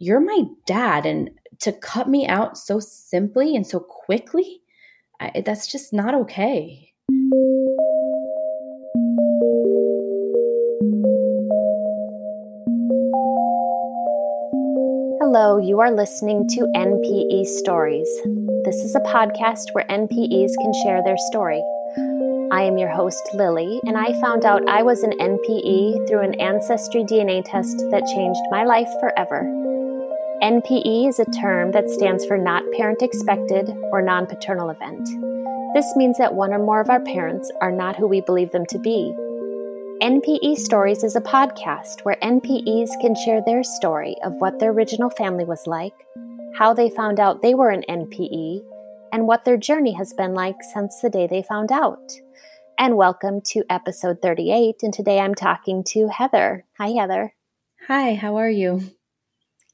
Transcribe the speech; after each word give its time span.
you're 0.00 0.20
my 0.20 0.44
dad. 0.66 1.06
And 1.06 1.30
to 1.60 1.72
cut 1.72 2.08
me 2.08 2.26
out 2.26 2.58
so 2.58 2.80
simply 2.80 3.54
and 3.54 3.66
so 3.66 3.78
quickly, 3.78 4.62
I, 5.20 5.42
that's 5.44 5.70
just 5.70 5.92
not 5.92 6.14
okay. 6.14 6.88
Hello, 15.20 15.58
you 15.58 15.78
are 15.80 15.92
listening 15.92 16.48
to 16.48 16.60
NPE 16.74 17.44
Stories. 17.46 18.08
This 18.64 18.76
is 18.76 18.96
a 18.96 19.00
podcast 19.00 19.74
where 19.74 19.84
NPEs 19.84 20.52
can 20.60 20.72
share 20.82 21.02
their 21.04 21.18
story. 21.30 21.62
I 22.50 22.62
am 22.62 22.78
your 22.78 22.88
host, 22.88 23.22
Lily, 23.34 23.80
and 23.86 23.96
I 23.96 24.18
found 24.20 24.44
out 24.44 24.68
I 24.68 24.82
was 24.82 25.02
an 25.02 25.12
NPE 25.20 26.08
through 26.08 26.22
an 26.22 26.40
ancestry 26.40 27.04
DNA 27.04 27.44
test 27.44 27.76
that 27.90 28.10
changed 28.12 28.40
my 28.50 28.64
life 28.64 28.88
forever. 28.98 29.69
NPE 30.42 31.06
is 31.06 31.18
a 31.18 31.26
term 31.26 31.70
that 31.72 31.90
stands 31.90 32.24
for 32.24 32.38
not 32.38 32.64
parent 32.72 33.02
expected 33.02 33.68
or 33.92 34.00
non 34.00 34.24
paternal 34.24 34.70
event. 34.70 35.06
This 35.74 35.94
means 35.96 36.16
that 36.16 36.34
one 36.34 36.54
or 36.54 36.58
more 36.58 36.80
of 36.80 36.88
our 36.88 37.00
parents 37.00 37.52
are 37.60 37.70
not 37.70 37.94
who 37.94 38.06
we 38.06 38.22
believe 38.22 38.50
them 38.50 38.64
to 38.70 38.78
be. 38.78 39.14
NPE 40.00 40.56
Stories 40.56 41.04
is 41.04 41.14
a 41.14 41.20
podcast 41.20 42.06
where 42.06 42.16
NPEs 42.22 42.88
can 43.02 43.14
share 43.14 43.42
their 43.44 43.62
story 43.62 44.16
of 44.24 44.32
what 44.36 44.58
their 44.58 44.70
original 44.70 45.10
family 45.10 45.44
was 45.44 45.66
like, 45.66 45.92
how 46.54 46.72
they 46.72 46.88
found 46.88 47.20
out 47.20 47.42
they 47.42 47.52
were 47.52 47.68
an 47.68 47.84
NPE, 47.86 48.62
and 49.12 49.26
what 49.26 49.44
their 49.44 49.58
journey 49.58 49.92
has 49.92 50.14
been 50.14 50.32
like 50.32 50.56
since 50.72 51.02
the 51.02 51.10
day 51.10 51.26
they 51.26 51.42
found 51.42 51.70
out. 51.70 52.12
And 52.78 52.96
welcome 52.96 53.42
to 53.48 53.62
episode 53.68 54.22
38. 54.22 54.76
And 54.80 54.94
today 54.94 55.20
I'm 55.20 55.34
talking 55.34 55.84
to 55.88 56.08
Heather. 56.08 56.64
Hi, 56.78 56.92
Heather. 56.98 57.34
Hi, 57.88 58.14
how 58.14 58.36
are 58.36 58.48
you? 58.48 58.80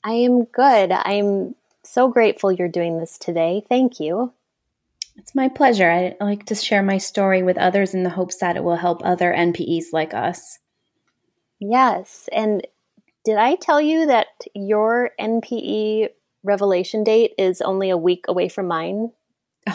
I 0.07 0.13
am 0.13 0.45
good. 0.45 0.93
I'm 0.93 1.57
so 1.83 2.07
grateful 2.07 2.53
you're 2.53 2.69
doing 2.69 3.01
this 3.01 3.19
today. 3.19 3.65
Thank 3.69 3.99
you. 3.99 4.33
It's 5.17 5.35
my 5.35 5.49
pleasure. 5.49 5.91
I 5.91 6.15
like 6.21 6.47
to 6.47 6.55
share 6.55 6.85
my 6.85 6.99
story 6.99 7.43
with 7.43 7.59
others 7.59 7.93
in 7.93 8.05
the 8.05 8.11
hopes 8.11 8.37
that 8.37 8.57
it 8.57 8.63
will 8.63 8.77
help 8.77 9.03
other 9.05 9.35
NPEs 9.37 9.87
like 9.93 10.15
us. 10.15 10.61
Yes. 11.59 12.29
And 12.31 12.65
did 13.25 13.37
I 13.37 13.57
tell 13.57 13.81
you 13.81 14.07
that 14.07 14.29
your 14.55 15.11
NPE 15.19 16.11
revelation 16.45 17.03
date 17.03 17.33
is 17.37 17.61
only 17.61 17.91
a 17.91 17.97
week 17.97 18.27
away 18.29 18.49
from 18.49 18.69
mine? 18.69 19.11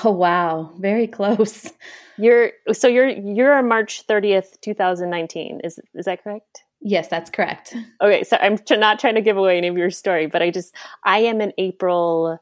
Oh 0.06 0.12
wow, 0.12 0.72
very 0.80 1.08
close. 1.08 1.70
You're 2.18 2.52
so 2.72 2.88
you're 2.88 3.10
you're 3.10 3.54
on 3.54 3.68
March 3.68 4.08
30th, 4.08 4.62
2019. 4.62 5.60
Is 5.66 5.80
is 5.94 6.06
that 6.06 6.24
correct? 6.24 6.64
Yes, 6.82 7.08
that's 7.08 7.30
correct. 7.30 7.76
Okay, 8.02 8.24
so 8.24 8.38
I'm 8.42 8.58
t- 8.58 8.76
not 8.76 9.00
trying 9.00 9.16
to 9.16 9.22
give 9.22 9.38
away 9.38 9.58
any 9.58 9.68
of 9.68 9.78
your 9.78 9.92
story, 9.92 10.26
but 10.26 10.42
I 10.42 10.50
just 10.50 10.76
I 11.04 11.20
am 11.20 11.40
in 11.40 11.54
April 11.58 12.40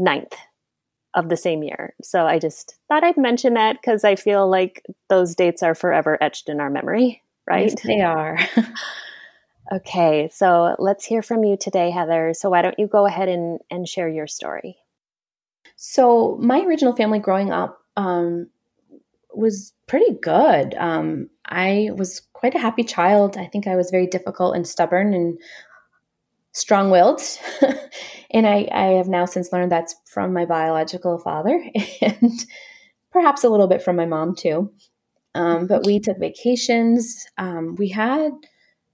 9th 0.00 0.34
of 1.14 1.28
the 1.28 1.36
same 1.36 1.62
year. 1.62 1.94
So 2.02 2.26
I 2.26 2.38
just 2.38 2.76
thought 2.88 3.02
I'd 3.02 3.16
mention 3.16 3.54
that 3.54 3.76
because 3.80 4.04
I 4.04 4.14
feel 4.14 4.48
like 4.48 4.84
those 5.08 5.34
dates 5.34 5.62
are 5.62 5.74
forever 5.74 6.16
etched 6.22 6.48
in 6.48 6.60
our 6.60 6.70
memory, 6.70 7.22
right? 7.48 7.70
Yes, 7.70 7.82
they 7.82 8.00
are. 8.00 8.38
okay, 9.72 10.30
so 10.32 10.76
let's 10.78 11.04
hear 11.04 11.22
from 11.22 11.42
you 11.42 11.56
today, 11.56 11.90
Heather. 11.90 12.32
So 12.34 12.50
why 12.50 12.62
don't 12.62 12.78
you 12.78 12.86
go 12.86 13.06
ahead 13.06 13.28
and, 13.28 13.58
and 13.70 13.88
share 13.88 14.08
your 14.08 14.28
story? 14.28 14.76
So 15.74 16.38
my 16.40 16.60
original 16.60 16.94
family 16.94 17.18
growing 17.18 17.50
up 17.50 17.80
um, 17.96 18.48
was 19.34 19.72
pretty 19.88 20.14
good. 20.22 20.74
Um, 20.74 21.30
I 21.50 21.90
was 21.94 22.22
quite 22.32 22.54
a 22.54 22.60
happy 22.60 22.84
child. 22.84 23.36
I 23.36 23.46
think 23.46 23.66
I 23.66 23.76
was 23.76 23.90
very 23.90 24.06
difficult 24.06 24.54
and 24.54 24.66
stubborn 24.66 25.12
and 25.12 25.38
strong 26.52 26.90
willed. 26.90 27.20
and 28.30 28.46
I, 28.46 28.68
I 28.72 28.84
have 28.94 29.08
now 29.08 29.24
since 29.24 29.52
learned 29.52 29.72
that's 29.72 29.94
from 30.06 30.32
my 30.32 30.44
biological 30.44 31.18
father 31.18 31.62
and 32.00 32.44
perhaps 33.12 33.44
a 33.44 33.48
little 33.48 33.66
bit 33.66 33.82
from 33.82 33.96
my 33.96 34.06
mom 34.06 34.34
too. 34.34 34.72
Um, 35.34 35.66
but 35.66 35.86
we 35.86 36.00
took 36.00 36.18
vacations. 36.18 37.26
Um, 37.38 37.76
we 37.76 37.88
had 37.88 38.32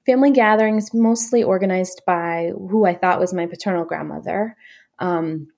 family 0.04 0.31
gatherings, 0.31 0.92
mostly 0.94 1.42
organized 1.42 2.02
by 2.06 2.52
who 2.54 2.86
I 2.86 2.94
thought 2.94 3.20
was 3.20 3.34
my 3.34 3.47
paternal 3.47 3.84
grandmother. 3.84 4.56
Um, 4.98 5.48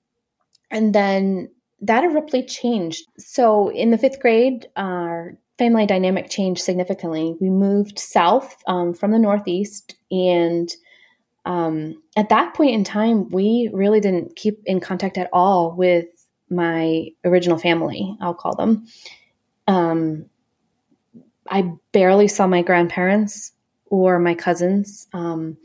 and 0.71 0.95
then 0.95 1.51
that 1.81 2.05
abruptly 2.05 2.45
changed. 2.45 3.05
So 3.19 3.69
in 3.71 3.91
the 3.91 3.99
fifth 3.99 4.21
grade, 4.21 4.67
our 4.77 5.37
family 5.59 5.87
dynamic 5.87 6.31
changed 6.31 6.63
significantly. 6.63 7.37
We 7.41 7.51
moved 7.51 7.99
south 7.99 8.57
um, 8.67 8.95
from 8.95 9.11
the 9.11 9.19
Northeast 9.19 9.97
and 10.11 10.71
um, 11.49 12.03
at 12.15 12.29
that 12.29 12.53
point 12.53 12.75
in 12.75 12.85
time, 12.85 13.31
we 13.31 13.71
really 13.73 14.01
didn't 14.01 14.37
keep 14.37 14.61
in 14.67 14.81
contact 14.81 15.17
at 15.17 15.31
all 15.33 15.75
with 15.75 16.05
my 16.51 17.07
original 17.25 17.59
family, 17.59 18.17
I'll 18.21 18.35
call 18.35 18.55
them. 18.55 18.87
Um, 19.67 20.27
I 21.49 21.73
barely 21.93 22.29
saw 22.29 22.47
my 22.47 22.61
grandparents 22.61 23.53
or 23.87 24.19
my 24.19 24.35
cousins. 24.35 25.09
Um, 25.15 25.57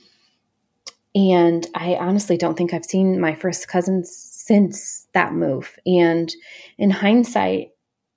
and 1.14 1.68
I 1.76 1.96
honestly 1.96 2.38
don't 2.38 2.58
think 2.58 2.74
I've 2.74 2.86
seen 2.86 3.20
my 3.20 3.36
first 3.36 3.68
cousins 3.68 4.16
since 4.16 5.08
that 5.14 5.34
move. 5.34 5.78
And 5.86 6.34
in 6.78 6.92
hindsight, 6.92 7.72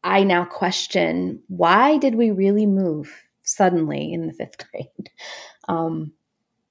I 0.06 0.22
now 0.22 0.44
question 0.44 1.42
why 1.48 1.98
did 1.98 2.14
we 2.14 2.30
really 2.30 2.64
move 2.64 3.12
suddenly 3.42 4.12
in 4.12 4.28
the 4.28 4.32
fifth 4.32 4.56
grade? 4.70 5.10
Um, 5.68 6.12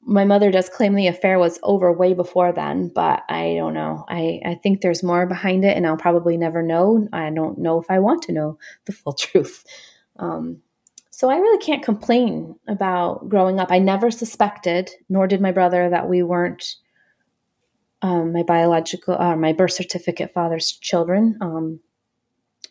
my 0.02 0.24
mother 0.24 0.52
does 0.52 0.70
claim 0.70 0.96
the 0.96 1.08
affair 1.08 1.38
was 1.38 1.60
over 1.62 1.92
way 1.92 2.14
before 2.14 2.54
then, 2.54 2.90
but 2.94 3.24
I 3.28 3.56
don't 3.58 3.74
know. 3.74 4.06
I, 4.08 4.40
I 4.46 4.56
think 4.56 4.80
there's 4.80 5.04
more 5.04 5.26
behind 5.26 5.66
it, 5.66 5.76
and 5.76 5.86
I'll 5.86 5.98
probably 5.98 6.38
never 6.38 6.62
know. 6.62 7.10
I 7.12 7.30
don't 7.32 7.58
know 7.58 7.82
if 7.82 7.90
I 7.90 8.00
want 8.00 8.22
to 8.24 8.32
know 8.32 8.58
the 8.86 8.94
full 8.94 9.14
truth. 9.20 9.66
Um, 10.18 10.62
so 11.10 11.30
I 11.30 11.38
really 11.38 11.58
can't 11.58 11.84
complain 11.84 12.56
about 12.68 13.28
growing 13.28 13.60
up. 13.60 13.72
I 13.72 13.80
never 13.80 14.12
suspected, 14.12 14.92
nor 15.10 15.28
did 15.28 15.42
my 15.42 15.52
brother, 15.52 15.90
that 15.90 16.08
we 16.08 16.24
weren't 16.24 16.76
um, 18.02 18.32
my 18.32 18.44
biological, 18.44 19.20
uh, 19.20 19.36
my 19.36 19.52
birth 19.52 19.74
certificate 19.74 20.34
father's 20.34 20.72
children. 20.72 21.38
Um, 21.42 21.80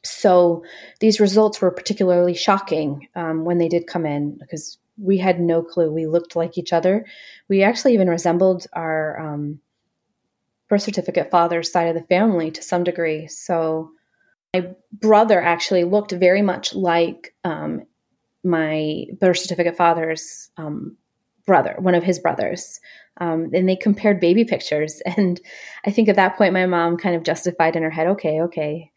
so 0.05 0.65
these 1.01 1.21
results 1.21 1.61
were 1.61 1.71
particularly 1.71 2.35
shocking 2.35 3.09
um, 3.15 3.45
when 3.45 3.59
they 3.59 3.69
did 3.69 3.87
come 3.87 4.07
in 4.07 4.37
because 4.39 4.79
we 4.97 5.19
had 5.19 5.41
no 5.41 5.63
clue. 5.63 5.91
We 5.91 6.07
looked 6.07 6.37
like 6.37 6.57
each 6.57 6.73
other. 6.73 7.05
We 7.49 7.63
actually 7.63 7.95
even 7.95 8.09
resembled 8.09 8.67
our 8.73 9.19
um, 9.19 9.61
birth 10.69 10.83
certificate 10.83 11.31
father's 11.31 11.71
side 11.71 11.89
of 11.89 11.95
the 11.95 12.07
family 12.09 12.51
to 12.53 12.63
some 12.63 12.85
degree. 12.85 13.27
So 13.29 13.91
my 14.55 14.69
brother 14.93 15.43
actually 15.43 15.85
looked 15.85 16.13
very 16.13 16.43
much 16.43 16.75
like 16.75 17.35
um, 17.45 17.83
my 18.45 19.07
birth 19.21 19.39
certificate 19.39 19.77
father's 19.77 20.51
um, 20.57 20.97
brother, 21.47 21.77
one 21.79 21.95
of 21.95 22.05
his 22.05 22.19
brothers. 22.19 22.81
Um, 23.19 23.51
and 23.55 23.69
they 23.69 23.77
compared 23.77 24.21
baby 24.21 24.45
pictures. 24.45 25.01
And 25.17 25.41
I 25.87 25.91
think 25.91 26.09
at 26.09 26.17
that 26.17 26.37
point, 26.37 26.53
my 26.53 26.67
mom 26.67 26.97
kind 26.97 27.15
of 27.15 27.23
justified 27.23 27.77
in 27.77 27.83
her 27.83 27.91
head, 27.91 28.07
okay, 28.09 28.41
okay, 28.43 28.91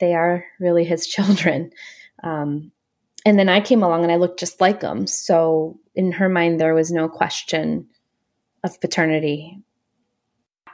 they 0.00 0.14
are 0.14 0.44
really 0.60 0.84
his 0.84 1.06
children. 1.14 1.70
Um, 2.22 2.72
and 3.26 3.38
then 3.38 3.48
I 3.48 3.60
came 3.60 3.82
along 3.82 4.02
and 4.02 4.12
I 4.12 4.16
looked 4.16 4.40
just 4.40 4.60
like 4.60 4.80
them. 4.80 5.06
So 5.06 5.78
in 5.94 6.12
her 6.12 6.28
mind, 6.28 6.60
there 6.60 6.74
was 6.74 6.90
no 6.90 7.08
question 7.08 7.86
of 8.62 8.80
paternity. 8.80 9.58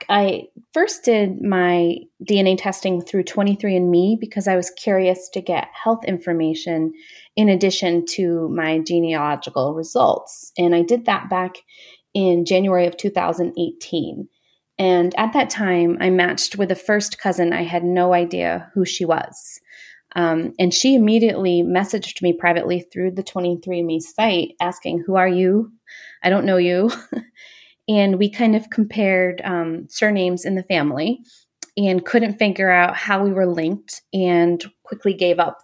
I 0.08 0.48
first 0.72 1.04
did 1.04 1.42
my 1.42 1.96
DNA 2.24 2.56
testing 2.58 3.02
through 3.02 3.24
23andMe 3.24 4.18
because 4.18 4.48
I 4.48 4.56
was 4.56 4.70
curious 4.70 5.28
to 5.30 5.40
get 5.40 5.68
health 5.72 6.04
information 6.04 6.92
in 7.36 7.48
addition 7.48 8.06
to 8.10 8.48
my 8.48 8.78
genealogical 8.78 9.74
results. 9.74 10.52
And 10.56 10.74
I 10.74 10.82
did 10.82 11.04
that 11.04 11.28
back 11.28 11.56
in 12.14 12.44
January 12.44 12.86
of 12.86 12.96
2018. 12.96 14.28
And 14.80 15.14
at 15.18 15.34
that 15.34 15.50
time, 15.50 15.98
I 16.00 16.08
matched 16.08 16.56
with 16.56 16.70
a 16.70 16.74
first 16.74 17.18
cousin. 17.18 17.52
I 17.52 17.64
had 17.64 17.84
no 17.84 18.14
idea 18.14 18.70
who 18.72 18.86
she 18.86 19.04
was. 19.04 19.60
Um, 20.16 20.54
and 20.58 20.72
she 20.72 20.94
immediately 20.94 21.62
messaged 21.62 22.22
me 22.22 22.32
privately 22.32 22.80
through 22.80 23.10
the 23.10 23.22
23andMe 23.22 24.00
site 24.00 24.54
asking, 24.58 25.04
Who 25.06 25.16
are 25.16 25.28
you? 25.28 25.70
I 26.22 26.30
don't 26.30 26.46
know 26.46 26.56
you. 26.56 26.90
and 27.88 28.18
we 28.18 28.30
kind 28.30 28.56
of 28.56 28.70
compared 28.70 29.42
um, 29.44 29.86
surnames 29.90 30.46
in 30.46 30.54
the 30.54 30.62
family 30.62 31.20
and 31.76 32.06
couldn't 32.06 32.38
figure 32.38 32.70
out 32.70 32.96
how 32.96 33.22
we 33.22 33.34
were 33.34 33.46
linked 33.46 34.00
and 34.14 34.64
quickly 34.82 35.12
gave 35.12 35.38
up 35.38 35.58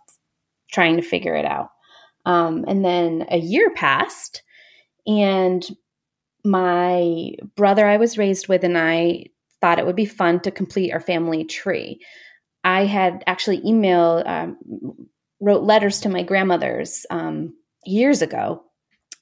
trying 0.71 0.97
to 0.97 1.03
figure 1.03 1.35
it 1.35 1.47
out. 1.47 1.71
Um, 2.27 2.67
and 2.69 2.85
then 2.85 3.25
a 3.31 3.39
year 3.39 3.73
passed, 3.75 4.43
and 5.07 5.67
my 6.47 7.33
brother 7.57 7.87
I 7.87 7.97
was 7.97 8.17
raised 8.17 8.49
with 8.49 8.65
and 8.65 8.79
I 8.79 9.27
thought 9.61 9.79
it 9.79 9.87
would 9.87 9.97
be 9.97 10.07
fun 10.07 10.41
to 10.41 10.51
complete 10.51 10.93
our 10.93 11.01
family 11.01 11.45
tree. 11.45 12.01
I 12.65 12.87
had 12.87 13.23
actually 13.27 13.61
emailed, 13.61 14.27
um, 14.27 15.09
wrote 15.41 15.63
letters 15.63 16.01
to 16.01 16.09
my 16.09 16.23
grandmothers 16.23 17.05
um, 17.11 17.55
years 17.85 18.23
ago, 18.23 18.63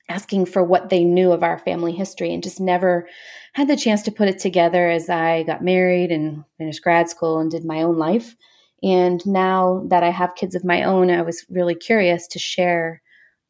asking 0.08 0.46
for 0.46 0.62
what 0.62 0.90
they 0.90 1.04
knew 1.04 1.32
of 1.32 1.42
our 1.42 1.58
family 1.58 1.92
history 1.92 2.32
and 2.32 2.42
just 2.42 2.60
never 2.60 3.08
had 3.54 3.68
the 3.68 3.76
chance 3.76 4.02
to 4.02 4.12
put 4.12 4.28
it 4.28 4.38
together 4.38 4.90
as 4.90 5.08
I 5.08 5.44
got 5.44 5.64
married 5.64 6.10
and 6.12 6.44
finished 6.58 6.82
grad 6.82 7.08
school 7.08 7.38
and 7.38 7.50
did 7.50 7.64
my 7.64 7.82
own 7.82 7.96
life. 7.98 8.36
And 8.82 9.24
now 9.26 9.84
that 9.88 10.02
I 10.02 10.10
have 10.10 10.34
kids 10.34 10.54
of 10.54 10.64
my 10.64 10.82
own, 10.82 11.10
I 11.10 11.22
was 11.22 11.46
really 11.48 11.74
curious 11.74 12.26
to 12.28 12.38
share 12.38 13.00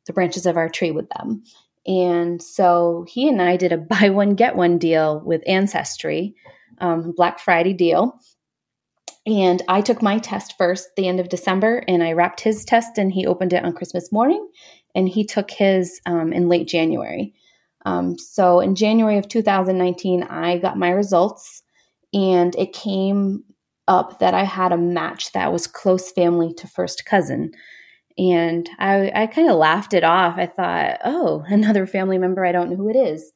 the 0.07 0.13
branches 0.13 0.47
of 0.47 0.57
our 0.57 0.69
tree 0.69 0.91
with 0.91 1.09
them. 1.11 1.43
And 1.87 2.43
so 2.43 3.05
he 3.09 3.29
and 3.29 3.41
I 3.43 3.57
did 3.57 3.73
a 3.73 3.79
buy 3.95 4.11
one, 4.11 4.35
get 4.35 4.57
one 4.57 4.79
deal 4.79 5.21
with 5.25 5.43
Ancestry, 5.47 6.35
um, 6.79 7.13
Black 7.17 7.39
Friday 7.39 7.73
deal. 7.73 8.19
And 9.27 9.63
I 9.69 9.81
took 9.81 10.03
my 10.03 10.19
test 10.19 10.55
first 10.59 10.89
the 10.97 11.09
end 11.09 11.19
of 11.19 11.31
December 11.31 11.83
and 11.89 12.03
I 12.03 12.13
wrapped 12.13 12.41
his 12.41 12.65
test 12.65 12.99
and 12.99 13.11
he 13.11 13.27
opened 13.27 13.55
it 13.55 13.65
on 13.65 13.73
Christmas 13.73 14.13
morning 14.13 14.47
and 14.95 15.09
he 15.09 15.25
took 15.25 15.51
his 15.51 16.01
um, 16.05 16.33
in 16.33 16.49
late 16.49 16.69
January. 16.69 17.33
Um, 17.87 18.19
so 18.19 18.61
in 18.61 18.75
January 18.75 19.17
of 19.17 19.29
2019, 19.29 20.25
I 20.25 20.59
got 20.59 20.79
my 20.79 20.91
results 20.91 21.63
and 22.13 22.55
it 22.57 22.73
came 22.73 23.45
up 23.89 24.19
that 24.19 24.35
I 24.35 24.45
had 24.45 24.73
a 24.73 24.79
match 24.79 25.33
that 25.33 25.53
was 25.53 25.67
close 25.67 26.11
family 26.13 26.53
to 26.55 26.67
first 26.67 27.05
cousin. 27.05 27.53
And 28.17 28.69
I, 28.79 29.11
I 29.15 29.27
kind 29.27 29.51
of 29.51 29.57
laughed 29.57 29.93
it 29.93 30.05
off. 30.05 30.37
I 30.37 30.47
thought, 30.47 30.99
oh, 31.05 31.45
another 31.49 31.87
family 31.87 32.19
member. 32.19 32.45
I 32.45 32.53
don't 32.53 32.71
know 32.71 32.77
who 32.77 32.91
it 32.91 32.97
is. 32.97 33.33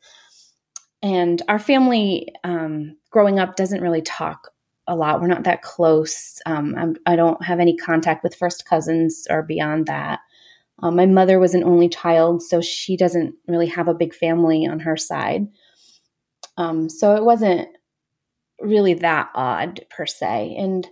And 1.03 1.41
our 1.49 1.59
family 1.59 2.29
um, 2.45 2.97
growing 3.11 3.39
up 3.39 3.57
doesn't 3.57 3.83
really 3.83 4.03
talk 4.03 4.51
a 4.89 4.97
lot. 4.97 5.21
We're 5.21 5.29
not 5.29 5.45
that 5.45 5.63
close. 5.63 6.41
Um, 6.47 6.97
I 7.07 7.15
do 7.15 7.23
not 7.23 7.45
have 7.45 7.61
any 7.61 7.77
contact 7.77 8.25
with 8.25 8.35
first 8.35 8.67
cousins 8.67 9.27
or 9.31 9.43
beyond 9.43 9.87
that. 9.87 10.21
Um, 10.81 10.97
my 10.97 11.07
mother 11.07 11.39
was 11.39 11.55
an 11.55 11.65
only 11.65 11.89
child, 11.89 12.43
so 12.43 12.61
she 12.61 12.97
doesn't 12.97 13.35
really 13.47 13.67
have 13.67 13.89
a 13.89 13.95
big 13.95 14.15
family 14.15 14.67
on 14.67 14.81
her 14.81 14.97
side. 14.97 15.49
Um, 16.57 16.89
so 16.89 17.17
it 17.17 17.25
wasn't 17.25 17.69
really 18.61 18.95
that 18.95 19.31
odd 19.35 19.85
per 19.91 20.07
se. 20.07 20.57
And 20.59 20.87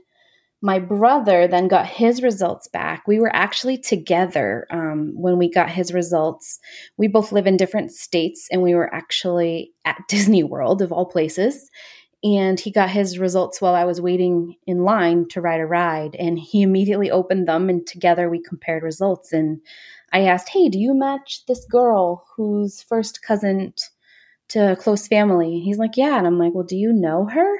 my 0.62 0.78
brother 0.78 1.46
then 1.46 1.68
got 1.68 1.86
his 1.86 2.22
results 2.22 2.66
back. 2.68 3.06
We 3.06 3.20
were 3.20 3.34
actually 3.34 3.78
together 3.78 4.66
um, 4.70 5.12
when 5.14 5.38
we 5.38 5.50
got 5.50 5.70
his 5.70 5.92
results. 5.92 6.58
We 6.96 7.08
both 7.08 7.30
live 7.32 7.46
in 7.46 7.56
different 7.56 7.92
states, 7.92 8.48
and 8.50 8.62
we 8.62 8.74
were 8.74 8.92
actually 8.92 9.72
at 9.84 9.98
Disney 10.08 10.42
World, 10.42 10.82
of 10.82 10.92
all 10.92 11.06
places 11.06 11.70
and 12.26 12.58
he 12.58 12.70
got 12.70 12.90
his 12.90 13.18
results 13.18 13.60
while 13.60 13.74
I 13.74 13.84
was 13.84 14.00
waiting 14.00 14.56
in 14.66 14.84
line 14.84 15.28
to 15.28 15.40
ride 15.40 15.60
a 15.60 15.66
ride. 15.66 16.16
And 16.16 16.38
he 16.38 16.62
immediately 16.62 17.10
opened 17.10 17.46
them, 17.46 17.68
and 17.68 17.86
together 17.86 18.28
we 18.28 18.42
compared 18.42 18.82
results. 18.82 19.32
And 19.32 19.60
I 20.12 20.22
asked, 20.22 20.48
Hey, 20.48 20.68
do 20.68 20.78
you 20.78 20.94
match 20.94 21.44
this 21.46 21.64
girl 21.66 22.26
who's 22.34 22.82
first 22.82 23.22
cousin 23.22 23.74
to 24.48 24.72
a 24.72 24.76
close 24.76 25.06
family? 25.06 25.60
He's 25.60 25.78
like, 25.78 25.96
Yeah. 25.96 26.18
And 26.18 26.26
I'm 26.26 26.38
like, 26.38 26.54
Well, 26.54 26.64
do 26.64 26.76
you 26.76 26.92
know 26.92 27.26
her? 27.26 27.58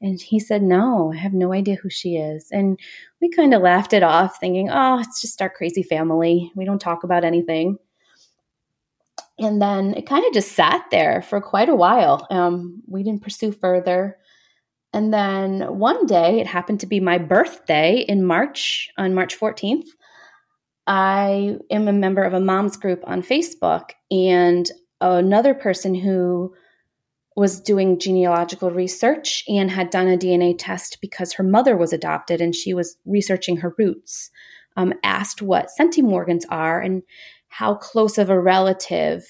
And 0.00 0.20
he 0.20 0.38
said, 0.38 0.62
No, 0.62 1.12
I 1.12 1.16
have 1.16 1.32
no 1.32 1.52
idea 1.52 1.76
who 1.76 1.90
she 1.90 2.16
is. 2.16 2.48
And 2.50 2.78
we 3.20 3.30
kind 3.30 3.54
of 3.54 3.62
laughed 3.62 3.92
it 3.92 4.02
off, 4.02 4.38
thinking, 4.38 4.68
Oh, 4.70 4.98
it's 5.00 5.20
just 5.20 5.40
our 5.40 5.50
crazy 5.50 5.82
family. 5.82 6.52
We 6.54 6.64
don't 6.64 6.80
talk 6.80 7.04
about 7.04 7.24
anything 7.24 7.78
and 9.38 9.60
then 9.60 9.94
it 9.94 10.06
kind 10.06 10.24
of 10.26 10.32
just 10.32 10.52
sat 10.52 10.86
there 10.90 11.22
for 11.22 11.40
quite 11.40 11.68
a 11.68 11.74
while. 11.74 12.26
Um, 12.30 12.82
we 12.86 13.02
didn't 13.02 13.22
pursue 13.22 13.52
further. 13.52 14.16
And 14.92 15.12
then 15.12 15.78
one 15.78 16.06
day, 16.06 16.40
it 16.40 16.46
happened 16.46 16.80
to 16.80 16.86
be 16.86 17.00
my 17.00 17.18
birthday 17.18 17.98
in 18.08 18.24
March, 18.24 18.88
on 18.96 19.14
March 19.14 19.38
14th. 19.38 19.88
I 20.86 21.56
am 21.70 21.88
a 21.88 21.92
member 21.92 22.22
of 22.22 22.32
a 22.32 22.40
mom's 22.40 22.76
group 22.76 23.02
on 23.06 23.22
Facebook, 23.22 23.90
and 24.10 24.70
another 25.00 25.52
person 25.52 25.94
who 25.94 26.54
was 27.36 27.60
doing 27.60 27.98
genealogical 27.98 28.70
research 28.70 29.44
and 29.46 29.70
had 29.70 29.90
done 29.90 30.08
a 30.08 30.16
DNA 30.16 30.54
test 30.58 30.98
because 31.00 31.34
her 31.34 31.44
mother 31.44 31.76
was 31.76 31.92
adopted 31.92 32.40
and 32.40 32.54
she 32.54 32.72
was 32.72 32.96
researching 33.04 33.58
her 33.58 33.74
roots, 33.78 34.30
um, 34.76 34.94
asked 35.04 35.42
what 35.42 35.68
centimorgans 35.78 36.44
are. 36.50 36.80
And 36.80 37.02
how 37.56 37.74
close 37.74 38.18
of 38.18 38.28
a 38.28 38.38
relative 38.38 39.26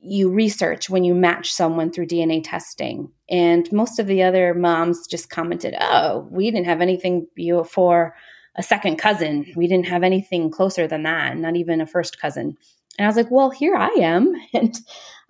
you 0.00 0.30
research 0.30 0.88
when 0.88 1.02
you 1.02 1.12
match 1.12 1.52
someone 1.52 1.90
through 1.90 2.06
DNA 2.06 2.40
testing. 2.44 3.10
And 3.28 3.70
most 3.72 3.98
of 3.98 4.06
the 4.06 4.22
other 4.22 4.54
moms 4.54 5.08
just 5.08 5.28
commented, 5.28 5.74
oh, 5.80 6.28
we 6.30 6.48
didn't 6.52 6.66
have 6.66 6.80
anything 6.80 7.26
before 7.34 8.14
a 8.54 8.62
second 8.62 8.98
cousin. 8.98 9.44
We 9.56 9.66
didn't 9.66 9.86
have 9.86 10.04
anything 10.04 10.52
closer 10.52 10.86
than 10.86 11.02
that, 11.02 11.36
not 11.36 11.56
even 11.56 11.80
a 11.80 11.86
first 11.86 12.20
cousin. 12.20 12.56
And 12.96 13.06
I 13.06 13.08
was 13.08 13.16
like, 13.16 13.30
well, 13.30 13.50
here 13.50 13.74
I 13.74 13.88
am. 13.88 14.34
And 14.54 14.78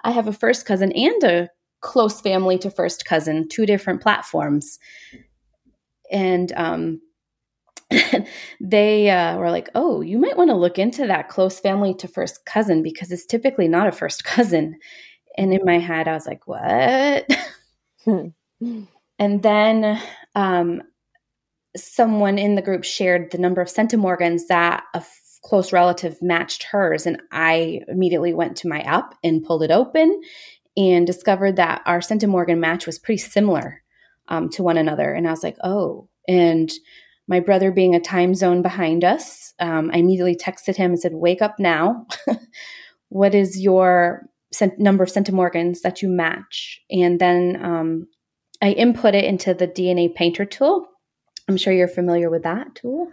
I 0.05 0.11
have 0.11 0.29
a 0.29 0.35
first 0.35 0.67
cousin 0.67 0.93
and 0.93 1.25
a 1.25 1.49
close 1.83 2.21
family 2.21 2.57
to 2.59 2.71
first 2.71 3.05
cousin, 3.05 3.49
two 3.49 3.67
different 3.67 4.01
platforms. 4.01 4.79
And 6.11 6.51
um, 6.57 7.01
they 8.61 9.11
uh, 9.11 9.37
were 9.37 9.51
like, 9.51 9.69
"Oh, 9.75 10.01
you 10.01 10.19
might 10.19 10.37
want 10.37 10.51
to 10.51 10.57
look 10.57 10.79
into 10.79 11.07
that 11.07 11.29
close 11.29 11.61
family 11.61 11.95
to 11.95 12.09
first 12.09 12.45
cousin 12.47 12.83
because 12.83 13.13
it's 13.13 13.27
typically 13.27 13.69
not 13.69 13.89
a 13.89 13.93
first 13.93 14.25
cousin." 14.25 14.79
And 15.37 15.53
in 15.53 15.65
my 15.65 15.79
head, 15.79 16.09
I 16.09 16.13
was 16.13 16.27
like, 16.27 16.47
"What?" 16.47 17.29
and 19.19 19.43
then 19.43 20.01
um, 20.35 20.83
someone 21.77 22.39
in 22.39 22.55
the 22.55 22.63
group 22.63 22.85
shared 22.85 23.31
the 23.31 23.39
number 23.39 23.61
of 23.61 23.69
centimorgans 23.69 24.43
that 24.49 24.85
a 24.95 24.99
f- 24.99 25.19
close 25.43 25.73
relative 25.73 26.21
matched 26.23 26.63
hers, 26.65 27.07
and 27.07 27.21
I 27.33 27.81
immediately 27.89 28.33
went 28.35 28.57
to 28.59 28.69
my 28.69 28.81
app 28.81 29.15
and 29.25 29.43
pulled 29.43 29.63
it 29.63 29.71
open 29.71 30.21
and 30.77 31.07
discovered 31.07 31.57
that 31.57 31.83
our 31.87 32.01
centimorgan 32.01 32.59
match 32.59 32.87
was 32.87 32.99
pretty 32.99 33.19
similar 33.19 33.83
um, 34.29 34.49
to 34.51 34.63
one 34.63 34.79
another. 34.79 35.13
And 35.13 35.27
I 35.27 35.31
was 35.31 35.43
like, 35.43 35.57
"Oh." 35.63 36.09
And 36.29 36.73
my 37.29 37.41
brother 37.41 37.71
being 37.71 37.95
a 37.95 38.01
time 38.01 38.35
zone 38.35 38.63
behind 38.63 39.05
us, 39.05 39.55
um, 39.61 39.91
I 39.93 39.99
immediately 39.99 40.37
texted 40.37 40.77
him 40.77 40.93
and 40.93 41.01
said, 41.01 41.15
Wake 41.15 41.43
up 41.43 41.59
now. 41.59 42.07
what 43.09 43.35
is 43.35 43.61
your 43.61 44.27
cent- 44.53 44.79
number 44.79 45.05
of 45.05 45.11
centimorgans 45.11 45.81
that 45.83 46.03
you 46.03 46.09
match? 46.09 46.81
And 46.91 47.21
then 47.21 47.59
um, 47.65 48.09
I 48.61 48.73
input 48.73 49.15
it 49.15 49.25
into 49.25 49.55
the 49.55 49.69
DNA 49.69 50.15
painter 50.15 50.45
tool. 50.45 50.87
I'm 51.49 51.57
sure 51.57 51.73
you're 51.73 51.89
familiar 51.89 52.29
with 52.29 52.43
that 52.43 52.75
tool. 52.75 53.09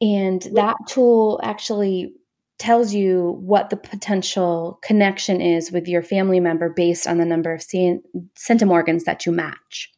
And 0.00 0.42
that 0.54 0.76
tool 0.88 1.40
actually 1.42 2.12
tells 2.58 2.94
you 2.94 3.36
what 3.40 3.70
the 3.70 3.76
potential 3.76 4.78
connection 4.82 5.40
is 5.40 5.70
with 5.70 5.86
your 5.86 6.02
family 6.02 6.40
member 6.40 6.70
based 6.70 7.06
on 7.06 7.18
the 7.18 7.24
number 7.24 7.52
of 7.52 7.60
centimorgans 7.60 9.04
that 9.04 9.26
you 9.26 9.32
match. 9.32 9.92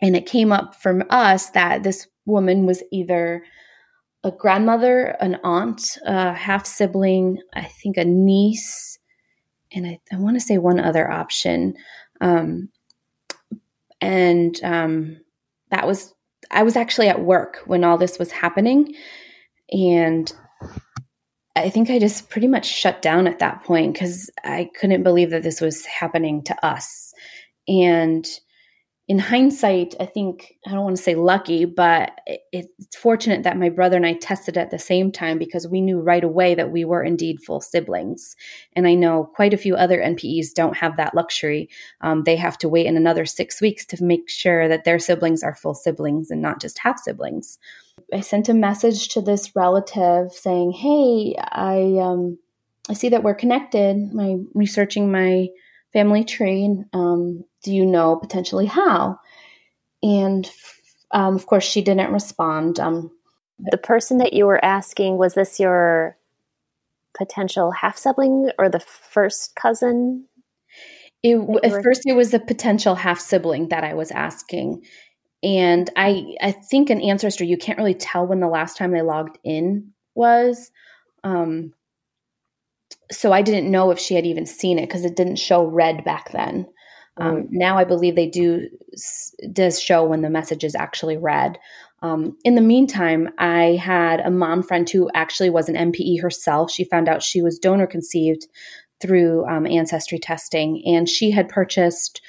And 0.00 0.16
it 0.16 0.26
came 0.26 0.52
up 0.52 0.74
from 0.74 1.04
us 1.10 1.50
that 1.50 1.82
this 1.82 2.08
woman 2.26 2.66
was 2.66 2.82
either 2.92 3.44
a 4.24 4.32
grandmother, 4.32 5.16
an 5.20 5.38
aunt, 5.44 5.96
a 6.04 6.32
half 6.32 6.66
sibling, 6.66 7.38
I 7.54 7.62
think 7.62 7.96
a 7.96 8.04
niece, 8.04 8.98
and 9.72 9.86
I, 9.86 10.00
I 10.12 10.16
want 10.16 10.36
to 10.36 10.44
say 10.44 10.58
one 10.58 10.80
other 10.80 11.10
option. 11.10 11.74
Um, 12.20 12.70
and 14.00 14.58
um, 14.64 15.20
that 15.70 15.86
was, 15.86 16.14
I 16.50 16.62
was 16.62 16.74
actually 16.74 17.08
at 17.08 17.20
work 17.20 17.58
when 17.66 17.84
all 17.84 17.98
this 17.98 18.18
was 18.18 18.32
happening. 18.32 18.94
And 19.70 20.32
I 21.58 21.70
think 21.70 21.90
I 21.90 21.98
just 21.98 22.30
pretty 22.30 22.48
much 22.48 22.66
shut 22.66 23.02
down 23.02 23.26
at 23.26 23.38
that 23.40 23.64
point 23.64 23.92
because 23.94 24.30
I 24.44 24.70
couldn't 24.78 25.02
believe 25.02 25.30
that 25.30 25.42
this 25.42 25.60
was 25.60 25.84
happening 25.84 26.42
to 26.44 26.66
us. 26.66 27.12
And 27.66 28.26
in 29.08 29.18
hindsight, 29.18 29.94
I 29.98 30.04
think 30.04 30.56
I 30.66 30.72
don't 30.72 30.84
want 30.84 30.96
to 30.98 31.02
say 31.02 31.14
lucky, 31.14 31.64
but 31.64 32.20
it's 32.52 32.94
fortunate 32.94 33.42
that 33.42 33.56
my 33.56 33.70
brother 33.70 33.96
and 33.96 34.04
I 34.04 34.12
tested 34.12 34.58
at 34.58 34.70
the 34.70 34.78
same 34.78 35.10
time 35.10 35.38
because 35.38 35.66
we 35.66 35.80
knew 35.80 35.98
right 35.98 36.22
away 36.22 36.54
that 36.54 36.70
we 36.70 36.84
were 36.84 37.02
indeed 37.02 37.38
full 37.40 37.62
siblings. 37.62 38.36
And 38.74 38.86
I 38.86 38.92
know 38.92 39.30
quite 39.34 39.54
a 39.54 39.58
few 39.58 39.76
other 39.76 39.98
NPEs 39.98 40.52
don't 40.54 40.76
have 40.76 40.98
that 40.98 41.14
luxury. 41.14 41.70
Um, 42.02 42.24
they 42.24 42.36
have 42.36 42.58
to 42.58 42.68
wait 42.68 42.84
in 42.84 42.98
another 42.98 43.24
six 43.24 43.62
weeks 43.62 43.86
to 43.86 44.04
make 44.04 44.28
sure 44.28 44.68
that 44.68 44.84
their 44.84 44.98
siblings 44.98 45.42
are 45.42 45.54
full 45.54 45.74
siblings 45.74 46.30
and 46.30 46.42
not 46.42 46.60
just 46.60 46.78
half 46.78 46.98
siblings. 47.00 47.58
I 48.12 48.20
sent 48.20 48.48
a 48.48 48.54
message 48.54 49.08
to 49.10 49.20
this 49.20 49.54
relative 49.54 50.32
saying, 50.32 50.72
"Hey, 50.72 51.36
I 51.38 51.98
um, 52.00 52.38
I 52.88 52.94
see 52.94 53.08
that 53.10 53.22
we're 53.22 53.34
connected. 53.34 54.12
My 54.12 54.36
researching 54.54 55.10
my." 55.10 55.48
family 55.92 56.24
tree 56.24 56.64
and 56.64 56.84
um, 56.92 57.44
do 57.62 57.72
you 57.72 57.86
know 57.86 58.16
potentially 58.16 58.66
how? 58.66 59.18
And 60.02 60.50
um, 61.10 61.34
of 61.34 61.46
course, 61.46 61.64
she 61.64 61.82
didn't 61.82 62.12
respond. 62.12 62.78
Um, 62.78 63.10
the 63.58 63.78
person 63.78 64.18
that 64.18 64.32
you 64.32 64.46
were 64.46 64.64
asking 64.64 65.16
was 65.16 65.34
this 65.34 65.58
your 65.58 66.16
potential 67.16 67.72
half 67.72 67.96
sibling 67.96 68.50
or 68.58 68.68
the 68.68 68.80
first 68.80 69.56
cousin? 69.56 70.26
It, 71.22 71.36
at 71.64 71.82
first, 71.82 72.02
it 72.06 72.12
was 72.12 72.30
the 72.30 72.38
potential 72.38 72.94
half 72.94 73.18
sibling 73.18 73.70
that 73.70 73.82
I 73.82 73.94
was 73.94 74.12
asking, 74.12 74.84
and 75.42 75.90
I 75.96 76.34
I 76.40 76.52
think 76.52 76.90
an 76.90 77.00
ancestor 77.00 77.44
you 77.44 77.56
can't 77.56 77.78
really 77.78 77.94
tell 77.94 78.26
when 78.26 78.40
the 78.40 78.48
last 78.48 78.76
time 78.76 78.92
they 78.92 79.02
logged 79.02 79.38
in 79.44 79.92
was. 80.14 80.70
Um, 81.24 81.72
so 83.10 83.32
I 83.32 83.42
didn't 83.42 83.70
know 83.70 83.90
if 83.90 83.98
she 83.98 84.14
had 84.14 84.26
even 84.26 84.46
seen 84.46 84.78
it 84.78 84.86
because 84.86 85.04
it 85.04 85.16
didn't 85.16 85.36
show 85.36 85.64
red 85.64 86.04
back 86.04 86.30
then. 86.32 86.66
Um, 87.16 87.48
now 87.50 87.76
I 87.78 87.84
believe 87.84 88.14
they 88.14 88.28
do 88.28 88.68
does 89.52 89.80
show 89.80 90.04
when 90.04 90.22
the 90.22 90.30
message 90.30 90.62
is 90.64 90.74
actually 90.74 91.16
read. 91.16 91.58
Um, 92.00 92.36
in 92.44 92.54
the 92.54 92.60
meantime, 92.60 93.28
I 93.38 93.76
had 93.82 94.20
a 94.20 94.30
mom 94.30 94.62
friend 94.62 94.88
who 94.88 95.10
actually 95.14 95.50
was 95.50 95.68
an 95.68 95.74
NPE 95.74 96.22
herself. 96.22 96.70
She 96.70 96.84
found 96.84 97.08
out 97.08 97.22
she 97.22 97.42
was 97.42 97.58
donor 97.58 97.88
conceived 97.88 98.46
through 99.00 99.46
um, 99.46 99.66
ancestry 99.66 100.18
testing, 100.18 100.82
and 100.86 101.08
she 101.08 101.30
had 101.30 101.48
purchased 101.48 102.20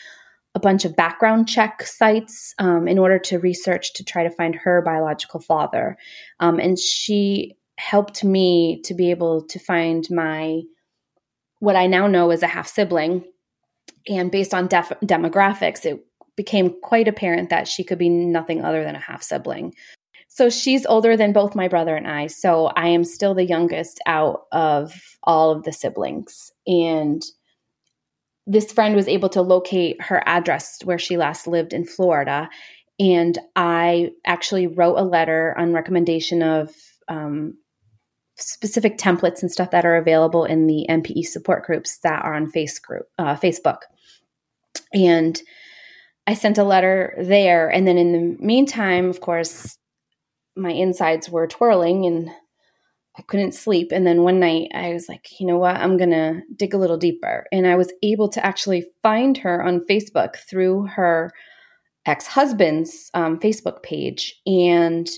a 0.55 0.59
bunch 0.59 0.83
of 0.85 0.95
background 0.95 1.47
check 1.47 1.83
sites 1.83 2.53
um, 2.59 2.87
in 2.87 2.97
order 2.97 3.19
to 3.19 3.39
research 3.39 3.93
to 3.93 4.03
try 4.03 4.23
to 4.23 4.31
find 4.31 4.55
her 4.55 4.81
biological 4.81 5.39
father. 5.39 5.97
Um, 6.39 6.59
and 6.59 6.77
she 6.77 7.55
helped 7.77 8.23
me 8.23 8.81
to 8.83 8.93
be 8.93 9.11
able 9.11 9.43
to 9.43 9.59
find 9.59 10.05
my 10.09 10.61
what 11.59 11.75
I 11.75 11.87
now 11.87 12.07
know 12.07 12.31
as 12.31 12.41
a 12.41 12.47
half 12.47 12.67
sibling. 12.67 13.23
And 14.07 14.31
based 14.31 14.53
on 14.53 14.67
def- 14.67 14.93
demographics, 15.03 15.85
it 15.85 16.03
became 16.35 16.73
quite 16.81 17.07
apparent 17.07 17.49
that 17.49 17.67
she 17.67 17.83
could 17.83 17.97
be 17.97 18.09
nothing 18.09 18.63
other 18.63 18.83
than 18.83 18.95
a 18.95 18.99
half 18.99 19.21
sibling. 19.21 19.73
So 20.29 20.49
she's 20.49 20.85
older 20.85 21.17
than 21.17 21.33
both 21.33 21.55
my 21.55 21.67
brother 21.67 21.95
and 21.95 22.07
I. 22.07 22.27
So 22.27 22.67
I 22.67 22.87
am 22.87 23.03
still 23.03 23.33
the 23.33 23.45
youngest 23.45 23.99
out 24.05 24.45
of 24.51 24.93
all 25.23 25.51
of 25.51 25.63
the 25.63 25.73
siblings. 25.73 26.51
And 26.65 27.21
this 28.49 28.71
friend 28.71 28.95
was 28.95 29.07
able 29.07 29.29
to 29.29 29.43
locate 29.43 30.01
her 30.01 30.23
address 30.25 30.79
where 30.83 30.97
she 30.97 31.17
last 31.17 31.45
lived 31.45 31.71
in 31.71 31.85
Florida. 31.85 32.49
And 32.99 33.37
I 33.55 34.09
actually 34.25 34.65
wrote 34.65 34.97
a 34.97 35.03
letter 35.03 35.53
on 35.55 35.71
recommendation 35.71 36.41
of 36.41 36.73
um, 37.07 37.53
specific 38.37 38.97
templates 38.97 39.43
and 39.43 39.51
stuff 39.51 39.69
that 39.69 39.85
are 39.85 39.97
available 39.97 40.45
in 40.45 40.65
the 40.65 40.87
NPE 40.89 41.25
support 41.25 41.63
groups 41.63 41.99
that 41.99 42.25
are 42.25 42.33
on 42.33 42.45
uh, 42.45 43.35
Facebook. 43.35 43.81
And 44.95 45.39
I 46.25 46.33
sent 46.33 46.57
a 46.57 46.63
letter 46.63 47.13
there. 47.21 47.69
And 47.69 47.87
then 47.87 47.99
in 47.99 48.11
the 48.13 48.43
meantime, 48.43 49.11
of 49.11 49.21
course, 49.21 49.77
my 50.55 50.71
insides 50.71 51.29
were 51.29 51.45
twirling 51.45 52.07
and 52.07 52.31
I 53.19 53.21
couldn't 53.23 53.51
sleep. 53.51 53.91
And 53.91 54.07
then 54.07 54.23
one 54.23 54.39
night 54.39 54.71
I 54.73 54.93
was 54.93 55.09
like, 55.09 55.41
you 55.41 55.45
know 55.45 55.57
what? 55.57 55.75
I'm 55.75 55.97
going 55.97 56.11
to 56.11 56.39
dig 56.55 56.73
a 56.73 56.77
little 56.77 56.95
deeper. 56.95 57.45
And 57.51 57.67
I 57.67 57.75
was 57.75 57.91
able 58.01 58.29
to 58.29 58.45
actually 58.45 58.85
find 59.03 59.37
her 59.39 59.61
on 59.61 59.85
Facebook 59.89 60.37
through 60.37 60.85
her 60.85 61.29
ex 62.05 62.27
husband's 62.27 63.11
um, 63.13 63.37
Facebook 63.37 63.83
page. 63.83 64.39
And 64.47 65.09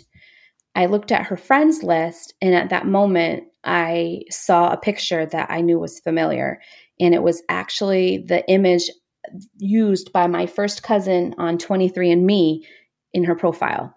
I 0.74 0.88
looked 0.88 1.12
at 1.12 1.28
her 1.28 1.38
friends 1.38 1.84
list, 1.84 2.34
and 2.42 2.56
at 2.56 2.70
that 2.70 2.88
moment, 2.88 3.44
I 3.64 4.22
saw 4.32 4.72
a 4.72 4.78
picture 4.78 5.28
that 5.28 5.52
I 5.52 5.62
knew 5.62 5.78
was 5.78 6.00
familiar. 6.00 6.60
And 7.00 7.14
it 7.14 7.22
was 7.22 7.44
actually 7.50 8.18
the 8.18 8.44
image 8.50 8.90
used 9.60 10.12
by 10.12 10.26
my 10.26 10.48
first 10.48 10.82
cousin 10.82 11.36
on 11.38 11.60
23andMe 11.60 12.62
in 13.14 13.24
her 13.26 13.36
profile. 13.36 13.94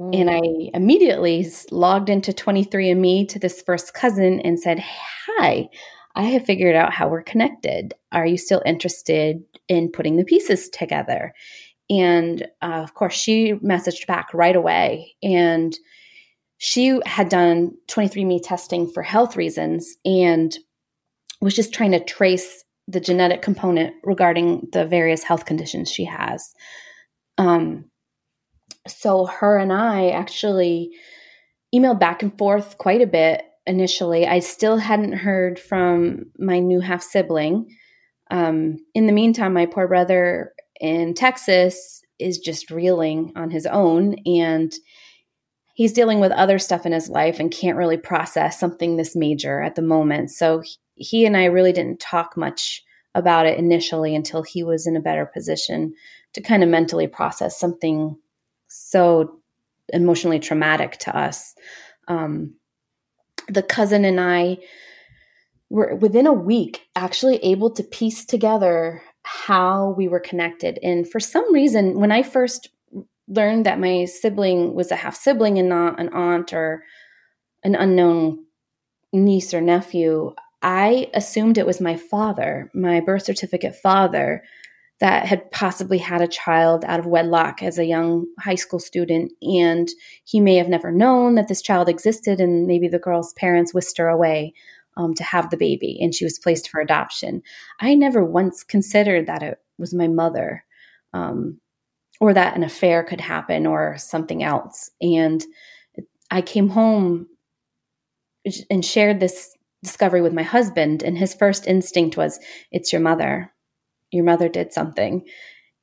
Mm. 0.00 0.20
And 0.20 0.30
I 0.30 0.76
immediately 0.76 1.46
logged 1.70 2.08
into 2.08 2.32
23andMe 2.32 3.28
to 3.28 3.38
this 3.38 3.62
first 3.62 3.92
cousin 3.92 4.40
and 4.40 4.58
said, 4.58 4.78
Hi, 4.80 5.68
I 6.14 6.22
have 6.24 6.46
figured 6.46 6.74
out 6.74 6.92
how 6.92 7.08
we're 7.08 7.22
connected. 7.22 7.94
Are 8.10 8.26
you 8.26 8.38
still 8.38 8.62
interested 8.64 9.42
in 9.68 9.92
putting 9.92 10.16
the 10.16 10.24
pieces 10.24 10.68
together? 10.70 11.34
And 11.90 12.42
uh, 12.62 12.80
of 12.82 12.94
course, 12.94 13.14
she 13.14 13.54
messaged 13.54 14.06
back 14.06 14.32
right 14.32 14.56
away. 14.56 15.14
And 15.22 15.76
she 16.58 17.00
had 17.04 17.28
done 17.28 17.72
23andMe 17.88 18.40
testing 18.42 18.90
for 18.90 19.02
health 19.02 19.36
reasons 19.36 19.96
and 20.04 20.56
was 21.40 21.54
just 21.54 21.72
trying 21.72 21.92
to 21.92 22.04
trace 22.04 22.64
the 22.86 23.00
genetic 23.00 23.42
component 23.42 23.94
regarding 24.04 24.68
the 24.72 24.86
various 24.86 25.22
health 25.22 25.46
conditions 25.46 25.90
she 25.90 26.04
has. 26.04 26.52
Um, 27.38 27.89
so 28.86 29.26
her 29.26 29.58
and 29.58 29.72
I 29.72 30.10
actually 30.10 30.90
emailed 31.74 32.00
back 32.00 32.22
and 32.22 32.36
forth 32.36 32.78
quite 32.78 33.00
a 33.00 33.06
bit 33.06 33.42
initially. 33.66 34.26
I 34.26 34.40
still 34.40 34.78
hadn't 34.78 35.12
heard 35.12 35.58
from 35.58 36.26
my 36.38 36.58
new 36.58 36.80
half 36.80 37.02
sibling. 37.02 37.76
Um, 38.30 38.78
in 38.94 39.06
the 39.06 39.12
meantime, 39.12 39.52
my 39.54 39.66
poor 39.66 39.86
brother 39.86 40.52
in 40.80 41.14
Texas 41.14 42.02
is 42.18 42.38
just 42.38 42.70
reeling 42.70 43.32
on 43.36 43.50
his 43.50 43.66
own 43.66 44.16
and 44.26 44.72
he's 45.74 45.92
dealing 45.92 46.20
with 46.20 46.32
other 46.32 46.58
stuff 46.58 46.84
in 46.84 46.92
his 46.92 47.08
life 47.08 47.40
and 47.40 47.50
can't 47.50 47.76
really 47.76 47.96
process 47.96 48.58
something 48.58 48.96
this 48.96 49.16
major 49.16 49.62
at 49.62 49.74
the 49.74 49.82
moment. 49.82 50.30
So 50.30 50.62
he 50.94 51.24
and 51.24 51.36
I 51.36 51.46
really 51.46 51.72
didn't 51.72 52.00
talk 52.00 52.36
much 52.36 52.82
about 53.14 53.46
it 53.46 53.58
initially 53.58 54.14
until 54.14 54.42
he 54.42 54.62
was 54.62 54.86
in 54.86 54.96
a 54.96 55.00
better 55.00 55.26
position 55.26 55.94
to 56.34 56.40
kind 56.40 56.62
of 56.62 56.68
mentally 56.68 57.06
process 57.06 57.58
something 57.58 58.16
so 58.70 59.40
emotionally 59.92 60.38
traumatic 60.38 60.96
to 60.98 61.16
us. 61.16 61.54
Um, 62.08 62.54
the 63.48 63.62
cousin 63.62 64.04
and 64.04 64.20
I 64.20 64.58
were 65.68 65.94
within 65.96 66.26
a 66.26 66.32
week 66.32 66.86
actually 66.96 67.36
able 67.38 67.70
to 67.72 67.82
piece 67.82 68.24
together 68.24 69.02
how 69.22 69.94
we 69.96 70.08
were 70.08 70.20
connected. 70.20 70.78
And 70.82 71.08
for 71.08 71.20
some 71.20 71.52
reason, 71.52 71.98
when 71.98 72.12
I 72.12 72.22
first 72.22 72.68
learned 73.28 73.66
that 73.66 73.80
my 73.80 74.04
sibling 74.04 74.74
was 74.74 74.90
a 74.90 74.96
half 74.96 75.16
sibling 75.16 75.58
and 75.58 75.68
not 75.68 76.00
an 76.00 76.08
aunt 76.10 76.52
or 76.52 76.84
an 77.62 77.74
unknown 77.74 78.44
niece 79.12 79.52
or 79.52 79.60
nephew, 79.60 80.34
I 80.62 81.10
assumed 81.14 81.58
it 81.58 81.66
was 81.66 81.80
my 81.80 81.96
father, 81.96 82.70
my 82.74 83.00
birth 83.00 83.24
certificate 83.24 83.76
father, 83.76 84.42
that 85.00 85.26
had 85.26 85.50
possibly 85.50 85.98
had 85.98 86.20
a 86.20 86.28
child 86.28 86.84
out 86.84 87.00
of 87.00 87.06
wedlock 87.06 87.62
as 87.62 87.78
a 87.78 87.86
young 87.86 88.26
high 88.38 88.54
school 88.54 88.78
student. 88.78 89.32
And 89.42 89.88
he 90.24 90.40
may 90.40 90.56
have 90.56 90.68
never 90.68 90.92
known 90.92 91.34
that 91.34 91.48
this 91.48 91.62
child 91.62 91.88
existed, 91.88 92.38
and 92.38 92.66
maybe 92.66 92.86
the 92.86 92.98
girl's 92.98 93.32
parents 93.34 93.74
whisked 93.74 93.98
her 93.98 94.08
away 94.08 94.52
um, 94.96 95.14
to 95.14 95.24
have 95.24 95.50
the 95.50 95.56
baby, 95.56 95.98
and 96.00 96.14
she 96.14 96.24
was 96.24 96.38
placed 96.38 96.68
for 96.68 96.80
adoption. 96.80 97.42
I 97.80 97.94
never 97.94 98.24
once 98.24 98.62
considered 98.62 99.26
that 99.26 99.42
it 99.42 99.58
was 99.78 99.94
my 99.94 100.08
mother, 100.08 100.64
um, 101.14 101.60
or 102.20 102.34
that 102.34 102.54
an 102.54 102.62
affair 102.62 103.02
could 103.02 103.20
happen, 103.20 103.66
or 103.66 103.96
something 103.96 104.42
else. 104.42 104.90
And 105.00 105.42
I 106.30 106.42
came 106.42 106.68
home 106.68 107.26
and 108.68 108.84
shared 108.84 109.20
this 109.20 109.56
discovery 109.82 110.20
with 110.20 110.34
my 110.34 110.42
husband, 110.42 111.02
and 111.02 111.16
his 111.16 111.32
first 111.32 111.66
instinct 111.66 112.18
was, 112.18 112.38
It's 112.70 112.92
your 112.92 113.00
mother. 113.00 113.50
Your 114.10 114.24
mother 114.24 114.48
did 114.48 114.72
something. 114.72 115.24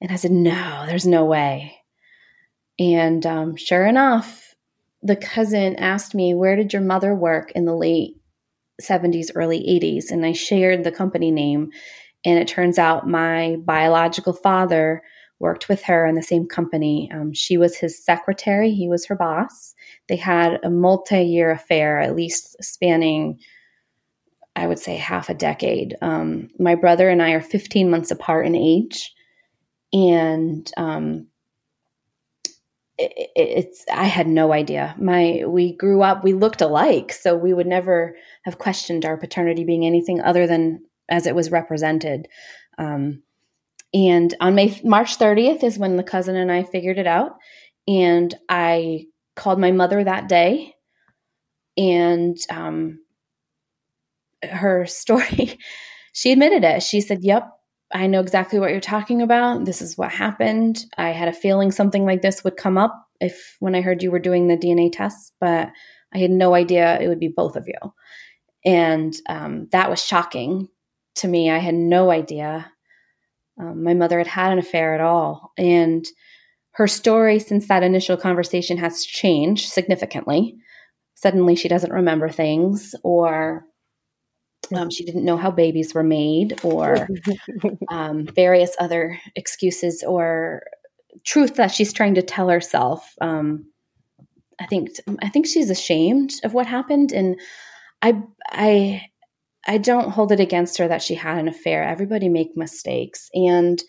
And 0.02 0.12
I 0.12 0.16
said, 0.16 0.32
No, 0.32 0.86
there's 0.86 1.08
no 1.08 1.26
way. 1.26 1.76
And 2.80 3.26
um, 3.26 3.56
sure 3.56 3.86
enough, 3.86 4.56
the 5.02 5.16
cousin 5.16 5.76
asked 5.78 6.14
me, 6.14 6.34
Where 6.34 6.56
did 6.56 6.74
your 6.74 6.82
mother 6.82 7.16
work 7.16 7.52
in 7.52 7.66
the 7.66 7.76
late 7.76 8.16
70s, 8.82 9.32
early 9.36 9.60
80s? 9.60 10.12
And 10.12 10.26
I 10.26 10.34
shared 10.34 10.84
the 10.84 10.92
company 10.92 11.32
name. 11.32 11.72
And 12.26 12.40
it 12.40 12.48
turns 12.48 12.78
out 12.78 13.08
my 13.08 13.58
biological 13.64 14.34
father 14.34 15.02
worked 15.40 15.70
with 15.70 15.84
her 15.84 16.06
in 16.06 16.16
the 16.16 16.24
same 16.24 16.48
company. 16.48 17.10
Um, 17.14 17.32
she 17.32 17.58
was 17.58 17.78
his 17.78 18.04
secretary, 18.04 18.72
he 18.72 18.90
was 18.90 19.06
her 19.06 19.16
boss. 19.16 19.76
They 20.10 20.16
had 20.16 20.60
a 20.64 20.70
multi 20.70 21.22
year 21.22 21.52
affair, 21.52 22.00
at 22.00 22.16
least 22.16 22.56
spanning 22.62 23.40
I 24.58 24.66
would 24.66 24.80
say 24.80 24.96
half 24.98 25.30
a 25.30 25.36
decade. 25.36 25.96
Um, 26.02 26.50
my 26.58 26.74
brother 26.74 27.10
and 27.10 27.22
I 27.22 27.32
are 27.32 27.42
15 27.42 27.92
months 27.92 28.10
apart 28.10 28.48
in 28.48 28.56
age, 28.56 29.14
and 29.94 30.70
um, 30.76 31.28
it, 32.98 33.30
it's 33.36 33.86
I 33.94 34.06
had 34.06 34.28
no 34.28 34.52
idea. 34.52 34.96
My 34.98 35.44
we 35.46 35.74
grew 35.74 36.02
up, 36.02 36.24
we 36.24 36.34
looked 36.34 36.62
alike, 36.62 37.14
so 37.14 37.38
we 37.38 37.54
would 37.54 37.68
never 37.68 38.18
have 38.46 38.58
questioned 38.58 39.06
our 39.06 39.16
paternity 39.16 39.64
being 39.64 39.86
anything 39.86 40.22
other 40.22 40.48
than 40.48 40.84
as 41.08 41.28
it 41.28 41.36
was 41.36 41.52
represented. 41.52 42.28
Um, 42.80 43.22
and 43.94 44.34
on 44.42 44.56
May 44.56 44.82
March 44.84 45.20
30th 45.20 45.64
is 45.64 45.78
when 45.78 45.98
the 45.98 46.04
cousin 46.04 46.36
and 46.36 46.52
I 46.52 46.64
figured 46.64 46.98
it 46.98 47.08
out, 47.08 47.38
and 47.88 48.34
I 48.50 49.06
called 49.36 49.60
my 49.60 49.72
mother 49.72 50.04
that 50.04 50.28
day, 50.28 50.74
and 51.78 52.36
um, 52.50 53.02
her 54.44 54.86
story, 54.88 55.60
she 56.14 56.32
admitted 56.32 56.64
it. 56.64 56.84
She 56.84 57.02
said, 57.02 57.24
Yep, 57.24 57.50
I 57.94 58.08
know 58.08 58.20
exactly 58.20 58.60
what 58.60 58.72
you're 58.72 58.80
talking 58.80 59.22
about. 59.22 59.66
This 59.66 59.82
is 59.82 59.98
what 59.98 60.12
happened. 60.12 60.86
I 60.98 61.10
had 61.10 61.28
a 61.28 61.34
feeling 61.34 61.72
something 61.72 62.06
like 62.06 62.22
this 62.22 62.44
would 62.44 62.58
come 62.58 62.78
up 62.78 63.08
if 63.20 63.56
when 63.60 63.76
I 63.76 63.82
heard 63.82 64.04
you 64.04 64.12
were 64.12 64.20
doing 64.20 64.48
the 64.48 64.58
DNA 64.58 64.92
tests, 64.92 65.32
but 65.40 65.70
I 66.14 66.18
had 66.20 66.32
no 66.32 66.54
idea 66.54 67.00
it 67.00 67.08
would 67.08 67.20
be 67.20 67.34
both 67.36 67.56
of 67.56 67.68
you. 67.68 67.94
And 68.66 69.16
um, 69.30 69.68
that 69.72 69.90
was 69.90 70.04
shocking 70.04 70.68
to 71.16 71.28
me. 71.28 71.50
I 71.50 71.58
had 71.58 71.76
no 71.76 72.12
idea 72.12 72.72
um, 73.60 73.84
my 73.84 73.94
mother 73.94 74.18
had 74.18 74.28
had 74.28 74.52
an 74.52 74.60
affair 74.60 74.94
at 74.94 75.02
all. 75.02 75.52
And 75.58 76.06
her 76.72 76.88
story 76.88 77.40
since 77.40 77.68
that 77.68 77.84
initial 77.84 78.18
conversation 78.18 78.78
has 78.78 79.04
changed 79.04 79.70
significantly. 79.70 80.56
Suddenly, 81.16 81.56
she 81.56 81.68
doesn't 81.68 81.92
remember 81.92 82.30
things, 82.30 82.94
or 83.04 83.66
Um, 84.76 84.90
she 84.90 85.06
didn't 85.06 85.26
know 85.26 85.38
how 85.38 85.52
babies 85.52 85.94
were 85.94 86.04
made, 86.04 86.60
or 86.64 87.08
um, 87.90 88.26
various 88.36 88.76
other 88.80 89.20
excuses 89.36 90.04
or 90.04 90.64
truth 91.26 91.56
that 91.56 91.72
she's 91.72 91.94
trying 91.94 92.16
to 92.16 92.22
tell 92.22 92.50
herself. 92.50 93.14
Um, 93.22 93.66
I 94.60 94.66
think 94.66 94.90
I 95.22 95.30
think 95.30 95.46
she's 95.46 95.70
ashamed 95.70 96.34
of 96.44 96.54
what 96.54 96.66
happened, 96.66 97.12
and 97.12 97.40
I 98.02 98.22
I 98.50 99.04
I 99.68 99.78
don't 99.78 100.10
hold 100.10 100.32
it 100.32 100.40
against 100.40 100.78
her 100.78 100.88
that 100.88 101.02
she 101.02 101.16
had 101.16 101.38
an 101.38 101.48
affair. 101.48 101.84
Everybody 101.84 102.30
make 102.30 102.58
mistakes, 102.58 103.30
and 103.34 103.82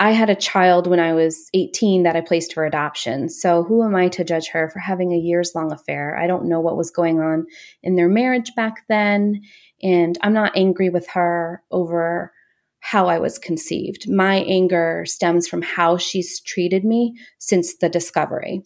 I 0.00 0.12
had 0.12 0.30
a 0.30 0.34
child 0.34 0.86
when 0.86 0.98
I 0.98 1.12
was 1.12 1.50
18 1.52 2.04
that 2.04 2.16
I 2.16 2.22
placed 2.22 2.54
for 2.54 2.64
adoption. 2.64 3.28
So 3.28 3.62
who 3.62 3.84
am 3.84 3.94
I 3.94 4.08
to 4.08 4.24
judge 4.24 4.48
her 4.48 4.70
for 4.70 4.78
having 4.78 5.12
a 5.12 5.18
years 5.18 5.52
long 5.54 5.70
affair? 5.72 6.16
I 6.18 6.26
don't 6.26 6.48
know 6.48 6.58
what 6.58 6.78
was 6.78 6.90
going 6.90 7.20
on 7.20 7.46
in 7.82 7.96
their 7.96 8.08
marriage 8.08 8.50
back 8.56 8.86
then. 8.88 9.42
And 9.82 10.18
I'm 10.22 10.32
not 10.32 10.56
angry 10.56 10.90
with 10.90 11.08
her 11.08 11.62
over 11.70 12.32
how 12.80 13.08
I 13.08 13.18
was 13.18 13.38
conceived. 13.38 14.10
My 14.10 14.36
anger 14.36 15.04
stems 15.06 15.46
from 15.46 15.62
how 15.62 15.96
she's 15.96 16.40
treated 16.40 16.84
me 16.84 17.14
since 17.38 17.76
the 17.76 17.88
discovery. 17.88 18.62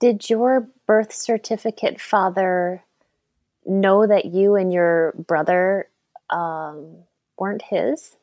Did 0.00 0.30
your 0.30 0.68
birth 0.86 1.12
certificate 1.12 2.00
father 2.00 2.82
know 3.66 4.06
that 4.06 4.24
you 4.24 4.56
and 4.56 4.72
your 4.72 5.12
brother 5.26 5.88
um, 6.30 7.04
weren't 7.38 7.62
his? 7.62 8.16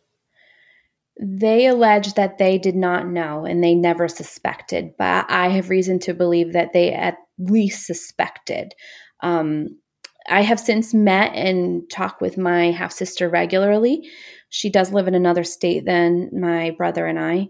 They 1.19 1.67
allege 1.67 2.13
that 2.13 2.37
they 2.37 2.57
did 2.57 2.75
not 2.75 3.07
know 3.07 3.45
and 3.45 3.63
they 3.63 3.75
never 3.75 4.07
suspected, 4.07 4.93
but 4.97 5.25
I 5.29 5.49
have 5.49 5.69
reason 5.69 5.99
to 5.99 6.13
believe 6.13 6.53
that 6.53 6.73
they 6.73 6.93
at 6.93 7.17
least 7.37 7.85
suspected. 7.85 8.73
Um, 9.21 9.79
I 10.27 10.41
have 10.41 10.59
since 10.59 10.93
met 10.93 11.33
and 11.33 11.89
talked 11.89 12.21
with 12.21 12.37
my 12.37 12.71
half 12.71 12.91
sister 12.91 13.29
regularly. 13.29 14.09
She 14.49 14.69
does 14.69 14.91
live 14.91 15.07
in 15.07 15.15
another 15.15 15.43
state 15.43 15.85
than 15.85 16.29
my 16.33 16.71
brother 16.71 17.05
and 17.05 17.19
I, 17.19 17.49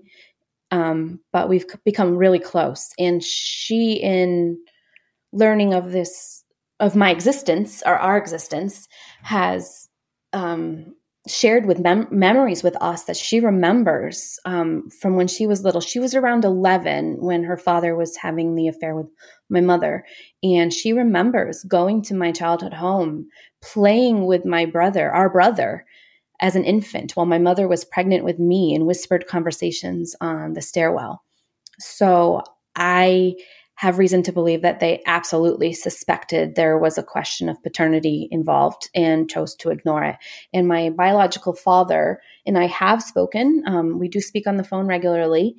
um, 0.71 1.19
but 1.31 1.49
we've 1.49 1.65
become 1.85 2.15
really 2.15 2.39
close. 2.39 2.91
And 2.99 3.23
she, 3.23 3.93
in 3.93 4.57
learning 5.31 5.73
of 5.73 5.91
this, 5.91 6.43
of 6.79 6.95
my 6.95 7.11
existence 7.11 7.81
or 7.85 7.95
our 7.95 8.17
existence, 8.17 8.87
has 9.23 9.87
um, 10.33 10.93
shared 11.27 11.65
with 11.65 11.79
mem- 11.79 12.07
memories 12.09 12.63
with 12.63 12.75
us 12.81 13.03
that 13.03 13.17
she 13.17 13.39
remembers 13.39 14.39
um, 14.45 14.89
from 14.89 15.15
when 15.15 15.27
she 15.27 15.45
was 15.45 15.63
little. 15.63 15.81
She 15.81 15.99
was 15.99 16.15
around 16.15 16.45
11 16.45 17.17
when 17.19 17.43
her 17.43 17.57
father 17.57 17.95
was 17.95 18.15
having 18.17 18.55
the 18.55 18.67
affair 18.67 18.95
with 18.95 19.07
my 19.49 19.61
mother. 19.61 20.05
And 20.41 20.73
she 20.73 20.93
remembers 20.93 21.63
going 21.63 22.01
to 22.03 22.15
my 22.15 22.31
childhood 22.31 22.73
home, 22.73 23.27
playing 23.61 24.25
with 24.25 24.45
my 24.45 24.65
brother, 24.65 25.11
our 25.11 25.29
brother, 25.29 25.85
as 26.39 26.55
an 26.55 26.63
infant 26.63 27.15
while 27.15 27.25
my 27.25 27.39
mother 27.39 27.67
was 27.67 27.85
pregnant 27.85 28.23
with 28.23 28.39
me 28.39 28.73
and 28.73 28.85
whispered 28.85 29.27
conversations 29.27 30.15
on 30.21 30.53
the 30.53 30.61
stairwell. 30.61 31.23
So 31.79 32.43
I 32.75 33.35
have 33.77 33.99
reason 33.99 34.23
to 34.23 34.31
believe 34.31 34.63
that 34.63 34.79
they 34.79 35.03
absolutely 35.05 35.71
suspected 35.71 36.55
there 36.55 36.79
was 36.79 36.97
a 36.97 37.03
question 37.03 37.47
of 37.47 37.61
paternity 37.61 38.27
involved 38.31 38.89
and 38.95 39.29
chose 39.29 39.55
to 39.55 39.69
ignore 39.69 40.03
it. 40.03 40.15
And 40.51 40.67
my 40.67 40.89
biological 40.89 41.53
father 41.53 42.19
and 42.47 42.57
I 42.57 42.65
have 42.65 43.03
spoken. 43.03 43.63
Um, 43.67 43.99
we 43.99 44.07
do 44.07 44.19
speak 44.19 44.47
on 44.47 44.57
the 44.57 44.63
phone 44.63 44.87
regularly. 44.87 45.55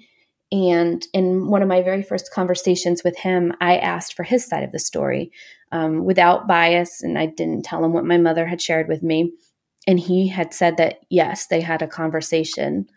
And 0.51 1.07
in 1.13 1.47
one 1.47 1.63
of 1.63 1.69
my 1.69 1.81
very 1.81 2.03
first 2.03 2.33
conversations 2.33 3.05
with 3.05 3.17
him, 3.17 3.53
I 3.61 3.79
asked 3.79 4.15
for 4.15 4.25
his 4.25 4.45
side 4.45 4.65
of 4.65 4.73
the 4.73 4.81
story 4.81 5.31
um, 5.71 6.05
without 6.05 6.49
bias. 6.49 7.03
And 7.03 7.17
I 7.17 7.27
didn't 7.27 7.65
tell 7.65 7.85
him 7.85 7.93
what 7.93 8.05
my 8.05 8.19
mother 8.19 8.47
had 8.47 8.61
shared 8.61 8.89
with 8.89 9.03
me. 9.03 9.33
And 9.87 10.01
he 10.01 10.27
had 10.27 10.53
said 10.53 10.77
that, 10.79 11.01
yes, 11.09 11.47
they 11.47 11.61
had 11.61 11.83
a 11.83 11.87
conversation 11.87 12.89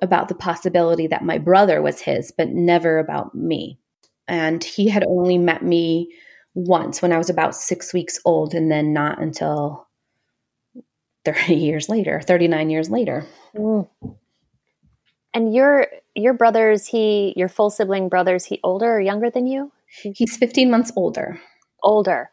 about 0.00 0.28
the 0.28 0.34
possibility 0.34 1.08
that 1.08 1.24
my 1.24 1.36
brother 1.36 1.82
was 1.82 2.00
his, 2.00 2.32
but 2.34 2.48
never 2.48 2.98
about 2.98 3.34
me 3.34 3.78
and 4.28 4.62
he 4.62 4.88
had 4.88 5.04
only 5.04 5.38
met 5.38 5.62
me 5.62 6.12
once 6.54 7.00
when 7.00 7.12
I 7.12 7.18
was 7.18 7.30
about 7.30 7.54
six 7.54 7.92
weeks 7.92 8.18
old, 8.24 8.54
and 8.54 8.70
then 8.70 8.92
not 8.92 9.20
until 9.20 9.88
30 11.24 11.54
years 11.54 11.88
later, 11.88 12.20
39 12.20 12.70
years 12.70 12.90
later. 12.90 13.26
Mm. 13.56 13.88
And 15.34 15.54
your 15.54 15.86
your 16.14 16.34
brother's 16.34 16.86
he 16.86 17.32
your 17.36 17.48
full 17.48 17.70
sibling 17.70 18.10
brother's 18.10 18.44
he 18.44 18.60
older 18.62 18.96
or 18.96 19.00
younger 19.00 19.30
than 19.30 19.46
you? 19.46 19.72
He's 20.02 20.36
15 20.36 20.70
months 20.70 20.92
older. 20.96 21.40
Older. 21.82 22.30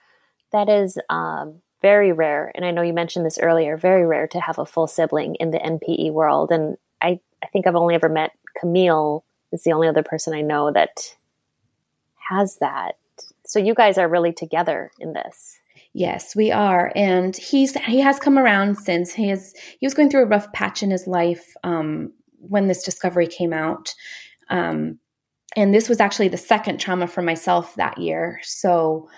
That 0.51 0.69
is 0.69 0.97
um, 1.09 1.61
very 1.81 2.11
rare, 2.11 2.51
and 2.55 2.65
I 2.65 2.71
know 2.71 2.81
you 2.81 2.93
mentioned 2.93 3.25
this 3.25 3.39
earlier. 3.39 3.77
Very 3.77 4.05
rare 4.05 4.27
to 4.27 4.39
have 4.39 4.57
a 4.57 4.65
full 4.65 4.87
sibling 4.87 5.35
in 5.35 5.51
the 5.51 5.59
NPE 5.59 6.11
world, 6.11 6.51
and 6.51 6.77
I 7.01 7.19
I 7.43 7.47
think 7.47 7.67
I've 7.67 7.75
only 7.75 7.95
ever 7.95 8.09
met 8.09 8.31
Camille. 8.59 9.23
Is 9.51 9.63
the 9.63 9.71
only 9.71 9.87
other 9.87 10.03
person 10.03 10.33
I 10.33 10.41
know 10.41 10.71
that 10.71 11.15
has 12.29 12.57
that. 12.59 12.93
So 13.45 13.59
you 13.59 13.73
guys 13.73 13.97
are 13.97 14.07
really 14.07 14.31
together 14.31 14.91
in 14.99 15.13
this. 15.13 15.57
Yes, 15.93 16.35
we 16.35 16.51
are, 16.51 16.91
and 16.95 17.35
he's 17.35 17.73
he 17.85 17.99
has 17.99 18.19
come 18.19 18.37
around 18.37 18.77
since 18.77 19.13
he 19.13 19.29
has 19.29 19.53
he 19.79 19.85
was 19.85 19.95
going 19.95 20.09
through 20.09 20.23
a 20.23 20.27
rough 20.27 20.51
patch 20.53 20.83
in 20.83 20.91
his 20.91 21.07
life 21.07 21.53
um, 21.63 22.13
when 22.37 22.67
this 22.67 22.83
discovery 22.83 23.25
came 23.25 23.53
out, 23.53 23.93
um, 24.49 24.99
and 25.55 25.73
this 25.73 25.89
was 25.89 25.99
actually 25.99 26.27
the 26.27 26.37
second 26.37 26.79
trauma 26.79 27.07
for 27.07 27.23
myself 27.23 27.73
that 27.75 27.97
year. 27.97 28.39
So 28.43 29.09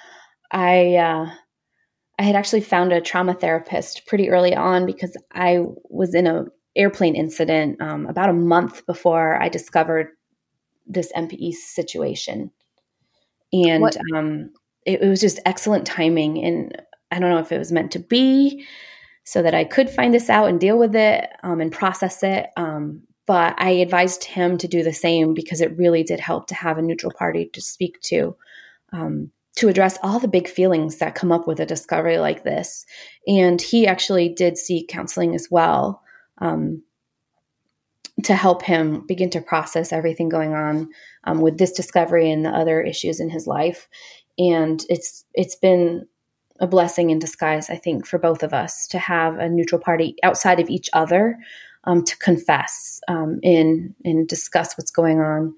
I 0.52 0.96
uh, 0.96 1.30
I 2.18 2.24
had 2.24 2.36
actually 2.36 2.62
found 2.62 2.94
a 2.94 3.02
trauma 3.02 3.34
therapist 3.34 4.08
pretty 4.08 4.30
early 4.30 4.56
on 4.56 4.86
because 4.86 5.18
I 5.34 5.66
was 5.90 6.16
in 6.16 6.26
a 6.26 6.46
airplane 6.78 7.16
incident 7.16 7.82
um, 7.82 8.06
about 8.06 8.30
a 8.30 8.34
month 8.34 8.86
before 8.86 9.42
I 9.42 9.50
discovered 9.50 10.08
this 10.88 11.12
NPE 11.14 11.54
situation 11.54 12.52
and 13.54 13.98
um, 14.16 14.52
it, 14.86 15.02
it, 15.02 15.08
was 15.08 15.22
just 15.22 15.40
excellent 15.46 15.86
timing. 15.86 16.44
And 16.44 16.82
I 17.12 17.20
don't 17.20 17.30
know 17.30 17.40
if 17.40 17.52
it 17.52 17.58
was 17.58 17.72
meant 17.72 17.92
to 17.92 18.00
be, 18.00 18.66
so 19.24 19.42
that 19.42 19.54
I 19.54 19.64
could 19.64 19.90
find 19.90 20.14
this 20.14 20.30
out 20.30 20.50
and 20.50 20.60
deal 20.60 20.78
with 20.78 20.96
it 20.96 21.30
um, 21.44 21.62
and 21.62 21.72
process 21.72 22.24
it. 22.24 22.48
Um, 22.58 23.04
but 23.28 23.54
I 23.58 23.70
advised 23.70 24.24
him 24.24 24.58
to 24.58 24.68
do 24.68 24.84
the 24.84 24.94
same 24.94 25.34
because 25.34 25.62
it 25.62 25.78
really 25.78 26.04
did 26.04 26.20
help 26.20 26.48
to 26.48 26.56
have 26.56 26.78
a 26.78 26.82
neutral 26.82 27.14
party 27.14 27.50
to 27.54 27.62
speak 27.62 28.00
to. 28.02 28.36
Um, 28.92 29.32
to 29.58 29.68
address 29.68 29.98
all 30.02 30.18
the 30.18 30.30
big 30.30 30.48
feelings 30.48 30.98
that 30.98 31.14
come 31.14 31.32
up 31.32 31.46
with 31.46 31.60
a 31.60 31.66
discovery 31.66 32.18
like 32.18 32.44
this. 32.44 32.86
And 33.28 33.62
he 33.62 33.86
actually 33.86 34.30
did 34.30 34.58
seek 34.58 34.88
counseling 34.88 35.36
as 35.36 35.50
well 35.52 36.02
um, 36.38 36.82
to 38.24 38.36
help 38.36 38.64
him 38.64 39.06
begin 39.08 39.30
to 39.32 39.42
process 39.42 39.92
everything 39.92 40.30
going 40.30 40.54
on 40.54 40.90
um, 41.26 41.42
with 41.42 41.58
this 41.58 41.72
discovery 41.72 42.32
and 42.32 42.46
the 42.46 42.50
other 42.50 42.82
issues 42.82 43.20
in 43.20 43.30
his 43.30 43.48
life. 43.48 43.88
And 44.38 44.84
it's 44.90 45.26
it's 45.34 45.56
been 45.56 46.08
a 46.60 46.68
blessing 46.68 47.10
in 47.10 47.20
disguise, 47.20 47.70
I 47.70 47.76
think, 47.76 48.06
for 48.06 48.20
both 48.20 48.44
of 48.44 48.54
us 48.54 48.88
to 48.90 49.00
have 49.00 49.40
a 49.40 49.50
neutral 49.50 49.82
party 49.82 50.16
outside 50.24 50.60
of 50.60 50.70
each 50.70 50.90
other 50.94 51.38
um, 51.86 52.04
to 52.04 52.18
confess 52.18 53.02
um, 53.08 53.40
in 53.42 53.96
and 54.06 54.28
discuss 54.28 54.78
what's 54.78 54.92
going 54.92 55.20
on. 55.20 55.56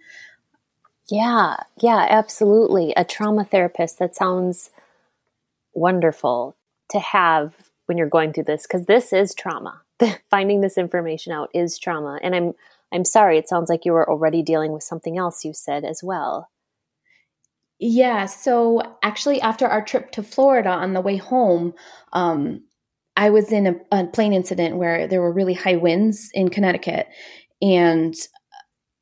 Yeah, 1.10 1.58
yeah, 1.82 2.08
absolutely. 2.10 2.93
A 2.95 3.04
trauma 3.04 3.43
therapist 3.43 3.99
that 3.99 4.15
sounds 4.15 4.69
wonderful 5.73 6.56
to 6.89 6.99
have 6.99 7.54
when 7.86 7.97
you're 7.97 8.08
going 8.08 8.32
through 8.32 8.45
this 8.45 8.63
because 8.63 8.86
this 8.86 9.12
is 9.12 9.36
trauma. 9.36 9.83
Finding 10.30 10.62
this 10.62 10.78
information 10.78 11.34
out 11.34 11.50
is 11.54 11.78
trauma, 11.78 12.20
and 12.22 12.36
I'm 12.36 12.54
I'm 12.92 13.06
sorry, 13.06 13.38
it 13.38 13.50
sounds 13.50 13.70
like 13.70 13.86
you 13.86 13.92
were 13.92 14.10
already 14.10 14.44
dealing 14.44 14.72
with 14.72 14.84
something 14.84 15.18
else 15.18 15.44
you 15.44 15.54
said 15.54 15.84
as 15.84 16.02
well. 16.04 16.50
Yeah. 17.80 18.28
So 18.28 18.82
actually, 19.02 19.42
after 19.42 19.68
our 19.68 19.84
trip 19.84 20.12
to 20.12 20.24
Florida 20.24 20.70
on 20.70 20.94
the 20.94 21.02
way 21.02 21.18
home, 21.18 21.74
um, 22.13 22.63
I 23.18 23.30
was 23.30 23.52
in 23.52 23.68
a, 23.68 23.76
a 23.92 24.08
plane 24.08 24.34
incident 24.34 24.78
where 24.78 25.08
there 25.08 25.22
were 25.22 25.34
really 25.34 25.54
high 25.54 25.76
winds 25.76 26.30
in 26.34 26.50
Connecticut. 26.50 27.08
And 27.62 28.16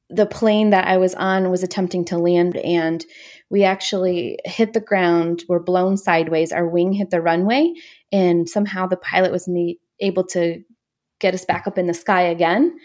the 0.09 0.25
plane 0.25 0.71
that 0.71 0.87
I 0.87 0.97
was 0.97 1.15
on 1.15 1.49
was 1.49 1.63
attempting 1.63 2.05
to 2.05 2.17
land, 2.17 2.57
and 2.57 3.05
we 3.49 3.63
actually 3.63 4.37
hit 4.45 4.73
the 4.73 4.81
ground, 4.81 5.43
were 5.47 5.61
blown 5.61 5.95
sideways. 5.97 6.51
Our 6.51 6.67
wing 6.67 6.91
hit 6.93 7.09
the 7.09 7.21
runway, 7.21 7.73
and 8.11 8.49
somehow 8.49 8.87
the 8.87 8.97
pilot 8.97 9.31
was 9.31 9.49
able 9.99 10.25
to 10.27 10.63
get 11.21 11.33
us 11.33 11.45
back 11.45 11.67
up 11.67 11.77
in 11.77 11.87
the 11.87 11.93
sky 11.93 12.21
again. 12.21 12.77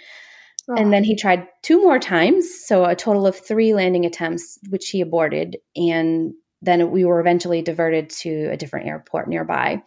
And 0.77 0.92
then 0.92 1.05
he 1.05 1.14
tried 1.14 1.46
two 1.62 1.81
more 1.81 2.01
times, 2.01 2.44
so 2.53 2.85
a 2.85 2.96
total 2.96 3.27
of 3.27 3.37
three 3.37 3.72
landing 3.72 4.05
attempts, 4.05 4.59
which 4.68 4.90
he 4.90 5.01
aborted. 5.01 5.59
And 5.77 6.33
then 6.61 6.90
we 6.90 7.05
were 7.05 7.20
eventually 7.20 7.62
diverted 7.62 8.11
to 8.11 8.49
a 8.51 8.57
different 8.57 8.88
airport 8.88 9.29
nearby 9.29 9.81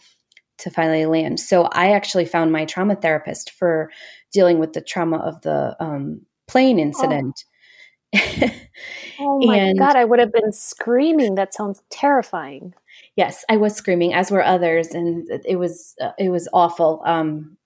to 0.59 0.69
finally 0.69 1.05
land. 1.05 1.39
So 1.39 1.63
I 1.73 1.91
actually 1.91 2.25
found 2.25 2.51
my 2.51 2.63
trauma 2.63 2.95
therapist 2.95 3.51
for 3.51 3.91
dealing 4.31 4.59
with 4.59 4.73
the 4.73 4.81
trauma 4.81 5.17
of 5.17 5.41
the 5.41 5.75
um, 5.81 6.21
plane 6.47 6.79
incident. 6.79 7.43
Oh, 8.15 8.49
oh 9.19 9.45
my 9.45 9.57
and, 9.57 9.79
God, 9.79 9.95
I 9.95 10.05
would 10.05 10.19
have 10.19 10.31
been 10.31 10.51
screaming. 10.51 11.35
That 11.35 11.53
sounds 11.53 11.81
terrifying. 11.89 12.73
Yes, 13.15 13.43
I 13.49 13.57
was 13.57 13.75
screaming, 13.75 14.13
as 14.13 14.31
were 14.31 14.43
others, 14.43 14.89
and 14.89 15.29
it 15.45 15.57
was 15.57 15.95
uh, 16.01 16.11
it 16.17 16.29
was 16.29 16.47
awful. 16.53 17.01
Um, 17.05 17.51
oh. 17.51 17.58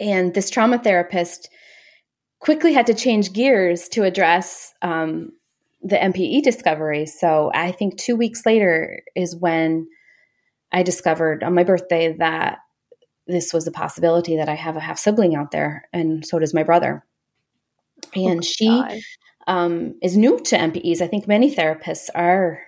And 0.00 0.34
this 0.34 0.50
trauma 0.50 0.78
therapist 0.78 1.48
quickly 2.40 2.72
had 2.72 2.86
to 2.86 2.94
change 2.94 3.32
gears 3.32 3.88
to 3.90 4.04
address 4.04 4.72
um, 4.82 5.32
the 5.82 5.96
NPE 5.96 6.42
discovery. 6.42 7.06
So 7.06 7.50
I 7.54 7.72
think 7.72 7.96
two 7.96 8.16
weeks 8.16 8.44
later 8.44 9.02
is 9.14 9.36
when 9.36 9.86
I 10.72 10.82
discovered 10.82 11.44
on 11.44 11.54
my 11.54 11.64
birthday 11.64 12.14
that 12.18 12.58
this 13.26 13.52
was 13.52 13.66
a 13.66 13.72
possibility 13.72 14.36
that 14.36 14.48
I 14.48 14.54
have 14.54 14.76
a 14.76 14.80
half 14.80 14.98
sibling 14.98 15.34
out 15.34 15.50
there, 15.50 15.88
and 15.92 16.26
so 16.26 16.38
does 16.38 16.52
my 16.52 16.62
brother. 16.62 17.04
Oh 18.16 18.28
and 18.28 18.40
oh 18.40 18.42
she 18.42 19.02
um, 19.46 19.94
is 20.02 20.16
new 20.16 20.38
to 20.40 20.56
MPEs. 20.56 21.00
I 21.00 21.06
think 21.06 21.26
many 21.26 21.54
therapists 21.54 22.08
are 22.14 22.60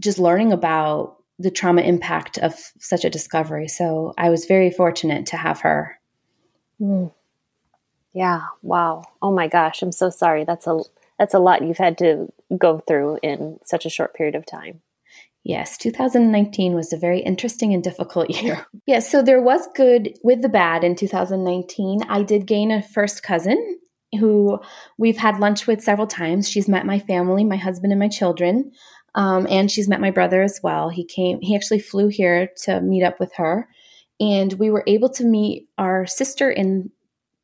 just 0.00 0.18
learning 0.18 0.52
about 0.52 1.16
the 1.38 1.50
trauma 1.50 1.82
impact 1.82 2.38
of 2.38 2.54
such 2.78 3.04
a 3.04 3.10
discovery. 3.10 3.68
So 3.68 4.14
I 4.16 4.30
was 4.30 4.46
very 4.46 4.70
fortunate 4.70 5.26
to 5.26 5.36
have 5.36 5.60
her. 5.60 5.98
Mm. 6.82 7.12
Yeah. 8.12 8.42
Wow. 8.62 9.04
Oh 9.22 9.32
my 9.32 9.48
gosh. 9.48 9.82
I'm 9.82 9.92
so 9.92 10.10
sorry. 10.10 10.44
That's 10.44 10.66
a 10.66 10.80
that's 11.18 11.34
a 11.34 11.38
lot 11.38 11.62
you've 11.62 11.78
had 11.78 11.98
to 11.98 12.32
go 12.58 12.78
through 12.80 13.18
in 13.22 13.58
such 13.64 13.86
a 13.86 13.90
short 13.90 14.14
period 14.14 14.34
of 14.34 14.44
time. 14.44 14.82
Yes, 15.44 15.76
2019 15.78 16.74
was 16.74 16.92
a 16.92 16.96
very 16.96 17.20
interesting 17.20 17.74
and 17.74 17.82
difficult 17.82 18.30
year. 18.42 18.66
yes, 18.86 19.10
so 19.10 19.22
there 19.22 19.42
was 19.42 19.66
good 19.74 20.16
with 20.22 20.42
the 20.42 20.48
bad 20.48 20.84
in 20.84 20.94
2019. 20.94 22.02
I 22.08 22.22
did 22.22 22.46
gain 22.46 22.70
a 22.70 22.82
first 22.82 23.22
cousin 23.22 23.78
who 24.18 24.60
we've 24.98 25.16
had 25.16 25.40
lunch 25.40 25.66
with 25.66 25.82
several 25.82 26.06
times. 26.06 26.48
She's 26.48 26.68
met 26.68 26.86
my 26.86 26.98
family, 26.98 27.44
my 27.44 27.56
husband, 27.56 27.92
and 27.92 28.00
my 28.00 28.08
children. 28.08 28.72
Um, 29.14 29.46
and 29.50 29.70
she's 29.70 29.88
met 29.88 30.00
my 30.00 30.10
brother 30.10 30.42
as 30.42 30.60
well. 30.62 30.88
He 30.88 31.04
came, 31.04 31.40
he 31.40 31.56
actually 31.56 31.80
flew 31.80 32.08
here 32.08 32.50
to 32.64 32.80
meet 32.80 33.02
up 33.02 33.18
with 33.18 33.32
her. 33.34 33.68
And 34.22 34.52
we 34.52 34.70
were 34.70 34.84
able 34.86 35.08
to 35.10 35.24
meet 35.24 35.68
our 35.78 36.06
sister 36.06 36.48
and 36.48 36.90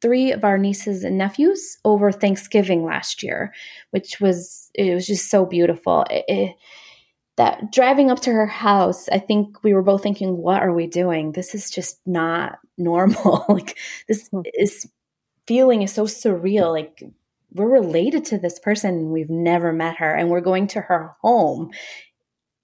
three 0.00 0.30
of 0.30 0.44
our 0.44 0.58
nieces 0.58 1.02
and 1.02 1.18
nephews 1.18 1.76
over 1.84 2.12
Thanksgiving 2.12 2.84
last 2.84 3.20
year, 3.20 3.52
which 3.90 4.20
was, 4.20 4.70
it 4.74 4.94
was 4.94 5.04
just 5.04 5.28
so 5.28 5.44
beautiful. 5.44 6.04
It, 6.08 6.24
it, 6.28 6.56
that 7.36 7.72
driving 7.72 8.12
up 8.12 8.20
to 8.20 8.30
her 8.30 8.46
house, 8.46 9.08
I 9.08 9.18
think 9.18 9.64
we 9.64 9.74
were 9.74 9.82
both 9.82 10.04
thinking, 10.04 10.36
what 10.36 10.62
are 10.62 10.72
we 10.72 10.86
doing? 10.86 11.32
This 11.32 11.52
is 11.52 11.68
just 11.68 11.98
not 12.06 12.60
normal. 12.78 13.44
like, 13.48 13.76
this 14.06 14.28
hmm. 14.28 14.42
is 14.54 14.88
feeling 15.48 15.82
is 15.82 15.92
so 15.92 16.04
surreal. 16.04 16.70
Like, 16.70 17.02
we're 17.52 17.68
related 17.68 18.24
to 18.26 18.38
this 18.38 18.60
person 18.60 19.10
we've 19.10 19.30
never 19.30 19.72
met 19.72 19.96
her 19.96 20.14
and 20.14 20.30
we're 20.30 20.40
going 20.40 20.68
to 20.68 20.80
her 20.80 21.16
home 21.22 21.70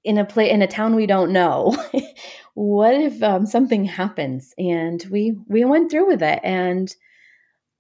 in 0.05 0.19
a 0.19 0.25
place 0.25 0.53
in 0.53 0.63
a 0.63 0.67
town 0.67 0.95
we 0.95 1.07
don't 1.07 1.33
know 1.33 1.75
what 2.55 2.95
if 2.95 3.23
um, 3.23 3.47
something 3.47 3.85
happens? 3.85 4.55
And 4.59 5.05
we 5.11 5.37
we 5.49 5.65
went 5.65 5.91
through 5.91 6.07
with 6.07 6.23
it. 6.23 6.41
And 6.43 6.95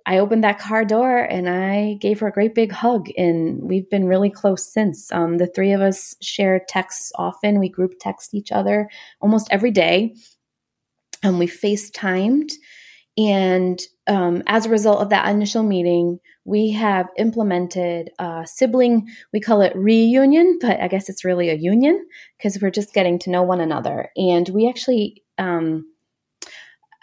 i 0.06 0.18
opened 0.18 0.44
that 0.44 0.58
car 0.58 0.84
door 0.84 1.16
and 1.16 1.48
i 1.48 1.94
gave 1.94 2.20
her 2.20 2.26
a 2.26 2.32
great 2.32 2.54
big 2.54 2.72
hug. 2.72 3.08
And 3.16 3.62
we've 3.62 3.88
been 3.88 4.06
really 4.06 4.30
close 4.30 4.70
since. 4.70 5.10
Um, 5.12 5.38
the 5.38 5.46
three 5.46 5.72
of 5.72 5.80
us 5.80 6.14
share 6.20 6.60
texts 6.68 7.12
often. 7.16 7.58
We 7.58 7.68
group 7.68 7.94
text 8.00 8.34
each 8.34 8.52
other 8.52 8.90
almost 9.20 9.48
every 9.50 9.70
day. 9.70 10.14
And 11.22 11.38
we 11.38 11.46
facetimed 11.46 12.52
and 13.16 13.80
um, 14.06 14.42
as 14.46 14.66
a 14.66 14.70
result 14.70 15.00
of 15.00 15.10
that 15.10 15.28
initial 15.28 15.62
meeting, 15.62 16.18
we 16.44 16.72
have 16.72 17.08
implemented 17.16 18.10
a 18.18 18.44
sibling, 18.46 19.08
we 19.32 19.40
call 19.40 19.62
it 19.62 19.74
reunion, 19.76 20.58
but 20.60 20.80
I 20.80 20.88
guess 20.88 21.08
it's 21.08 21.24
really 21.24 21.48
a 21.48 21.54
union 21.54 22.06
because 22.36 22.60
we're 22.60 22.70
just 22.70 22.92
getting 22.92 23.18
to 23.20 23.30
know 23.30 23.42
one 23.42 23.60
another. 23.60 24.10
And 24.16 24.48
we 24.48 24.68
actually, 24.68 25.22
um, 25.38 25.86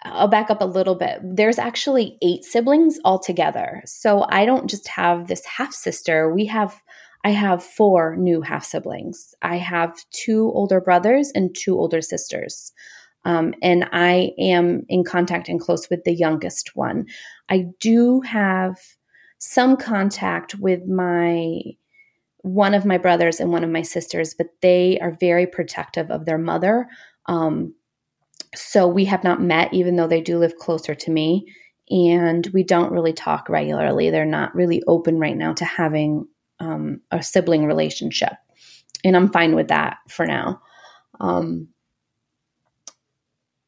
I'll 0.04 0.28
back 0.28 0.50
up 0.50 0.60
a 0.60 0.66
little 0.66 0.94
bit. 0.94 1.18
There's 1.22 1.58
actually 1.58 2.18
eight 2.22 2.44
siblings 2.44 2.98
altogether. 3.04 3.82
So 3.86 4.26
I 4.28 4.44
don't 4.44 4.68
just 4.68 4.88
have 4.88 5.28
this 5.28 5.44
half 5.46 5.72
sister. 5.72 6.32
We 6.32 6.46
have, 6.46 6.80
I 7.24 7.30
have 7.30 7.64
four 7.64 8.16
new 8.16 8.42
half 8.42 8.64
siblings. 8.64 9.34
I 9.42 9.56
have 9.56 9.96
two 10.10 10.52
older 10.54 10.80
brothers 10.80 11.32
and 11.34 11.54
two 11.54 11.78
older 11.78 12.02
sisters. 12.02 12.72
Um, 13.24 13.54
and 13.62 13.88
I 13.92 14.32
am 14.38 14.84
in 14.88 15.04
contact 15.04 15.48
and 15.48 15.60
close 15.60 15.88
with 15.88 16.04
the 16.04 16.14
youngest 16.14 16.74
one. 16.74 17.06
I 17.48 17.66
do 17.78 18.20
have 18.22 18.76
some 19.38 19.76
contact 19.76 20.56
with 20.56 20.86
my 20.86 21.60
one 22.38 22.74
of 22.74 22.84
my 22.84 22.98
brothers 22.98 23.38
and 23.38 23.52
one 23.52 23.62
of 23.62 23.70
my 23.70 23.82
sisters, 23.82 24.34
but 24.34 24.48
they 24.62 24.98
are 25.00 25.16
very 25.20 25.46
protective 25.46 26.10
of 26.10 26.24
their 26.24 26.38
mother. 26.38 26.88
Um, 27.26 27.74
so 28.54 28.86
we 28.88 29.04
have 29.04 29.22
not 29.22 29.40
met, 29.40 29.72
even 29.72 29.96
though 29.96 30.08
they 30.08 30.20
do 30.20 30.38
live 30.38 30.56
closer 30.56 30.94
to 30.94 31.10
me. 31.10 31.46
And 31.90 32.48
we 32.52 32.64
don't 32.64 32.92
really 32.92 33.12
talk 33.12 33.48
regularly. 33.48 34.10
They're 34.10 34.24
not 34.24 34.54
really 34.54 34.82
open 34.86 35.18
right 35.18 35.36
now 35.36 35.52
to 35.54 35.64
having 35.64 36.26
um, 36.58 37.00
a 37.10 37.22
sibling 37.22 37.66
relationship. 37.66 38.32
And 39.04 39.16
I'm 39.16 39.30
fine 39.30 39.54
with 39.54 39.68
that 39.68 39.98
for 40.08 40.26
now. 40.26 40.60
Um, 41.20 41.68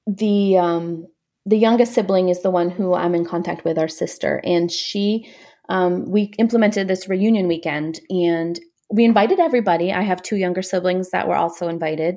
the 0.07 0.59
um, 0.59 1.07
the 1.47 1.59
youngest 1.59 1.95
sibling 1.95 2.29
is 2.29 2.43
the 2.43 2.51
one 2.51 2.71
who 2.71 2.95
I'm 2.95 3.15
in 3.15 3.25
contact 3.25 3.65
with, 3.65 3.79
our 3.79 3.89
sister, 3.89 4.41
and 4.45 4.71
she 4.71 5.31
um, 5.69 6.11
we 6.11 6.33
implemented 6.39 6.89
this 6.89 7.09
reunion 7.09 7.49
weekend, 7.49 8.01
and 8.11 8.59
we 8.91 9.05
invited 9.05 9.41
everybody. 9.41 9.93
I 9.93 10.03
have 10.03 10.23
two 10.23 10.37
younger 10.37 10.63
siblings 10.63 11.11
that 11.11 11.29
were 11.29 11.37
also 11.37 11.69
invited, 11.69 12.17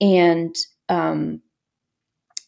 and 0.00 0.54
um, 0.88 1.40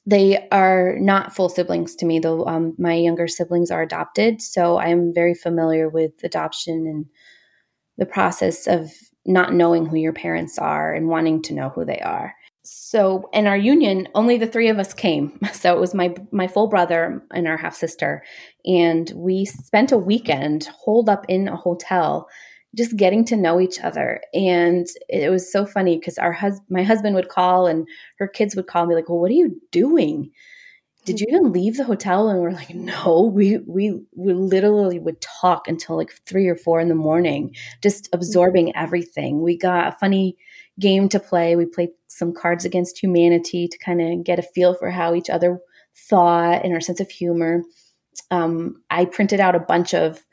they 0.04 0.46
are 0.50 0.96
not 0.98 1.34
full 1.34 1.48
siblings 1.48 1.94
to 1.96 2.06
me, 2.06 2.18
though. 2.18 2.46
Um, 2.46 2.74
my 2.78 2.94
younger 2.94 3.28
siblings 3.28 3.70
are 3.70 3.82
adopted, 3.82 4.42
so 4.42 4.76
I 4.76 4.88
am 4.88 5.12
very 5.14 5.34
familiar 5.34 5.88
with 5.88 6.12
adoption 6.22 6.86
and 6.86 7.06
the 7.98 8.06
process 8.06 8.66
of 8.66 8.90
not 9.24 9.52
knowing 9.52 9.86
who 9.86 9.96
your 9.96 10.12
parents 10.12 10.58
are 10.58 10.94
and 10.94 11.08
wanting 11.08 11.42
to 11.42 11.54
know 11.54 11.70
who 11.70 11.84
they 11.84 11.98
are 12.00 12.34
so 12.66 13.28
in 13.32 13.46
our 13.46 13.56
union 13.56 14.08
only 14.14 14.38
the 14.38 14.46
three 14.46 14.68
of 14.68 14.78
us 14.78 14.92
came. 14.92 15.38
So 15.52 15.74
it 15.74 15.80
was 15.80 15.94
my 15.94 16.14
my 16.32 16.46
full 16.46 16.68
brother 16.68 17.22
and 17.32 17.48
our 17.48 17.56
half 17.56 17.74
sister. 17.74 18.22
And 18.66 19.10
we 19.14 19.44
spent 19.44 19.90
a 19.90 19.98
weekend 19.98 20.66
holed 20.66 21.08
up 21.08 21.24
in 21.28 21.48
a 21.48 21.56
hotel 21.56 22.28
just 22.76 22.96
getting 22.96 23.24
to 23.26 23.36
know 23.36 23.58
each 23.58 23.80
other. 23.80 24.20
And 24.34 24.86
it 25.08 25.30
was 25.30 25.50
so 25.50 25.64
funny 25.64 25.96
because 25.98 26.18
our 26.18 26.32
hus- 26.32 26.60
my 26.68 26.82
husband 26.82 27.14
would 27.16 27.30
call 27.30 27.66
and 27.66 27.88
her 28.18 28.28
kids 28.28 28.54
would 28.54 28.66
call 28.66 28.86
me 28.86 28.94
like 28.94 29.08
well 29.08 29.18
what 29.18 29.30
are 29.30 29.34
you 29.34 29.60
doing? 29.72 30.30
Did 31.04 31.20
you 31.20 31.26
even 31.30 31.52
leave 31.52 31.76
the 31.76 31.84
hotel? 31.84 32.28
And 32.28 32.40
we're 32.40 32.52
like 32.52 32.74
no 32.74 33.22
we 33.32 33.58
we 33.66 34.00
we 34.14 34.34
literally 34.34 34.98
would 34.98 35.20
talk 35.20 35.68
until 35.68 35.96
like 35.96 36.12
three 36.26 36.48
or 36.48 36.56
four 36.56 36.80
in 36.80 36.88
the 36.88 36.94
morning 36.94 37.54
just 37.82 38.08
absorbing 38.12 38.76
everything. 38.76 39.42
We 39.42 39.56
got 39.56 39.88
a 39.88 39.96
funny 39.98 40.36
game 40.80 41.08
to 41.10 41.20
play. 41.20 41.56
We 41.56 41.66
played 41.66 41.90
some 42.08 42.32
Cards 42.32 42.64
Against 42.64 43.02
Humanity 43.02 43.68
to 43.68 43.78
kind 43.78 44.00
of 44.00 44.24
get 44.24 44.38
a 44.38 44.42
feel 44.42 44.74
for 44.74 44.90
how 44.90 45.14
each 45.14 45.30
other 45.30 45.58
thought 46.08 46.64
and 46.64 46.74
our 46.74 46.80
sense 46.80 47.00
of 47.00 47.10
humor. 47.10 47.62
Um, 48.30 48.82
I 48.90 49.04
printed 49.04 49.40
out 49.40 49.54
a 49.54 49.60
bunch 49.60 49.94
of 49.94 50.24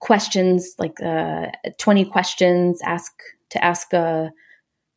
questions, 0.00 0.74
like 0.78 1.00
uh, 1.00 1.46
20 1.78 2.04
questions 2.06 2.80
ask 2.84 3.12
to 3.50 3.64
ask 3.64 3.92
a 3.92 4.32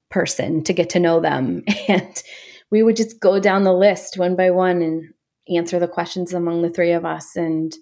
person 0.09 0.63
to 0.63 0.73
get 0.73 0.89
to 0.91 0.99
know 0.99 1.19
them. 1.19 1.63
And 1.87 2.23
we 2.71 2.81
would 2.81 2.95
just 2.95 3.19
go 3.19 3.39
down 3.39 3.63
the 3.63 3.73
list 3.73 4.17
one 4.17 4.35
by 4.35 4.49
one 4.49 4.81
and 4.81 5.13
answer 5.55 5.77
the 5.77 5.87
questions 5.87 6.33
among 6.33 6.63
the 6.63 6.69
three 6.69 6.91
of 6.93 7.05
us. 7.05 7.35
And 7.35 7.73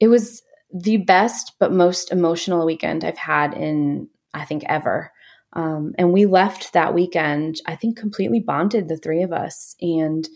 it 0.00 0.08
was 0.08 0.42
the 0.72 0.96
best 0.96 1.52
but 1.60 1.72
most 1.72 2.10
emotional 2.10 2.64
weekend 2.64 3.04
I've 3.04 3.18
had 3.18 3.54
in, 3.54 4.08
I 4.32 4.44
think, 4.44 4.64
ever. 4.66 5.12
Um, 5.54 5.92
and 5.98 6.12
we 6.12 6.26
left 6.26 6.72
that 6.72 6.94
weekend, 6.94 7.60
I 7.66 7.76
think, 7.76 7.96
completely 7.96 8.40
bonded, 8.40 8.88
the 8.88 8.96
three 8.96 9.22
of 9.22 9.32
us. 9.32 9.76
And 9.80 10.28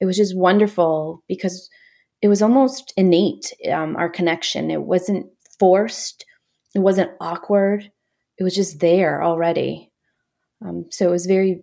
it 0.00 0.04
was 0.06 0.16
just 0.16 0.36
wonderful 0.36 1.22
because 1.28 1.70
it 2.20 2.28
was 2.28 2.42
almost 2.42 2.92
innate, 2.96 3.52
um, 3.72 3.96
our 3.96 4.10
connection. 4.10 4.70
It 4.70 4.82
wasn't 4.82 5.26
forced, 5.58 6.24
it 6.74 6.80
wasn't 6.80 7.12
awkward, 7.20 7.90
it 8.38 8.44
was 8.44 8.54
just 8.54 8.80
there 8.80 9.22
already. 9.22 9.90
Um, 10.64 10.86
so 10.90 11.08
it 11.08 11.10
was 11.10 11.26
very 11.26 11.62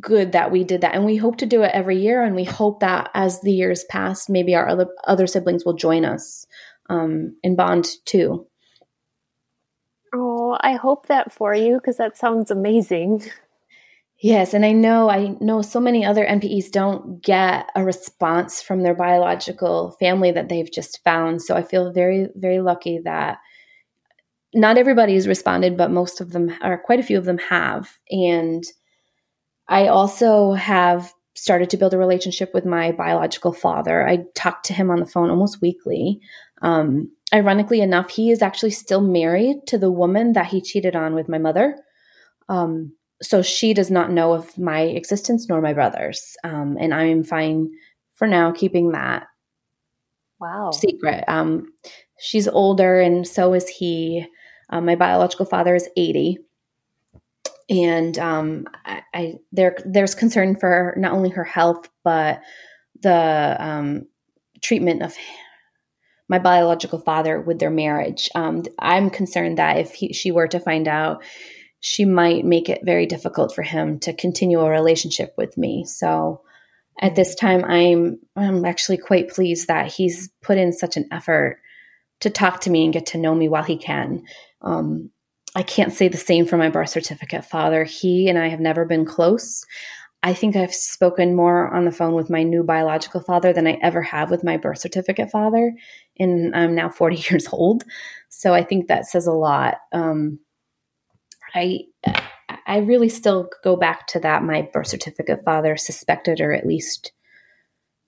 good 0.00 0.32
that 0.32 0.50
we 0.50 0.64
did 0.64 0.80
that 0.80 0.94
and 0.94 1.04
we 1.04 1.16
hope 1.16 1.36
to 1.36 1.46
do 1.46 1.62
it 1.62 1.70
every 1.74 2.00
year 2.00 2.22
and 2.22 2.34
we 2.34 2.44
hope 2.44 2.80
that 2.80 3.10
as 3.14 3.40
the 3.40 3.52
years 3.52 3.84
pass 3.90 4.28
maybe 4.28 4.54
our 4.54 4.68
other 4.68 4.86
other 5.06 5.26
siblings 5.26 5.64
will 5.64 5.74
join 5.74 6.04
us 6.04 6.46
um, 6.90 7.36
in 7.42 7.54
bond 7.54 7.86
too 8.04 8.46
I 10.60 10.74
hope 10.74 11.06
that 11.06 11.32
for 11.32 11.54
you 11.54 11.74
because 11.76 11.96
that 11.96 12.16
sounds 12.16 12.50
amazing. 12.50 13.24
Yes, 14.18 14.54
and 14.54 14.64
I 14.64 14.72
know 14.72 15.10
I 15.10 15.36
know 15.40 15.60
so 15.60 15.80
many 15.80 16.04
other 16.04 16.24
NPEs 16.24 16.70
don't 16.70 17.22
get 17.22 17.68
a 17.74 17.84
response 17.84 18.62
from 18.62 18.82
their 18.82 18.94
biological 18.94 19.90
family 20.00 20.30
that 20.30 20.48
they've 20.48 20.70
just 20.70 21.02
found. 21.04 21.42
So 21.42 21.54
I 21.54 21.62
feel 21.62 21.92
very 21.92 22.28
very 22.34 22.60
lucky 22.60 23.00
that 23.04 23.38
not 24.54 24.78
everybody 24.78 25.14
has 25.14 25.28
responded, 25.28 25.76
but 25.76 25.90
most 25.90 26.20
of 26.20 26.30
them, 26.30 26.56
or 26.62 26.78
quite 26.78 27.00
a 27.00 27.02
few 27.02 27.18
of 27.18 27.24
them, 27.24 27.38
have. 27.38 27.98
And 28.08 28.64
I 29.68 29.88
also 29.88 30.52
have 30.52 31.12
started 31.34 31.68
to 31.70 31.76
build 31.76 31.92
a 31.92 31.98
relationship 31.98 32.54
with 32.54 32.64
my 32.64 32.92
biological 32.92 33.52
father. 33.52 34.06
I 34.06 34.24
talk 34.34 34.62
to 34.64 34.72
him 34.72 34.90
on 34.90 35.00
the 35.00 35.06
phone 35.06 35.30
almost 35.30 35.60
weekly. 35.60 36.20
Um, 36.62 37.10
ironically 37.34 37.80
enough, 37.80 38.10
he 38.10 38.30
is 38.30 38.40
actually 38.40 38.70
still 38.70 39.00
married 39.00 39.66
to 39.66 39.76
the 39.76 39.90
woman 39.90 40.32
that 40.34 40.46
he 40.46 40.60
cheated 40.60 40.94
on 40.94 41.14
with 41.14 41.28
my 41.28 41.38
mother. 41.38 41.76
Um, 42.48 42.92
so 43.20 43.42
she 43.42 43.74
does 43.74 43.90
not 43.90 44.12
know 44.12 44.32
of 44.32 44.56
my 44.56 44.80
existence 44.80 45.48
nor 45.48 45.60
my 45.60 45.72
brother's. 45.72 46.36
Um, 46.44 46.76
and 46.80 46.94
I 46.94 47.04
am 47.04 47.24
fine 47.24 47.70
for 48.14 48.28
now 48.28 48.52
keeping 48.52 48.92
that 48.92 49.26
wow 50.40 50.70
secret. 50.70 51.24
Um, 51.26 51.72
she's 52.18 52.48
older, 52.48 53.00
and 53.00 53.26
so 53.26 53.52
is 53.54 53.68
he. 53.68 54.26
Um, 54.70 54.86
my 54.86 54.96
biological 54.96 55.44
father 55.44 55.74
is 55.74 55.88
80 55.94 56.38
and 57.68 58.18
um, 58.18 58.66
I, 58.84 59.02
I, 59.12 59.34
there 59.52 59.76
there's 59.84 60.14
concern 60.14 60.56
for 60.56 60.94
not 60.96 61.12
only 61.12 61.30
her 61.30 61.44
health 61.44 61.88
but 62.02 62.40
the 63.02 63.56
um, 63.58 64.06
treatment 64.62 65.02
of 65.02 65.14
my 66.28 66.38
biological 66.38 66.98
father 66.98 67.40
with 67.40 67.58
their 67.58 67.70
marriage. 67.70 68.30
Um, 68.34 68.62
I'm 68.78 69.10
concerned 69.10 69.58
that 69.58 69.78
if 69.78 69.92
he, 69.92 70.12
she 70.12 70.30
were 70.30 70.48
to 70.48 70.60
find 70.60 70.88
out, 70.88 71.22
she 71.80 72.04
might 72.04 72.44
make 72.46 72.68
it 72.68 72.80
very 72.82 73.06
difficult 73.06 73.54
for 73.54 73.62
him 73.62 73.98
to 74.00 74.14
continue 74.14 74.60
a 74.60 74.70
relationship 74.70 75.34
with 75.36 75.58
me. 75.58 75.84
So 75.84 76.40
at 77.00 77.14
this 77.14 77.34
time, 77.34 77.64
I'm 77.64 78.18
I'm 78.36 78.64
actually 78.64 78.98
quite 78.98 79.28
pleased 79.28 79.68
that 79.68 79.92
he's 79.92 80.30
put 80.42 80.56
in 80.56 80.72
such 80.72 80.96
an 80.96 81.08
effort 81.12 81.60
to 82.20 82.30
talk 82.30 82.60
to 82.62 82.70
me 82.70 82.84
and 82.84 82.92
get 82.92 83.06
to 83.06 83.18
know 83.18 83.34
me 83.34 83.48
while 83.48 83.64
he 83.64 83.76
can. 83.76 84.22
Um, 84.62 85.10
I 85.54 85.62
can't 85.62 85.92
say 85.92 86.08
the 86.08 86.16
same 86.16 86.46
for 86.46 86.56
my 86.56 86.70
birth 86.70 86.88
certificate 86.88 87.44
father. 87.44 87.84
He 87.84 88.28
and 88.28 88.38
I 88.38 88.48
have 88.48 88.60
never 88.60 88.84
been 88.84 89.04
close. 89.04 89.64
I 90.22 90.32
think 90.32 90.56
I've 90.56 90.74
spoken 90.74 91.36
more 91.36 91.72
on 91.72 91.84
the 91.84 91.92
phone 91.92 92.14
with 92.14 92.30
my 92.30 92.42
new 92.42 92.62
biological 92.62 93.20
father 93.20 93.52
than 93.52 93.66
I 93.66 93.78
ever 93.82 94.00
have 94.00 94.30
with 94.30 94.42
my 94.42 94.56
birth 94.56 94.78
certificate 94.78 95.30
father. 95.30 95.74
And 96.18 96.54
I'm 96.54 96.74
now 96.74 96.88
40 96.88 97.16
years 97.30 97.48
old. 97.52 97.84
So 98.28 98.54
I 98.54 98.62
think 98.62 98.88
that 98.88 99.06
says 99.06 99.26
a 99.26 99.32
lot. 99.32 99.76
Um, 99.92 100.38
I 101.54 101.80
I 102.66 102.78
really 102.78 103.08
still 103.08 103.48
go 103.62 103.76
back 103.76 104.06
to 104.08 104.20
that. 104.20 104.42
My 104.42 104.68
birth 104.72 104.88
certificate 104.88 105.44
father 105.44 105.76
suspected, 105.76 106.40
or 106.40 106.52
at 106.52 106.66
least 106.66 107.12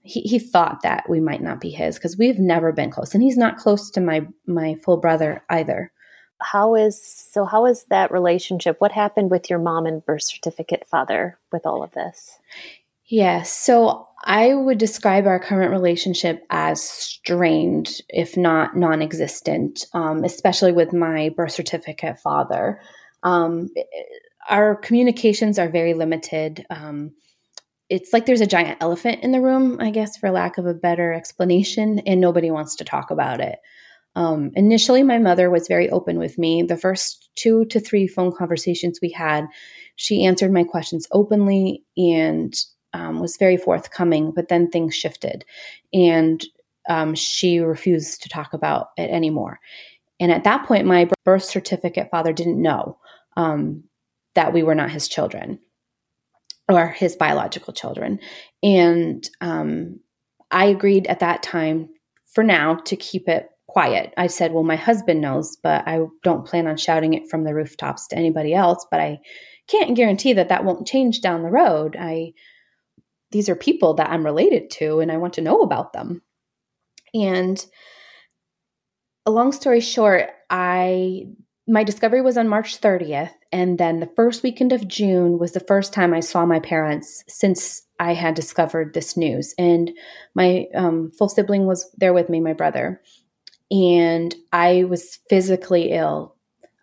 he, 0.03 0.21
he 0.23 0.39
thought 0.39 0.83
that 0.83 1.09
we 1.09 1.21
might 1.21 1.43
not 1.43 1.61
be 1.61 1.71
his 1.71 1.97
because 1.97 2.17
we've 2.17 2.39
never 2.39 2.73
been 2.73 2.91
close, 2.91 3.15
and 3.15 3.23
he's 3.23 3.37
not 3.37 3.57
close 3.57 3.91
to 3.93 4.01
my 4.01 4.27
my 4.47 4.75
full 4.85 4.97
brother 4.97 5.45
either 5.49 5.93
how 6.41 6.75
is 6.75 7.03
so 7.03 7.45
how 7.45 7.67
is 7.67 7.85
that 7.85 8.11
relationship 8.11 8.77
what 8.79 8.93
happened 8.93 9.31
with 9.31 9.49
your 9.49 9.59
mom 9.59 9.87
and 9.87 10.05
birth 10.05 10.23
certificate 10.23 10.87
father 10.87 11.39
with 11.51 11.65
all 11.65 11.83
of 11.83 11.93
this 11.93 12.39
yeah 13.09 13.43
so 13.43 14.07
i 14.25 14.55
would 14.55 14.79
describe 14.79 15.27
our 15.27 15.39
current 15.39 15.71
relationship 15.71 16.45
as 16.51 16.83
strained 16.83 18.01
if 18.09 18.37
not 18.37 18.77
non-existent 18.77 19.85
um, 19.93 20.25
especially 20.25 20.73
with 20.73 20.93
my 20.93 21.29
birth 21.37 21.53
certificate 21.53 22.19
father 22.21 22.81
um, 23.23 23.69
our 24.49 24.77
communications 24.77 25.59
are 25.59 25.69
very 25.69 25.95
limited 25.95 26.65
um, 26.71 27.13
it's 27.89 28.13
like 28.13 28.27
there's 28.27 28.41
a 28.41 28.47
giant 28.47 28.79
elephant 28.81 29.23
in 29.23 29.33
the 29.33 29.41
room 29.41 29.79
i 29.81 29.91
guess 29.91 30.17
for 30.17 30.31
lack 30.31 30.59
of 30.59 30.67
a 30.67 30.75
better 30.75 31.13
explanation 31.13 32.01
and 32.01 32.21
nobody 32.21 32.51
wants 32.51 32.77
to 32.77 32.85
talk 32.85 33.11
about 33.11 33.41
it 33.41 33.59
um, 34.17 34.51
initially, 34.55 35.03
my 35.03 35.19
mother 35.19 35.51
was 35.51 35.69
very 35.69 35.91
open 35.91 36.19
with 36.19 36.39
me. 36.39 36.63
The 36.63 36.79
first 36.79 37.29
two 37.37 37.67
to 37.67 37.79
three 37.79 38.09
phone 38.09 38.33
conversations 38.35 38.99
we 39.01 39.11
had, 39.11 39.47
she 39.97 40.25
answered 40.25 40.53
my 40.53 40.65
questions 40.65 41.07
openly 41.13 41.85
and 41.99 42.55
um, 42.93 43.21
was 43.21 43.37
very 43.37 43.57
forthcoming. 43.57 44.33
But 44.35 44.49
then 44.49 44.71
things 44.71 44.95
shifted, 44.95 45.45
and 45.93 46.45
um, 46.89 47.15
she 47.15 47.59
refused 47.59 48.23
to 48.23 48.29
talk 48.29 48.53
about 48.53 48.89
it 48.97 49.11
anymore. 49.11 49.61
And 50.19 50.33
at 50.33 50.45
that 50.45 50.67
point, 50.67 50.87
my 50.87 51.11
birth 51.25 51.45
certificate 51.45 52.09
father 52.11 52.33
didn't 52.33 52.61
know 52.61 52.99
um, 53.37 53.85
that 54.35 54.53
we 54.53 54.63
were 54.63 54.75
not 54.75 54.91
his 54.91 55.09
children 55.09 55.59
or 56.69 56.89
his 56.89 57.17
biological 57.17 57.73
children. 57.73 58.19
And 58.63 59.29
um, 59.41 60.01
I 60.51 60.67
agreed 60.67 61.07
at 61.07 61.21
that 61.21 61.43
time 61.43 61.89
for 62.27 62.43
now 62.43 62.77
to 62.77 62.97
keep 62.97 63.29
it 63.29 63.51
quiet. 63.69 64.15
I 64.17 64.27
said, 64.27 64.53
Well, 64.53 64.63
my 64.63 64.77
husband 64.77 65.21
knows, 65.21 65.57
but 65.63 65.87
I 65.87 66.01
don't 66.23 66.47
plan 66.47 66.67
on 66.67 66.77
shouting 66.77 67.15
it 67.15 67.29
from 67.29 67.45
the 67.45 67.55
rooftops 67.55 68.07
to 68.09 68.17
anybody 68.17 68.55
else. 68.55 68.87
But 68.91 69.01
I 69.01 69.21
can't 69.69 69.97
guarantee 69.97 70.33
that 70.33 70.49
that 70.49 70.65
won't 70.65 70.87
change 70.87 71.21
down 71.21 71.43
the 71.43 71.51
road. 71.51 71.97
I, 71.99 72.33
these 73.31 73.49
are 73.49 73.57
people 73.57 73.95
that 73.95 74.11
I'm 74.11 74.25
related 74.25 74.71
to 74.73 75.01
and 75.01 75.11
I 75.11 75.17
want 75.17 75.35
to 75.35 75.41
know 75.41 75.61
about 75.61 75.93
them. 75.93 76.23
And 77.15 77.65
a 79.25 79.31
long 79.31 79.53
story 79.53 79.81
short, 79.81 80.31
I 80.51 81.27
my 81.69 81.83
discovery 81.83 82.23
was 82.23 82.39
on 82.39 82.49
March 82.49 82.81
30th 82.81 83.33
and 83.51 83.77
then 83.77 83.99
the 83.99 84.11
first 84.15 84.45
weekend 84.45 84.73
of 84.73 84.87
June 84.87 85.37
was 85.37 85.51
the 85.51 85.59
first 85.59 85.93
time 85.93 86.15
I 86.15 86.21
saw 86.21 86.47
my 86.47 86.61
parents 86.61 87.25
since 87.27 87.83
I 87.99 88.15
had 88.15 88.35
discovered 88.35 88.95
this 88.95 89.17
news 89.17 89.53
and 89.59 89.91
my 90.37 90.67
um, 90.77 91.11
full 91.19 91.29
sibling 91.29 91.67
was 91.67 91.91
there 91.97 92.13
with 92.13 92.29
me 92.29 92.39
my 92.39 92.53
brother 92.53 93.03
and 93.71 94.33
I 94.53 94.85
was 94.85 95.19
physically 95.29 95.91
ill. 95.91 96.36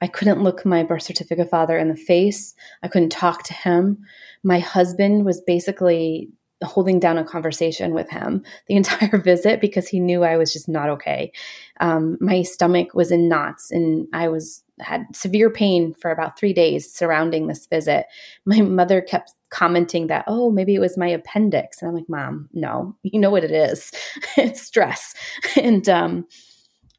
I 0.04 0.08
couldn't 0.08 0.44
look 0.44 0.66
my 0.66 0.84
birth 0.84 1.04
certificate 1.04 1.50
father 1.50 1.78
in 1.78 1.88
the 1.88 1.96
face. 1.96 2.56
I 2.84 2.90
couldn't 2.90 3.12
talk 3.12 3.44
to 3.44 3.54
him. 3.54 4.00
My 4.44 4.60
husband 4.60 5.24
was 5.24 5.40
basically 5.40 6.30
holding 6.62 7.00
down 7.00 7.18
a 7.18 7.24
conversation 7.24 7.94
with 7.94 8.10
him 8.10 8.44
the 8.68 8.76
entire 8.76 9.18
visit 9.24 9.62
because 9.62 9.88
he 9.88 10.02
knew 10.02 10.24
I 10.24 10.36
was 10.36 10.52
just 10.52 10.68
not 10.68 10.90
okay. 10.90 11.32
Um, 11.80 12.18
my 12.20 12.42
stomach 12.42 12.94
was 12.94 13.12
in 13.12 13.30
knots 13.30 13.72
and 13.72 14.08
I 14.12 14.28
was 14.28 14.62
had 14.82 15.06
severe 15.16 15.50
pain 15.50 15.94
for 15.94 16.12
about 16.12 16.38
three 16.38 16.52
days 16.52 16.92
surrounding 16.94 17.48
this 17.48 17.66
visit. 17.68 18.08
My 18.46 18.60
mother 18.60 19.02
kept 19.02 19.34
commenting 19.52 20.08
that, 20.08 20.26
oh, 20.28 20.52
maybe 20.52 20.76
it 20.76 20.80
was 20.80 20.98
my 20.98 21.08
appendix. 21.08 21.82
And 21.82 21.88
I'm 21.88 21.96
like, 21.96 22.10
Mom, 22.10 22.50
no, 22.52 22.98
you 23.04 23.22
know 23.22 23.30
what 23.30 23.46
it 23.46 23.52
is. 23.52 23.90
it's 24.38 24.62
stress. 24.62 25.16
And 25.56 25.88
um, 25.88 26.28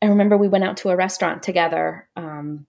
I 0.01 0.07
remember 0.07 0.39
we 0.39 0.49
went 0.49 0.65
out 0.65 0.79
to 0.79 0.89
a 0.89 0.97
restaurant 0.97 1.43
together 1.43 2.09
um, 2.17 2.67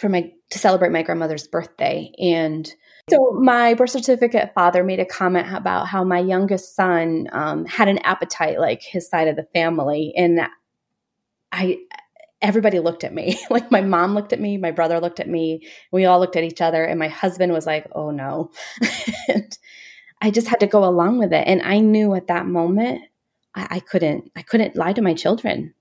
for 0.00 0.08
my 0.08 0.32
to 0.50 0.58
celebrate 0.58 0.90
my 0.90 1.02
grandmother's 1.02 1.46
birthday, 1.46 2.12
and 2.18 2.72
so 3.08 3.32
my 3.32 3.74
birth 3.74 3.90
certificate 3.90 4.52
father 4.54 4.84
made 4.84 5.00
a 5.00 5.04
comment 5.04 5.52
about 5.52 5.88
how 5.88 6.04
my 6.04 6.18
youngest 6.18 6.74
son 6.74 7.28
um, 7.32 7.64
had 7.66 7.88
an 7.88 7.98
appetite 7.98 8.58
like 8.58 8.82
his 8.82 9.08
side 9.08 9.28
of 9.28 9.36
the 9.36 9.46
family, 9.54 10.12
and 10.16 10.40
I 11.52 11.78
everybody 12.42 12.78
looked 12.78 13.04
at 13.04 13.14
me. 13.14 13.38
Like 13.50 13.70
my 13.70 13.80
mom 13.80 14.14
looked 14.14 14.32
at 14.32 14.40
me 14.40 14.56
my 14.56 14.70
brother 14.70 15.00
looked 15.00 15.20
at 15.20 15.28
me. 15.28 15.66
We 15.92 16.04
all 16.04 16.20
looked 16.20 16.36
at 16.36 16.44
each 16.44 16.60
other 16.60 16.84
and 16.84 16.98
my 16.98 17.08
husband 17.08 17.52
was 17.52 17.66
like 17.66 17.86
oh 17.92 18.10
no. 18.10 18.50
And 19.28 19.58
i 20.22 20.30
just 20.30 20.48
had 20.48 20.60
to 20.60 20.66
go 20.66 20.84
along 20.84 21.18
with 21.18 21.32
it. 21.32 21.46
And 21.46 21.62
i 21.62 21.78
knew 21.80 22.14
at 22.14 22.28
that 22.28 22.46
moment 22.46 23.02
I, 23.54 23.66
I 23.70 23.80
couldn't 23.80 24.30
i 24.36 24.42
couldn't 24.42 24.76
lie 24.76 24.92
to 24.92 25.02
my 25.02 25.14
children. 25.14 25.74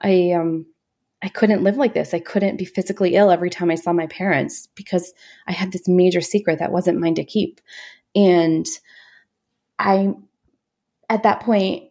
I 0.00 0.32
um 0.32 0.66
I 1.26 1.28
couldn't 1.28 1.64
live 1.64 1.76
like 1.76 1.92
this. 1.92 2.14
I 2.14 2.20
couldn't 2.20 2.56
be 2.56 2.64
physically 2.64 3.16
ill 3.16 3.32
every 3.32 3.50
time 3.50 3.68
I 3.68 3.74
saw 3.74 3.92
my 3.92 4.06
parents 4.06 4.68
because 4.76 5.12
I 5.48 5.52
had 5.52 5.72
this 5.72 5.88
major 5.88 6.20
secret 6.20 6.60
that 6.60 6.70
wasn't 6.70 7.00
mine 7.00 7.16
to 7.16 7.24
keep. 7.24 7.60
And 8.14 8.64
I 9.80 10.14
at 11.10 11.24
that 11.24 11.40
point 11.40 11.90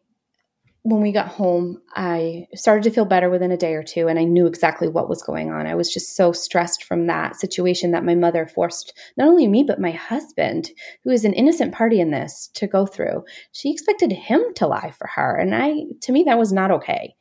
when 0.83 1.01
we 1.01 1.11
got 1.11 1.27
home, 1.27 1.81
I 1.95 2.47
started 2.53 2.83
to 2.83 2.91
feel 2.91 3.03
better 3.03 3.29
within 3.29 3.51
a 3.51 3.57
day 3.57 3.73
or 3.73 3.83
two, 3.83 4.07
and 4.07 4.17
I 4.19 4.23
knew 4.23 4.45
exactly 4.45 4.87
what 4.87 5.09
was 5.09 5.21
going 5.21 5.51
on. 5.51 5.65
I 5.65 5.75
was 5.75 5.91
just 5.91 6.15
so 6.15 6.31
stressed 6.31 6.83
from 6.85 7.07
that 7.07 7.35
situation 7.35 7.91
that 7.91 8.05
my 8.05 8.15
mother 8.15 8.45
forced 8.45 8.93
not 9.17 9.27
only 9.27 9.47
me, 9.47 9.63
but 9.63 9.81
my 9.81 9.91
husband, 9.91 10.69
who 11.03 11.09
is 11.09 11.25
an 11.25 11.33
innocent 11.33 11.73
party 11.73 11.99
in 11.99 12.11
this, 12.11 12.51
to 12.53 12.67
go 12.67 12.85
through. 12.85 13.25
She 13.51 13.71
expected 13.71 14.13
him 14.13 14.43
to 14.57 14.67
lie 14.67 14.91
for 14.91 15.07
her. 15.07 15.35
And 15.35 15.55
I, 15.55 15.73
to 16.03 16.11
me, 16.11 16.23
that 16.23 16.37
was 16.37 16.53
not 16.53 16.71
okay. 16.71 17.15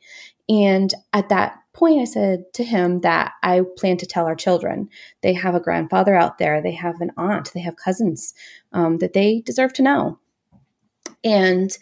And 0.47 0.93
at 1.11 1.29
that 1.29 1.57
point, 1.75 2.01
I 2.01 2.05
said 2.05 2.53
to 2.53 2.63
him 2.63 3.01
that 3.01 3.33
I 3.43 3.61
plan 3.77 3.97
to 3.97 4.05
tell 4.05 4.25
our 4.25 4.35
children. 4.35 4.89
They 5.21 5.33
have 5.33 5.53
a 5.53 5.59
grandfather 5.59 6.15
out 6.15 6.37
there, 6.37 6.61
they 6.61 6.71
have 6.71 7.01
an 7.01 7.11
aunt, 7.17 7.51
they 7.53 7.59
have 7.61 7.75
cousins 7.75 8.33
um, 8.73 8.97
that 8.97 9.13
they 9.13 9.41
deserve 9.41 9.73
to 9.73 9.83
know. 9.83 10.19
And 11.23 11.77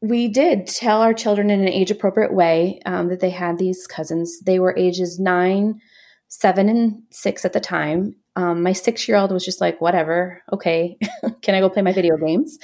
we 0.00 0.28
did 0.28 0.66
tell 0.66 1.00
our 1.00 1.14
children 1.14 1.50
in 1.50 1.60
an 1.60 1.68
age 1.68 1.90
appropriate 1.90 2.34
way 2.34 2.80
um, 2.86 3.08
that 3.08 3.20
they 3.20 3.30
had 3.30 3.58
these 3.58 3.86
cousins. 3.86 4.40
They 4.40 4.58
were 4.58 4.76
ages 4.76 5.18
nine, 5.18 5.80
seven, 6.28 6.68
and 6.68 7.02
six 7.10 7.44
at 7.44 7.52
the 7.52 7.60
time. 7.60 8.14
Um, 8.36 8.62
my 8.62 8.72
six 8.72 9.08
year 9.08 9.16
old 9.16 9.32
was 9.32 9.44
just 9.44 9.62
like, 9.62 9.80
whatever, 9.80 10.42
okay, 10.52 10.98
can 11.42 11.54
I 11.54 11.60
go 11.60 11.70
play 11.70 11.82
my 11.82 11.92
video 11.92 12.16
games? 12.18 12.58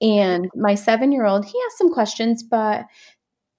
And 0.00 0.48
my 0.54 0.76
seven 0.76 1.10
year 1.10 1.26
old, 1.26 1.44
he 1.44 1.58
asked 1.66 1.78
some 1.78 1.92
questions, 1.92 2.44
but 2.44 2.84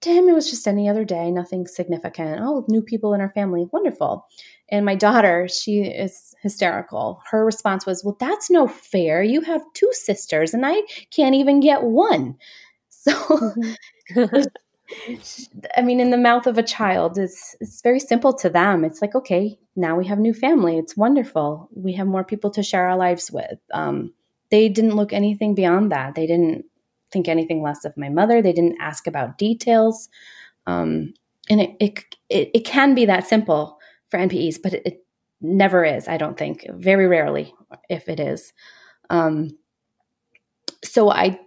to 0.01 0.11
him, 0.11 0.29
it 0.29 0.33
was 0.33 0.49
just 0.49 0.67
any 0.67 0.87
other 0.87 1.03
day, 1.03 1.31
nothing 1.31 1.65
significant. 1.65 2.39
Oh, 2.41 2.65
new 2.67 2.81
people 2.81 3.13
in 3.13 3.21
our 3.21 3.31
family, 3.31 3.67
wonderful. 3.71 4.27
And 4.69 4.85
my 4.85 4.95
daughter, 4.95 5.47
she 5.47 5.81
is 5.81 6.35
hysterical. 6.41 7.21
Her 7.31 7.43
response 7.45 7.85
was, 7.85 8.03
Well, 8.03 8.17
that's 8.19 8.49
no 8.49 8.67
fair. 8.67 9.23
You 9.23 9.41
have 9.41 9.61
two 9.73 9.89
sisters, 9.93 10.53
and 10.53 10.65
I 10.65 10.81
can't 11.11 11.35
even 11.35 11.59
get 11.59 11.83
one. 11.83 12.37
So, 12.89 13.13
mm-hmm. 14.15 14.41
I 15.77 15.81
mean, 15.81 16.01
in 16.01 16.09
the 16.09 16.17
mouth 16.17 16.45
of 16.45 16.57
a 16.57 16.63
child, 16.63 17.17
it's, 17.17 17.55
it's 17.61 17.81
very 17.81 18.01
simple 18.01 18.33
to 18.33 18.49
them. 18.49 18.83
It's 18.83 19.01
like, 19.01 19.15
okay, 19.15 19.57
now 19.77 19.95
we 19.95 20.05
have 20.07 20.19
new 20.19 20.33
family. 20.33 20.77
It's 20.77 20.97
wonderful. 20.97 21.69
We 21.73 21.93
have 21.93 22.07
more 22.07 22.25
people 22.25 22.49
to 22.51 22.63
share 22.63 22.89
our 22.89 22.97
lives 22.97 23.31
with. 23.31 23.59
Um, 23.71 24.13
they 24.49 24.67
didn't 24.67 24.95
look 24.95 25.13
anything 25.13 25.55
beyond 25.55 25.91
that. 25.91 26.15
They 26.15 26.27
didn't 26.27 26.65
think 27.11 27.27
anything 27.27 27.61
less 27.61 27.85
of 27.85 27.97
my 27.97 28.09
mother. 28.09 28.41
They 28.41 28.53
didn't 28.53 28.77
ask 28.79 29.07
about 29.07 29.37
details. 29.37 30.09
Um, 30.65 31.13
and 31.49 31.61
it, 31.61 31.75
it, 31.79 31.99
it, 32.29 32.51
it, 32.53 32.65
can 32.65 32.93
be 32.93 33.05
that 33.05 33.25
simple 33.27 33.79
for 34.09 34.19
NPEs, 34.19 34.57
but 34.61 34.73
it, 34.73 34.81
it, 34.85 35.03
never 35.39 35.85
is, 35.85 36.07
I 36.07 36.17
don't 36.17 36.37
think. 36.37 36.65
Very 36.73 37.07
rarely, 37.07 37.53
if 37.89 38.09
it 38.09 38.19
is. 38.19 38.53
Um, 39.09 39.57
so 40.83 41.11
I 41.11 41.39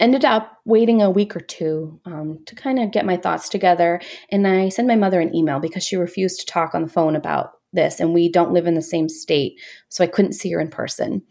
ended 0.00 0.24
up 0.24 0.58
waiting 0.64 1.02
a 1.02 1.10
week 1.10 1.34
or 1.34 1.40
two 1.40 2.00
um, 2.04 2.38
to 2.46 2.54
kind 2.54 2.78
of 2.78 2.92
get 2.92 3.06
my 3.06 3.16
thoughts 3.16 3.48
together. 3.48 4.00
And 4.30 4.46
I 4.46 4.68
sent 4.68 4.86
my 4.86 4.96
mother 4.96 5.20
an 5.20 5.34
email 5.34 5.60
because 5.60 5.82
she 5.82 5.96
refused 5.96 6.40
to 6.40 6.46
talk 6.46 6.74
on 6.74 6.82
the 6.82 6.88
phone 6.88 7.16
about 7.16 7.52
this. 7.72 8.00
And 8.00 8.14
we 8.14 8.30
don't 8.30 8.52
live 8.52 8.66
in 8.66 8.74
the 8.74 8.82
same 8.82 9.08
state. 9.08 9.60
So 9.88 10.04
I 10.04 10.08
couldn't 10.08 10.32
see 10.32 10.52
her 10.52 10.60
in 10.60 10.68
person. 10.68 11.22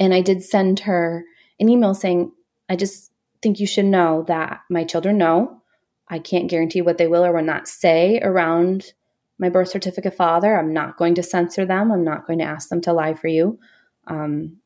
And 0.00 0.14
I 0.14 0.20
did 0.20 0.42
send 0.42 0.80
her 0.80 1.24
an 1.60 1.68
email 1.68 1.94
saying, 1.94 2.32
I 2.68 2.76
just 2.76 3.07
think 3.42 3.60
you 3.60 3.66
should 3.66 3.84
know 3.84 4.24
that 4.28 4.60
my 4.70 4.84
children 4.84 5.18
know. 5.18 5.62
I 6.08 6.18
can't 6.18 6.50
guarantee 6.50 6.80
what 6.80 6.98
they 6.98 7.06
will 7.06 7.24
or 7.24 7.32
will 7.32 7.42
not 7.42 7.68
say 7.68 8.18
around 8.20 8.92
my 9.38 9.48
birth 9.48 9.68
certificate 9.68 10.14
father. 10.14 10.58
I'm 10.58 10.72
not 10.72 10.96
going 10.96 11.14
to 11.16 11.22
censor 11.22 11.64
them. 11.64 11.92
I'm 11.92 12.04
not 12.04 12.26
going 12.26 12.38
to 12.40 12.44
ask 12.44 12.68
them 12.68 12.80
to 12.82 12.92
lie 12.92 13.14
for 13.14 13.28
you. 13.28 13.58
Um, 14.06 14.56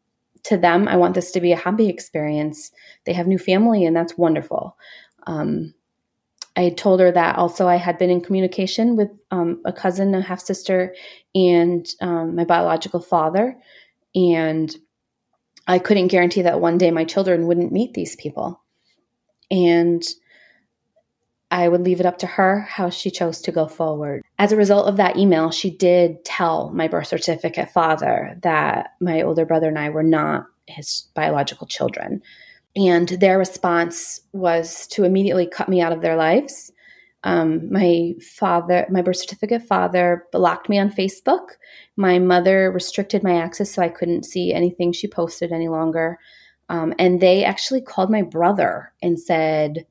to 0.45 0.57
them, 0.57 0.89
I 0.89 0.97
want 0.97 1.15
this 1.15 1.31
to 1.33 1.41
be 1.41 1.53
a 1.53 1.57
happy 1.57 1.89
experience. 1.89 2.73
They 3.05 3.13
have 3.13 3.27
new 3.27 3.39
family, 3.39 3.85
and 3.85 3.95
that's 3.95 4.17
wonderful. 4.17 4.77
Um, 5.27 5.75
I 6.57 6.71
told 6.71 7.01
her 7.01 7.11
that 7.13 7.37
also 7.37 7.67
I 7.67 7.77
had 7.77 7.99
been 7.99 8.11
in 8.11 8.21
communication 8.21 8.97
with 8.97 9.11
um, 9.31 9.63
a 9.65 9.73
cousin, 9.73 10.15
a 10.15 10.21
half 10.21 10.41
sister, 10.41 10.95
and 11.35 11.87
um, 12.01 12.35
my 12.35 12.45
biological 12.45 13.01
father. 13.01 13.57
And 14.15 14.75
I 15.67 15.79
couldn't 15.79 16.09
guarantee 16.09 16.43
that 16.43 16.61
one 16.61 16.77
day 16.77 16.91
my 16.91 17.05
children 17.05 17.47
wouldn't 17.47 17.73
meet 17.73 17.95
these 17.95 18.17
people. 18.17 18.62
And 19.53 20.03
I 21.53 21.69
would 21.69 21.83
leave 21.83 22.01
it 22.01 22.07
up 22.07 22.17
to 22.19 22.27
her 22.27 22.61
how 22.61 22.89
she 22.89 23.11
chose 23.11 23.43
to 23.43 23.53
go 23.53 23.69
forward. 23.69 24.23
As 24.39 24.53
a 24.53 24.57
result 24.57 24.89
of 24.89 24.97
that 24.97 25.19
email, 25.19 25.51
she 25.51 25.71
did 25.71 26.25
tell 26.25 26.71
my 26.71 26.89
birth 26.89 27.09
certificate 27.09 27.71
father 27.71 28.39
that 28.43 28.95
my 29.01 29.21
older 29.21 29.45
brother 29.45 29.69
and 29.69 29.79
I 29.79 29.91
were 29.91 30.03
not 30.03 30.47
his 30.67 31.09
biological 31.15 31.67
children. 31.67 32.23
And 32.75 33.07
their 33.07 33.39
response 33.39 34.21
was 34.33 34.87
to 34.89 35.05
immediately 35.05 35.47
cut 35.47 35.69
me 35.69 35.83
out 35.83 35.93
of 35.93 36.01
their 36.01 36.17
lives. 36.17 36.73
Um, 37.23 37.71
my 37.71 38.15
father, 38.21 38.87
my 38.91 39.03
birth 39.03 39.19
certificate 39.19 39.63
father, 39.63 40.25
blocked 40.33 40.71
me 40.71 40.79
on 40.79 40.91
Facebook. 40.91 41.51
My 41.97 42.19
mother 42.19 42.73
restricted 42.73 43.23
my 43.23 43.37
access 43.37 43.71
so 43.71 43.83
I 43.83 43.91
couldn't 43.91 44.25
see 44.25 44.55
anything 44.55 44.93
she 44.93 45.07
posted 45.07 45.53
any 45.53 45.69
longer. 45.69 46.19
Um, 46.73 46.95
and 46.99 47.21
they 47.21 47.45
actually 47.45 47.83
called 47.83 48.11
my 48.11 48.23
brother 48.23 48.93
and 49.03 49.21
said, 49.21 49.87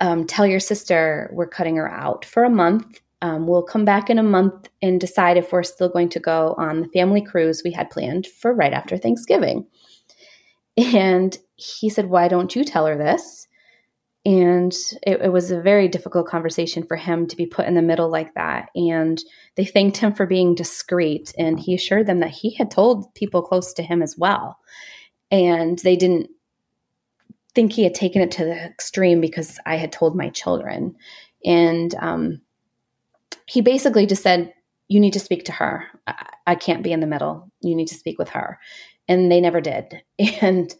um, 0.00 0.26
Tell 0.26 0.46
your 0.46 0.60
sister 0.60 1.30
we're 1.32 1.48
cutting 1.48 1.76
her 1.76 1.90
out 1.90 2.24
for 2.26 2.44
a 2.44 2.50
month. 2.50 3.00
Um, 3.22 3.46
we'll 3.46 3.62
come 3.62 3.86
back 3.86 4.10
in 4.10 4.18
a 4.18 4.22
month 4.22 4.68
and 4.82 5.00
decide 5.00 5.38
if 5.38 5.50
we're 5.50 5.62
still 5.62 5.88
going 5.88 6.10
to 6.10 6.20
go 6.20 6.54
on 6.58 6.82
the 6.82 6.88
family 6.88 7.22
cruise 7.22 7.62
we 7.64 7.72
had 7.72 7.88
planned 7.88 8.26
for 8.26 8.52
right 8.52 8.74
after 8.74 8.98
Thanksgiving. 8.98 9.66
And 10.76 11.36
he 11.56 11.88
said, 11.88 12.10
Why 12.10 12.28
don't 12.28 12.54
you 12.54 12.62
tell 12.62 12.84
her 12.84 12.98
this? 12.98 13.48
And 14.26 14.72
it, 15.02 15.22
it, 15.22 15.32
was 15.32 15.50
a 15.50 15.60
very 15.60 15.88
difficult 15.88 16.26
conversation 16.26 16.82
for 16.82 16.96
him 16.96 17.26
to 17.26 17.36
be 17.36 17.46
put 17.46 17.66
in 17.66 17.74
the 17.74 17.82
middle 17.82 18.10
like 18.10 18.34
that. 18.34 18.70
And 18.74 19.22
they 19.54 19.66
thanked 19.66 19.98
him 19.98 20.14
for 20.14 20.26
being 20.26 20.54
discreet. 20.54 21.34
And 21.38 21.60
he 21.60 21.74
assured 21.74 22.06
them 22.06 22.20
that 22.20 22.30
he 22.30 22.54
had 22.54 22.70
told 22.70 23.14
people 23.14 23.42
close 23.42 23.72
to 23.74 23.82
him 23.82 24.02
as 24.02 24.16
well. 24.18 24.58
And 25.34 25.80
they 25.80 25.96
didn't 25.96 26.30
think 27.56 27.72
he 27.72 27.82
had 27.82 27.94
taken 27.94 28.22
it 28.22 28.30
to 28.32 28.44
the 28.44 28.54
extreme 28.54 29.20
because 29.20 29.58
I 29.66 29.74
had 29.76 29.90
told 29.90 30.14
my 30.14 30.28
children. 30.28 30.94
And 31.44 31.92
um, 31.96 32.40
he 33.46 33.60
basically 33.60 34.06
just 34.06 34.22
said, 34.22 34.54
You 34.86 35.00
need 35.00 35.12
to 35.14 35.20
speak 35.20 35.44
to 35.46 35.52
her. 35.52 35.86
I, 36.06 36.26
I 36.46 36.54
can't 36.54 36.84
be 36.84 36.92
in 36.92 37.00
the 37.00 37.08
middle. 37.08 37.50
You 37.62 37.74
need 37.74 37.88
to 37.88 37.96
speak 37.96 38.16
with 38.16 38.28
her. 38.28 38.60
And 39.08 39.30
they 39.30 39.40
never 39.40 39.60
did. 39.60 40.02
And 40.40 40.72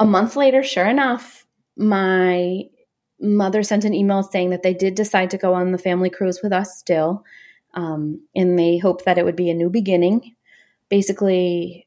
a 0.00 0.04
month 0.04 0.34
later, 0.34 0.64
sure 0.64 0.86
enough, 0.86 1.46
my 1.76 2.64
mother 3.20 3.62
sent 3.62 3.84
an 3.84 3.94
email 3.94 4.24
saying 4.24 4.50
that 4.50 4.64
they 4.64 4.74
did 4.74 4.96
decide 4.96 5.30
to 5.30 5.38
go 5.38 5.54
on 5.54 5.70
the 5.70 5.78
family 5.78 6.10
cruise 6.10 6.40
with 6.42 6.52
us 6.52 6.76
still. 6.76 7.24
Um, 7.74 8.26
and 8.34 8.58
they 8.58 8.78
hoped 8.78 9.04
that 9.04 9.18
it 9.18 9.24
would 9.24 9.36
be 9.36 9.50
a 9.50 9.54
new 9.54 9.70
beginning. 9.70 10.34
Basically, 10.88 11.86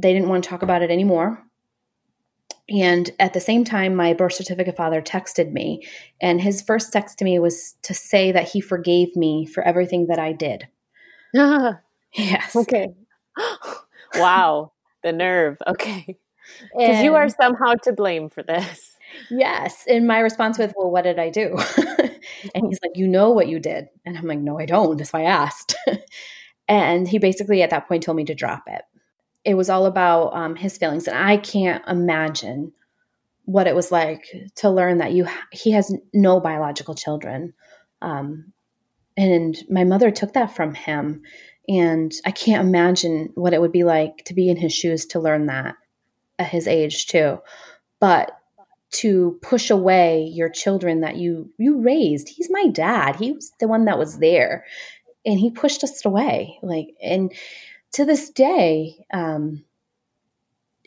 they 0.00 0.12
didn't 0.12 0.28
want 0.28 0.44
to 0.44 0.50
talk 0.50 0.62
about 0.62 0.82
it 0.82 0.90
anymore. 0.90 1.42
And 2.68 3.10
at 3.18 3.34
the 3.34 3.40
same 3.40 3.64
time, 3.64 3.96
my 3.96 4.12
birth 4.12 4.34
certificate 4.34 4.76
father 4.76 5.02
texted 5.02 5.52
me, 5.52 5.86
and 6.20 6.40
his 6.40 6.62
first 6.62 6.92
text 6.92 7.18
to 7.18 7.24
me 7.24 7.38
was 7.40 7.74
to 7.82 7.94
say 7.94 8.30
that 8.30 8.48
he 8.48 8.60
forgave 8.60 9.16
me 9.16 9.44
for 9.44 9.62
everything 9.64 10.06
that 10.06 10.20
I 10.20 10.32
did. 10.32 10.68
yes. 11.34 12.54
Okay. 12.54 12.88
wow. 14.14 14.72
The 15.02 15.12
nerve. 15.12 15.58
Okay. 15.66 16.16
Because 16.76 17.02
you 17.02 17.14
are 17.14 17.28
somehow 17.28 17.74
to 17.82 17.92
blame 17.92 18.28
for 18.28 18.42
this. 18.42 18.96
Yes. 19.30 19.84
And 19.88 20.06
my 20.06 20.20
response 20.20 20.58
was, 20.58 20.72
Well, 20.76 20.90
what 20.90 21.02
did 21.02 21.18
I 21.18 21.30
do? 21.30 21.56
and 22.54 22.66
he's 22.66 22.78
like, 22.82 22.92
You 22.94 23.08
know 23.08 23.30
what 23.30 23.48
you 23.48 23.58
did. 23.58 23.88
And 24.04 24.16
I'm 24.16 24.26
like, 24.26 24.38
No, 24.38 24.58
I 24.58 24.66
don't. 24.66 24.96
That's 24.96 25.12
why 25.12 25.22
I 25.22 25.30
asked. 25.30 25.74
and 26.68 27.08
he 27.08 27.18
basically 27.18 27.62
at 27.62 27.70
that 27.70 27.88
point 27.88 28.02
told 28.02 28.16
me 28.16 28.24
to 28.24 28.34
drop 28.34 28.64
it 28.66 28.82
it 29.44 29.54
was 29.54 29.70
all 29.70 29.86
about 29.86 30.34
um, 30.34 30.56
his 30.56 30.76
feelings, 30.76 31.08
and 31.08 31.16
I 31.16 31.36
can't 31.36 31.82
imagine 31.88 32.72
what 33.44 33.66
it 33.66 33.74
was 33.74 33.90
like 33.90 34.24
to 34.56 34.70
learn 34.70 34.98
that 34.98 35.12
you 35.12 35.26
he 35.50 35.72
has 35.72 35.94
no 36.12 36.40
biological 36.40 36.94
children, 36.94 37.54
um, 38.02 38.52
and 39.16 39.56
my 39.68 39.84
mother 39.84 40.10
took 40.10 40.34
that 40.34 40.54
from 40.54 40.74
him, 40.74 41.22
and 41.68 42.12
I 42.24 42.30
can't 42.30 42.66
imagine 42.66 43.30
what 43.34 43.54
it 43.54 43.60
would 43.60 43.72
be 43.72 43.84
like 43.84 44.24
to 44.26 44.34
be 44.34 44.48
in 44.48 44.56
his 44.56 44.72
shoes 44.72 45.06
to 45.06 45.20
learn 45.20 45.46
that 45.46 45.76
at 46.38 46.48
his 46.48 46.66
age 46.66 47.06
too, 47.06 47.38
but 48.00 48.32
to 48.90 49.38
push 49.42 49.70
away 49.70 50.22
your 50.22 50.48
children 50.48 51.00
that 51.00 51.16
you 51.16 51.50
you 51.58 51.80
raised 51.80 52.28
he's 52.28 52.50
my 52.50 52.66
dad 52.68 53.16
he 53.16 53.32
was 53.32 53.52
the 53.60 53.68
one 53.68 53.84
that 53.84 53.98
was 53.98 54.18
there 54.18 54.64
and 55.24 55.38
he 55.38 55.50
pushed 55.50 55.84
us 55.84 56.04
away 56.04 56.58
like 56.62 56.88
and 57.00 57.32
to 57.92 58.04
this 58.04 58.30
day, 58.30 59.04
um, 59.12 59.64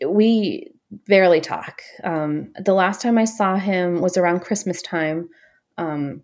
we 0.05 0.71
barely 1.07 1.41
talk. 1.41 1.81
Um, 2.03 2.53
the 2.59 2.73
last 2.73 3.01
time 3.01 3.17
I 3.17 3.25
saw 3.25 3.55
him 3.55 4.01
was 4.01 4.17
around 4.17 4.41
Christmas 4.41 4.81
time. 4.81 5.29
Um, 5.77 6.21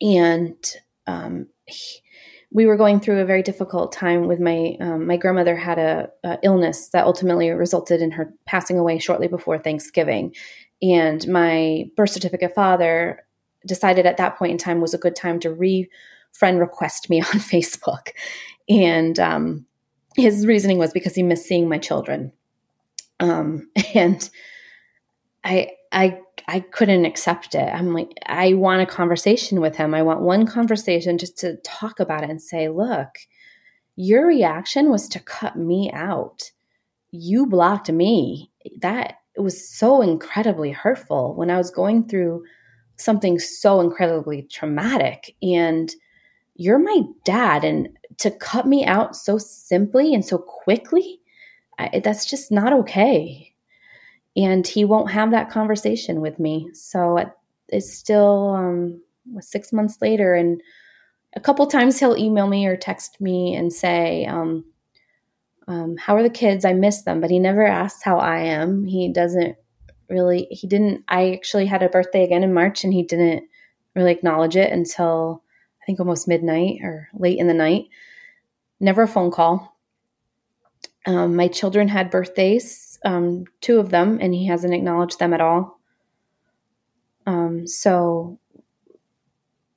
and 0.00 0.56
um, 1.06 1.48
he, 1.66 2.00
we 2.50 2.66
were 2.66 2.76
going 2.76 3.00
through 3.00 3.20
a 3.20 3.26
very 3.26 3.42
difficult 3.42 3.92
time 3.92 4.26
with 4.26 4.40
my 4.40 4.76
um, 4.80 5.06
my 5.06 5.16
grandmother 5.16 5.54
had 5.54 5.78
a, 5.78 6.08
a, 6.24 6.38
illness 6.42 6.88
that 6.90 7.04
ultimately 7.04 7.50
resulted 7.50 8.00
in 8.00 8.10
her 8.12 8.32
passing 8.46 8.78
away 8.78 8.98
shortly 8.98 9.28
before 9.28 9.58
Thanksgiving, 9.58 10.34
and 10.80 11.26
my 11.28 11.84
birth 11.96 12.10
certificate 12.10 12.54
father 12.54 13.24
decided 13.66 14.06
at 14.06 14.16
that 14.16 14.38
point 14.38 14.52
in 14.52 14.58
time 14.58 14.80
was 14.80 14.94
a 14.94 14.98
good 14.98 15.14
time 15.14 15.38
to 15.40 15.52
re 15.52 15.90
friend 16.32 16.58
request 16.58 17.10
me 17.10 17.20
on 17.34 17.40
Facebook, 17.40 18.12
and 18.68 19.18
um, 19.18 19.66
his 20.16 20.46
reasoning 20.46 20.78
was 20.78 20.92
because 20.92 21.14
he 21.14 21.22
missed 21.22 21.46
seeing 21.46 21.68
my 21.68 21.78
children. 21.78 22.32
Um, 23.20 23.70
and 23.94 24.28
I, 25.44 25.72
I, 25.92 26.20
I 26.46 26.60
couldn't 26.60 27.04
accept 27.04 27.54
it. 27.54 27.68
I'm 27.72 27.92
like, 27.92 28.12
I 28.26 28.54
want 28.54 28.82
a 28.82 28.86
conversation 28.86 29.60
with 29.60 29.76
him. 29.76 29.94
I 29.94 30.02
want 30.02 30.20
one 30.20 30.46
conversation 30.46 31.18
just 31.18 31.38
to 31.38 31.56
talk 31.64 32.00
about 32.00 32.24
it 32.24 32.30
and 32.30 32.40
say, 32.40 32.68
look, 32.68 33.08
your 33.96 34.26
reaction 34.26 34.90
was 34.90 35.08
to 35.08 35.20
cut 35.20 35.56
me 35.56 35.90
out. 35.92 36.50
You 37.10 37.46
blocked 37.46 37.90
me. 37.90 38.50
That 38.80 39.14
was 39.36 39.68
so 39.68 40.02
incredibly 40.02 40.70
hurtful 40.70 41.34
when 41.34 41.50
I 41.50 41.56
was 41.56 41.70
going 41.70 42.08
through 42.08 42.44
something 42.96 43.38
so 43.38 43.80
incredibly 43.80 44.42
traumatic. 44.42 45.34
And 45.42 45.92
you're 46.58 46.78
my 46.78 47.02
dad. 47.24 47.64
And 47.64 47.88
to 48.18 48.30
cut 48.30 48.66
me 48.66 48.84
out 48.84 49.16
so 49.16 49.38
simply 49.38 50.12
and 50.12 50.24
so 50.24 50.36
quickly, 50.36 51.20
I, 51.78 52.00
that's 52.04 52.26
just 52.26 52.52
not 52.52 52.72
okay. 52.72 53.54
And 54.36 54.66
he 54.66 54.84
won't 54.84 55.10
have 55.10 55.30
that 55.30 55.50
conversation 55.50 56.20
with 56.20 56.38
me. 56.38 56.68
So 56.74 57.32
it's 57.68 57.94
still 57.94 58.50
um, 58.50 59.00
six 59.40 59.72
months 59.72 59.98
later, 60.02 60.34
and 60.34 60.60
a 61.34 61.40
couple 61.40 61.66
times 61.66 61.98
he'll 61.98 62.16
email 62.16 62.46
me 62.46 62.66
or 62.66 62.76
text 62.76 63.20
me 63.20 63.54
and 63.54 63.72
say, 63.72 64.26
um, 64.26 64.64
um, 65.66 65.96
"How 65.96 66.16
are 66.16 66.22
the 66.22 66.30
kids? 66.30 66.64
I 66.64 66.72
miss 66.72 67.02
them." 67.02 67.20
But 67.20 67.30
he 67.30 67.38
never 67.38 67.66
asks 67.66 68.02
how 68.02 68.18
I 68.18 68.38
am. 68.40 68.84
He 68.84 69.12
doesn't 69.12 69.56
really. 70.08 70.46
He 70.50 70.66
didn't. 70.66 71.04
I 71.08 71.32
actually 71.32 71.66
had 71.66 71.82
a 71.82 71.88
birthday 71.88 72.24
again 72.24 72.42
in 72.44 72.54
March, 72.54 72.84
and 72.84 72.94
he 72.94 73.02
didn't 73.02 73.44
really 73.94 74.12
acknowledge 74.12 74.56
it 74.56 74.72
until 74.72 75.42
think 75.88 76.00
almost 76.00 76.28
midnight 76.28 76.80
or 76.82 77.08
late 77.14 77.38
in 77.38 77.46
the 77.46 77.54
night. 77.54 77.86
Never 78.78 79.04
a 79.04 79.08
phone 79.08 79.30
call. 79.30 79.74
Um, 81.06 81.34
my 81.34 81.48
children 81.48 81.88
had 81.88 82.10
birthdays, 82.10 82.98
um, 83.06 83.46
two 83.62 83.80
of 83.80 83.88
them, 83.88 84.18
and 84.20 84.34
he 84.34 84.46
hasn't 84.46 84.74
acknowledged 84.74 85.18
them 85.18 85.32
at 85.32 85.40
all. 85.40 85.80
Um, 87.26 87.66
so, 87.66 88.38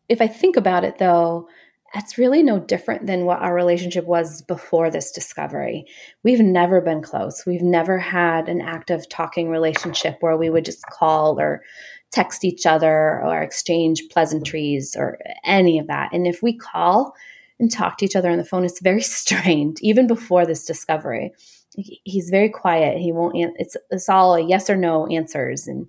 if 0.09 0.19
I 0.19 0.27
think 0.27 0.57
about 0.57 0.83
it 0.83 0.97
though, 0.97 1.47
that's 1.93 2.17
really 2.17 2.43
no 2.43 2.59
different 2.59 3.07
than 3.07 3.23
what 3.23 3.39
our 3.39 3.53
relationship 3.53 4.05
was 4.05 4.41
before 4.41 4.91
this 4.91 5.11
discovery. 5.11 5.85
We've 6.23 6.41
never 6.41 6.81
been 6.81 7.01
close. 7.01 7.45
We've 7.45 7.61
never 7.61 7.97
had 7.97 8.49
an 8.49 8.59
active 8.59 9.07
talking 9.07 9.49
relationship 9.49 10.17
where 10.19 10.35
we 10.35 10.49
would 10.49 10.65
just 10.65 10.85
call 10.87 11.39
or 11.39 11.63
text 12.11 12.43
each 12.43 12.65
other 12.65 13.21
or 13.23 13.41
exchange 13.41 14.09
pleasantries 14.09 14.95
or 14.97 15.17
any 15.45 15.79
of 15.79 15.87
that. 15.87 16.11
And 16.13 16.27
if 16.27 16.43
we 16.43 16.53
call 16.53 17.15
and 17.59 17.71
talk 17.71 17.97
to 17.97 18.05
each 18.05 18.15
other 18.15 18.29
on 18.29 18.37
the 18.37 18.45
phone, 18.45 18.65
it's 18.65 18.81
very 18.81 19.01
strained, 19.01 19.79
even 19.81 20.07
before 20.07 20.45
this 20.45 20.65
discovery. 20.65 21.33
He's 21.75 22.29
very 22.29 22.49
quiet. 22.49 22.97
He 22.97 23.13
won't, 23.13 23.35
it's, 23.57 23.77
it's 23.89 24.09
all 24.09 24.37
yes 24.37 24.69
or 24.69 24.75
no 24.75 25.07
answers. 25.07 25.67
And 25.67 25.87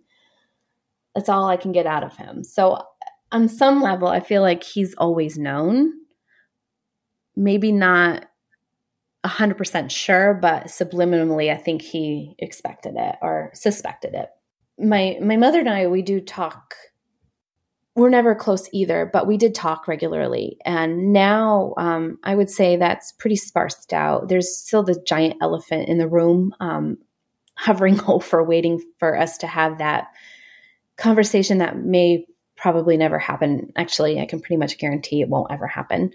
that's 1.15 1.29
all 1.29 1.49
I 1.49 1.57
can 1.57 1.73
get 1.73 1.87
out 1.87 2.05
of 2.05 2.17
him. 2.17 2.45
So, 2.45 2.87
on 3.33 3.49
some 3.49 3.81
level, 3.81 4.09
I 4.09 4.21
feel 4.21 4.43
like 4.43 4.63
he's 4.63 4.95
always 4.95 5.39
known. 5.39 5.91
Maybe 7.35 7.73
not 7.73 8.27
100% 9.25 9.91
sure, 9.91 10.35
but 10.35 10.65
subliminally, 10.65 11.51
I 11.51 11.57
think 11.57 11.81
he 11.81 12.35
expected 12.39 12.95
it 12.95 13.17
or 13.23 13.51
suspected 13.55 14.13
it 14.13 14.29
my 14.83 15.19
my 15.23 15.37
mother 15.37 15.61
and 15.61 15.69
I 15.69 15.87
we 15.87 16.03
do 16.03 16.21
talk 16.21 16.75
we're 17.95 18.09
never 18.09 18.35
close 18.35 18.69
either, 18.73 19.09
but 19.13 19.27
we 19.27 19.37
did 19.37 19.55
talk 19.55 19.87
regularly. 19.87 20.57
And 20.65 21.13
now 21.13 21.75
um, 21.77 22.19
I 22.25 22.35
would 22.35 22.49
say 22.49 22.77
that's 22.77 23.13
pretty 23.13 23.37
sparsed 23.37 23.93
out. 23.93 24.29
There's 24.29 24.57
still 24.57 24.83
the 24.83 25.03
giant 25.07 25.37
elephant 25.43 25.89
in 25.89 25.99
the 25.99 26.09
room, 26.09 26.55
um, 26.61 26.97
hovering 27.57 28.01
over, 28.09 28.43
waiting 28.43 28.83
for 28.99 29.19
us 29.19 29.39
to 29.39 29.47
have 29.47 29.79
that 29.79 30.09
conversation 30.97 31.59
that 31.59 31.77
may 31.77 32.25
probably 32.57 32.97
never 32.97 33.19
happen. 33.19 33.73
Actually, 33.77 34.21
I 34.21 34.27
can 34.27 34.41
pretty 34.41 34.57
much 34.57 34.79
guarantee 34.79 35.21
it 35.21 35.29
won't 35.29 35.53
ever 35.53 35.67
happen. 35.67 36.13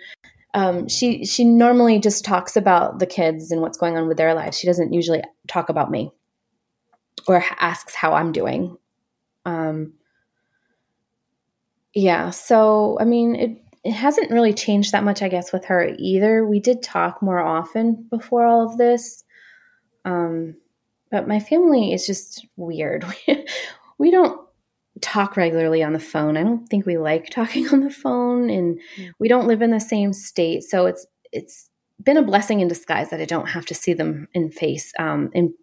Um, 0.54 0.88
she 0.88 1.26
she 1.26 1.44
normally 1.44 2.00
just 2.00 2.26
talks 2.26 2.56
about 2.56 2.98
the 2.98 3.06
kids 3.06 3.52
and 3.52 3.62
what's 3.62 3.78
going 3.78 3.98
on 3.98 4.08
with 4.08 4.18
their 4.18 4.34
lives. 4.34 4.58
She 4.58 4.66
doesn't 4.66 4.94
usually 4.94 5.22
talk 5.48 5.70
about 5.70 5.92
me 5.92 6.12
or 7.28 7.44
asks 7.60 7.96
how 7.96 8.14
I'm 8.14 8.32
doing. 8.32 8.78
Um, 9.46 9.94
yeah, 11.94 12.30
so 12.30 12.98
I 13.00 13.06
mean, 13.06 13.36
it 13.36 13.62
it 13.84 13.94
hasn't 13.94 14.32
really 14.32 14.54
changed 14.54 14.92
that 14.92 15.04
much, 15.04 15.22
I 15.22 15.30
guess, 15.30 15.54
with 15.54 15.66
her 15.66 15.96
either. 15.98 16.46
We 16.46 16.60
did 16.60 16.84
talk 16.84 17.22
more 17.22 17.40
often 17.40 18.06
before 18.10 18.46
all 18.46 18.66
of 18.66 18.78
this, 18.78 19.24
um, 20.04 20.56
but 21.10 21.28
my 21.28 21.40
family 21.40 21.94
is 21.94 22.06
just 22.06 22.46
weird. 22.58 23.06
we 23.98 24.12
don't 24.12 24.42
talk 25.02 25.38
regularly 25.38 25.84
on 25.84 25.94
the 25.94 26.00
phone. 26.00 26.38
I 26.38 26.44
don't 26.44 26.68
think 26.68 26.86
we 26.86 26.98
like 26.98 27.30
talking 27.32 27.68
on 27.70 27.80
the 27.80 27.90
phone, 27.90 28.50
and 28.50 28.80
we 29.20 29.28
don't 29.28 29.48
live 29.48 29.62
in 29.62 29.72
the 29.72 29.80
same 29.80 30.14
state, 30.14 30.64
so 30.64 30.86
it's 30.86 31.06
it's 31.32 31.70
been 32.04 32.18
a 32.18 32.22
blessing 32.22 32.60
in 32.60 32.68
disguise 32.68 33.10
that 33.10 33.22
I 33.22 33.26
don't 33.26 33.50
have 33.50 33.66
to 33.68 33.76
see 33.76 33.94
them 33.94 34.28
in 34.34 34.52
face 34.52 34.94
um, 35.00 35.32
in 35.34 35.54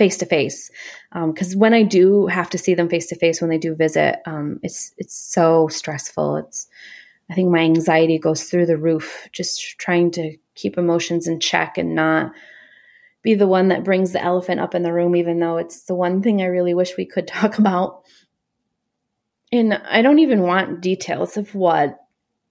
face 0.00 0.16
to 0.16 0.24
face 0.24 0.70
because 1.26 1.54
when 1.54 1.74
I 1.74 1.82
do 1.82 2.26
have 2.26 2.48
to 2.50 2.58
see 2.58 2.72
them 2.72 2.88
face 2.88 3.06
to 3.08 3.16
face 3.16 3.42
when 3.42 3.50
they 3.50 3.58
do 3.58 3.74
visit, 3.74 4.16
um, 4.24 4.58
it's 4.62 4.94
it's 4.96 5.14
so 5.14 5.68
stressful. 5.68 6.36
It's 6.36 6.66
I 7.28 7.34
think 7.34 7.50
my 7.50 7.58
anxiety 7.60 8.18
goes 8.18 8.44
through 8.44 8.64
the 8.64 8.78
roof 8.78 9.28
just 9.30 9.78
trying 9.78 10.10
to 10.12 10.38
keep 10.54 10.78
emotions 10.78 11.28
in 11.28 11.38
check 11.38 11.76
and 11.76 11.94
not 11.94 12.32
be 13.22 13.34
the 13.34 13.46
one 13.46 13.68
that 13.68 13.84
brings 13.84 14.12
the 14.12 14.24
elephant 14.24 14.58
up 14.58 14.74
in 14.74 14.84
the 14.84 14.92
room, 14.94 15.14
even 15.14 15.38
though 15.38 15.58
it's 15.58 15.82
the 15.82 15.94
one 15.94 16.22
thing 16.22 16.40
I 16.40 16.46
really 16.46 16.72
wish 16.72 16.96
we 16.96 17.04
could 17.04 17.26
talk 17.28 17.58
about. 17.58 18.02
And 19.52 19.74
I 19.74 20.00
don't 20.00 20.20
even 20.20 20.40
want 20.40 20.80
details 20.80 21.36
of 21.36 21.54
what 21.54 21.98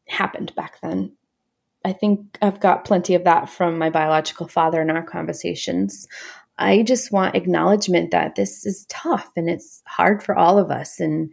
happened 0.08 0.54
back 0.54 0.80
then. 0.84 1.14
I 1.84 1.93
think 1.93 2.38
I've 2.43 2.60
got 2.60 2.86
plenty 2.86 3.16
of 3.16 3.24
that 3.24 3.50
from 3.50 3.80
my 3.80 3.89
biological 3.89 4.47
father 4.47 4.82
in 4.82 4.91
our 4.91 5.02
conversations. 5.02 6.08
I 6.60 6.84
just 6.84 7.12
want 7.12 7.36
acknowledgement 7.36 8.12
that 8.12 8.36
this 8.36 8.66
is 8.66 8.86
tough 8.89 9.32
and 9.38 9.49
it's 9.49 9.82
hard 9.88 10.22
for 10.22 10.38
all 10.38 10.60
of 10.60 10.70
us. 10.70 10.99
And 10.99 11.32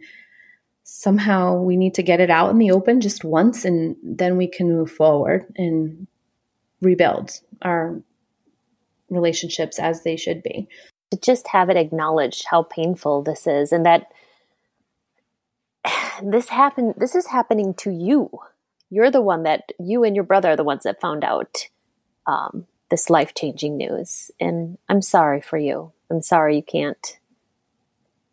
somehow 0.83 1.61
we 1.61 1.75
need 1.75 1.93
to 1.95 2.01
get 2.01 2.21
it 2.21 2.29
out 2.29 2.49
in 2.49 2.57
the 2.57 2.71
open 2.71 3.01
just 3.01 3.25
once 3.25 3.65
and 3.65 3.97
then 4.01 4.37
we 4.37 4.47
can 4.47 4.71
move 4.71 4.89
forward 4.89 5.45
and 5.57 6.07
rebuild 6.81 7.41
our 7.61 8.01
relationships 9.09 9.79
as 9.79 10.03
they 10.03 10.15
should 10.15 10.41
be. 10.41 10.69
To 11.11 11.17
just 11.17 11.49
have 11.49 11.69
it 11.69 11.77
acknowledged 11.77 12.45
how 12.49 12.63
painful 12.63 13.23
this 13.23 13.47
is 13.47 13.73
and 13.73 13.85
that 13.85 14.07
this 16.23 16.47
happened 16.47 16.95
this 16.97 17.15
is 17.15 17.27
happening 17.27 17.73
to 17.75 17.91
you. 17.91 18.29
You're 18.89 19.11
the 19.11 19.21
one 19.21 19.43
that 19.43 19.73
you 19.77 20.05
and 20.05 20.15
your 20.15 20.23
brother 20.23 20.51
are 20.51 20.55
the 20.55 20.63
ones 20.63 20.83
that 20.83 21.01
found 21.01 21.25
out 21.25 21.67
um, 22.25 22.65
this 22.89 23.09
life 23.09 23.33
changing 23.33 23.77
news. 23.77 24.31
And 24.39 24.77
I'm 24.89 25.01
sorry 25.01 25.41
for 25.41 25.57
you. 25.57 25.91
I'm 26.09 26.21
sorry 26.21 26.55
you 26.55 26.63
can't 26.63 27.19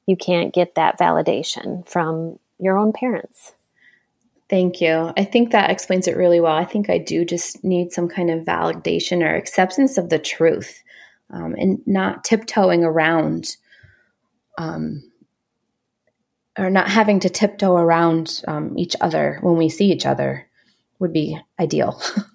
you 0.07 0.17
can't 0.17 0.53
get 0.53 0.75
that 0.75 0.99
validation 0.99 1.89
from 1.89 2.39
your 2.59 2.79
own 2.79 2.93
parents. 2.93 3.55
Thank 4.51 4.81
you. 4.81 5.13
I 5.17 5.25
think 5.25 5.51
that 5.51 5.71
explains 5.71 6.07
it 6.07 6.17
really 6.17 6.41
well. 6.41 6.55
I 6.55 6.67
think 6.67 6.91
I 6.91 6.99
do 6.99 7.25
just 7.25 7.65
need 7.65 7.93
some 7.93 8.09
kind 8.09 8.31
of 8.31 8.45
validation 8.45 9.23
or 9.23 9.35
acceptance 9.35 9.97
of 9.97 10.11
the 10.11 10.19
truth 10.19 10.83
um, 11.31 11.55
and 11.55 11.81
not 11.87 12.23
tiptoeing 12.23 12.85
around 12.85 13.57
um, 14.59 15.03
or 16.59 16.71
not 16.71 16.89
having 16.89 17.21
to 17.21 17.29
tiptoe 17.31 17.77
around 17.77 18.43
um, 18.47 18.79
each 18.79 18.95
other 19.01 19.39
when 19.41 19.57
we 19.57 19.69
see 19.69 19.91
each 19.91 20.07
other 20.07 20.47
would 20.99 21.13
be 21.13 21.39
ideal. 21.59 22.01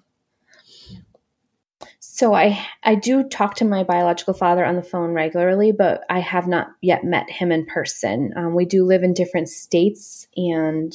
So 2.20 2.34
I 2.34 2.62
I 2.82 2.96
do 2.96 3.26
talk 3.26 3.54
to 3.54 3.64
my 3.64 3.82
biological 3.82 4.34
father 4.34 4.62
on 4.62 4.76
the 4.76 4.82
phone 4.82 5.12
regularly, 5.12 5.72
but 5.72 6.04
I 6.10 6.18
have 6.18 6.46
not 6.46 6.66
yet 6.82 7.02
met 7.02 7.30
him 7.30 7.50
in 7.50 7.64
person. 7.64 8.34
Um, 8.36 8.54
we 8.54 8.66
do 8.66 8.84
live 8.84 9.02
in 9.02 9.14
different 9.14 9.48
states, 9.48 10.28
and 10.36 10.92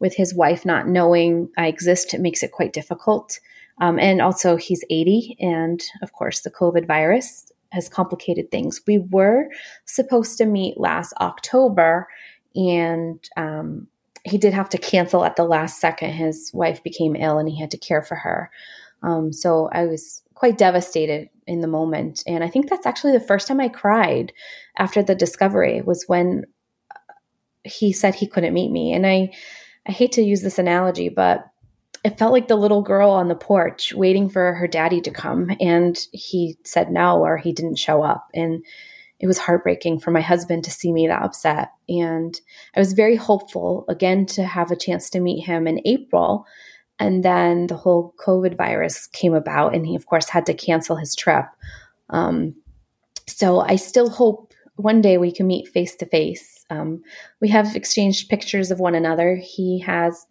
with 0.00 0.16
his 0.16 0.34
wife 0.34 0.66
not 0.66 0.88
knowing 0.88 1.48
I 1.56 1.68
exist, 1.68 2.12
it 2.12 2.20
makes 2.20 2.42
it 2.42 2.50
quite 2.50 2.72
difficult. 2.72 3.38
Um, 3.80 4.00
and 4.00 4.20
also, 4.20 4.56
he's 4.56 4.82
80, 4.90 5.36
and 5.38 5.80
of 6.02 6.12
course, 6.12 6.40
the 6.40 6.50
COVID 6.50 6.88
virus 6.88 7.52
has 7.70 7.88
complicated 7.88 8.50
things. 8.50 8.80
We 8.84 8.98
were 8.98 9.46
supposed 9.84 10.38
to 10.38 10.44
meet 10.44 10.76
last 10.76 11.14
October, 11.20 12.08
and 12.56 13.20
um, 13.36 13.86
he 14.24 14.38
did 14.38 14.52
have 14.52 14.70
to 14.70 14.78
cancel 14.78 15.24
at 15.24 15.36
the 15.36 15.44
last 15.44 15.80
second. 15.80 16.14
His 16.14 16.50
wife 16.52 16.82
became 16.82 17.14
ill, 17.14 17.38
and 17.38 17.48
he 17.48 17.60
had 17.60 17.70
to 17.70 17.78
care 17.78 18.02
for 18.02 18.16
her. 18.16 18.50
Um, 19.04 19.32
so 19.32 19.68
I 19.70 19.86
was 19.86 20.23
quite 20.34 20.58
devastated 20.58 21.28
in 21.46 21.60
the 21.60 21.68
moment. 21.68 22.22
And 22.26 22.42
I 22.42 22.48
think 22.48 22.68
that's 22.68 22.86
actually 22.86 23.12
the 23.12 23.20
first 23.20 23.46
time 23.48 23.60
I 23.60 23.68
cried 23.68 24.32
after 24.78 25.02
the 25.02 25.14
discovery 25.14 25.82
was 25.82 26.04
when 26.06 26.44
uh, 26.90 27.12
he 27.64 27.92
said 27.92 28.14
he 28.14 28.26
couldn't 28.26 28.54
meet 28.54 28.70
me. 28.70 28.92
And 28.92 29.06
I, 29.06 29.32
I 29.86 29.92
hate 29.92 30.12
to 30.12 30.22
use 30.22 30.42
this 30.42 30.58
analogy, 30.58 31.08
but 31.08 31.46
it 32.04 32.18
felt 32.18 32.32
like 32.32 32.48
the 32.48 32.56
little 32.56 32.82
girl 32.82 33.10
on 33.10 33.28
the 33.28 33.34
porch 33.34 33.94
waiting 33.94 34.28
for 34.28 34.54
her 34.54 34.66
daddy 34.66 35.00
to 35.02 35.10
come. 35.10 35.50
And 35.60 35.98
he 36.12 36.58
said 36.64 36.90
no, 36.90 37.20
or 37.20 37.38
he 37.38 37.52
didn't 37.52 37.78
show 37.78 38.02
up. 38.02 38.28
And 38.34 38.64
it 39.20 39.26
was 39.26 39.38
heartbreaking 39.38 40.00
for 40.00 40.10
my 40.10 40.20
husband 40.20 40.64
to 40.64 40.70
see 40.70 40.92
me 40.92 41.06
that 41.06 41.22
upset. 41.22 41.70
And 41.88 42.38
I 42.76 42.80
was 42.80 42.92
very 42.92 43.16
hopeful 43.16 43.86
again 43.88 44.26
to 44.26 44.44
have 44.44 44.70
a 44.70 44.76
chance 44.76 45.08
to 45.10 45.20
meet 45.20 45.46
him 45.46 45.66
in 45.66 45.80
April 45.86 46.46
and 46.98 47.24
then 47.24 47.66
the 47.66 47.76
whole 47.76 48.14
COVID 48.24 48.56
virus 48.56 49.06
came 49.08 49.34
about, 49.34 49.74
and 49.74 49.86
he, 49.86 49.94
of 49.94 50.06
course, 50.06 50.28
had 50.28 50.46
to 50.46 50.54
cancel 50.54 50.96
his 50.96 51.14
trip. 51.14 51.46
Um, 52.10 52.54
so 53.26 53.60
I 53.60 53.76
still 53.76 54.10
hope 54.10 54.52
one 54.76 55.00
day 55.00 55.18
we 55.18 55.32
can 55.32 55.46
meet 55.46 55.68
face 55.68 55.94
to 55.96 56.06
face. 56.06 56.66
We 57.40 57.48
have 57.48 57.76
exchanged 57.76 58.28
pictures 58.28 58.70
of 58.70 58.80
one 58.80 58.94
another. 58.94 59.36
He 59.36 59.78
has 59.80 60.26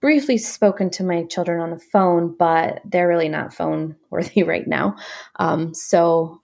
briefly 0.00 0.36
spoken 0.36 0.90
to 0.90 1.02
my 1.02 1.24
children 1.24 1.60
on 1.60 1.70
the 1.70 1.78
phone, 1.78 2.34
but 2.38 2.82
they're 2.84 3.08
really 3.08 3.28
not 3.28 3.54
phone 3.54 3.96
worthy 4.10 4.42
right 4.44 4.66
now. 4.66 4.96
Um, 5.36 5.72
so 5.72 6.40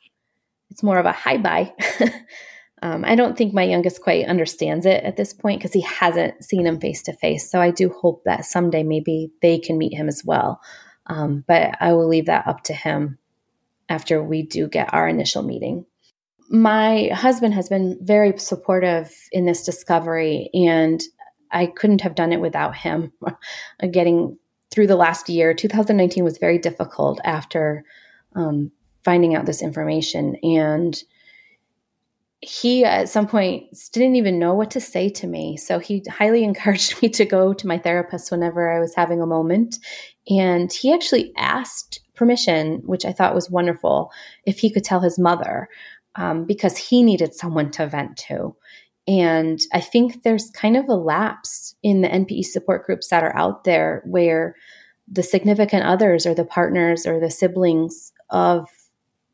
it's 0.71 0.83
more 0.83 0.99
of 0.99 1.07
a 1.07 1.13
hi 1.13 1.37
bye. 1.37 1.73
Um, 2.83 3.05
I 3.05 3.15
don't 3.15 3.37
think 3.37 3.53
my 3.53 3.63
youngest 3.63 4.01
quite 4.01 4.27
understands 4.27 4.87
it 4.87 5.05
at 5.05 5.17
this 5.17 5.35
point 5.35 5.61
because 5.61 5.75
he 5.75 5.83
hasn't 5.83 6.43
seen 6.43 6.67
him 6.67 6.81
face 6.81 7.03
to 7.03 7.13
face. 7.13 7.51
So 7.51 7.61
I 7.61 7.71
do 7.71 7.91
hope 7.91 8.23
that 8.25 8.47
someday 8.47 8.83
maybe 8.83 9.31
they 9.43 9.59
can 9.59 9.77
meet 9.77 9.95
him 9.95 10.09
as 10.09 10.25
well. 10.25 10.61
Um, 11.07 11.45
but 11.47 11.77
I 11.81 11.93
will 11.93 12.09
leave 12.09 12.27
that 12.27 12.47
up 12.47 12.63
to 12.65 12.73
him 12.73 13.19
after 13.89 14.23
we 14.23 14.43
do 14.43 14.69
get 14.69 14.95
our 14.95 15.09
initial 15.09 15.43
meeting. 15.43 15.85
My 16.49 17.11
husband 17.13 17.55
has 17.55 17.69
been 17.69 17.99
very 18.01 18.37
supportive 18.39 19.15
in 19.31 19.45
this 19.45 19.65
discovery, 19.65 20.51
and 20.55 21.01
I 21.51 21.67
couldn't 21.67 22.01
have 22.01 22.15
done 22.15 22.33
it 22.33 22.41
without 22.41 22.77
him. 22.77 23.13
Getting 23.91 24.39
through 24.71 24.87
the 24.87 24.97
last 24.97 25.29
year, 25.29 25.53
2019 25.53 26.25
was 26.25 26.39
very 26.39 26.59
difficult 26.59 27.21
after 27.25 27.85
um, 28.35 28.71
finding 29.05 29.35
out 29.35 29.47
this 29.47 29.63
information. 29.63 30.37
And 30.43 31.01
he 32.43 32.85
at 32.85 33.09
some 33.09 33.27
point 33.27 33.67
didn't 33.93 34.17
even 34.17 34.39
know 34.39 34.55
what 34.55 34.71
to 34.71 34.81
say 34.81 35.11
to 35.11 35.27
me. 35.27 35.57
So 35.57 35.79
he 35.79 36.03
highly 36.09 36.43
encouraged 36.45 37.01
me 37.03 37.09
to 37.11 37.25
go 37.25 37.53
to 37.53 37.67
my 37.67 37.79
therapist 37.79 38.31
whenever 38.31 38.71
I 38.71 38.81
was 38.81 38.95
having 38.95 39.21
a 39.21 39.27
moment. 39.27 39.79
And 40.29 40.73
he 40.73 40.93
actually 40.93 41.33
asked 41.37 42.01
permission, 42.15 42.83
which 42.85 43.05
I 43.05 43.13
thought 43.13 43.35
was 43.35 43.51
wonderful, 43.51 44.11
if 44.45 44.59
he 44.59 44.71
could 44.71 44.85
tell 44.85 45.01
his 45.01 45.19
mother, 45.19 45.69
um, 46.17 46.45
because 46.45 46.77
he 46.77 47.03
needed 47.03 47.35
someone 47.35 47.71
to 47.73 47.87
vent 47.87 48.17
to. 48.29 48.57
And 49.09 49.59
I 49.73 49.81
think 49.81 50.23
there's 50.23 50.51
kind 50.51 50.77
of 50.77 50.89
a 50.89 50.95
lapse 50.95 51.75
in 51.83 52.03
the 52.03 52.09
NPE 52.09 52.45
support 52.45 52.85
groups 52.85 53.09
that 53.09 53.23
are 53.25 53.35
out 53.35 53.65
there 53.65 54.03
where 54.07 54.55
the 55.09 55.23
significant 55.23 55.85
others 55.85 56.27
or 56.27 56.35
the 56.35 56.45
partners 56.45 57.07
or 57.07 57.19
the 57.19 57.31
siblings 57.31 58.13
of 58.29 58.69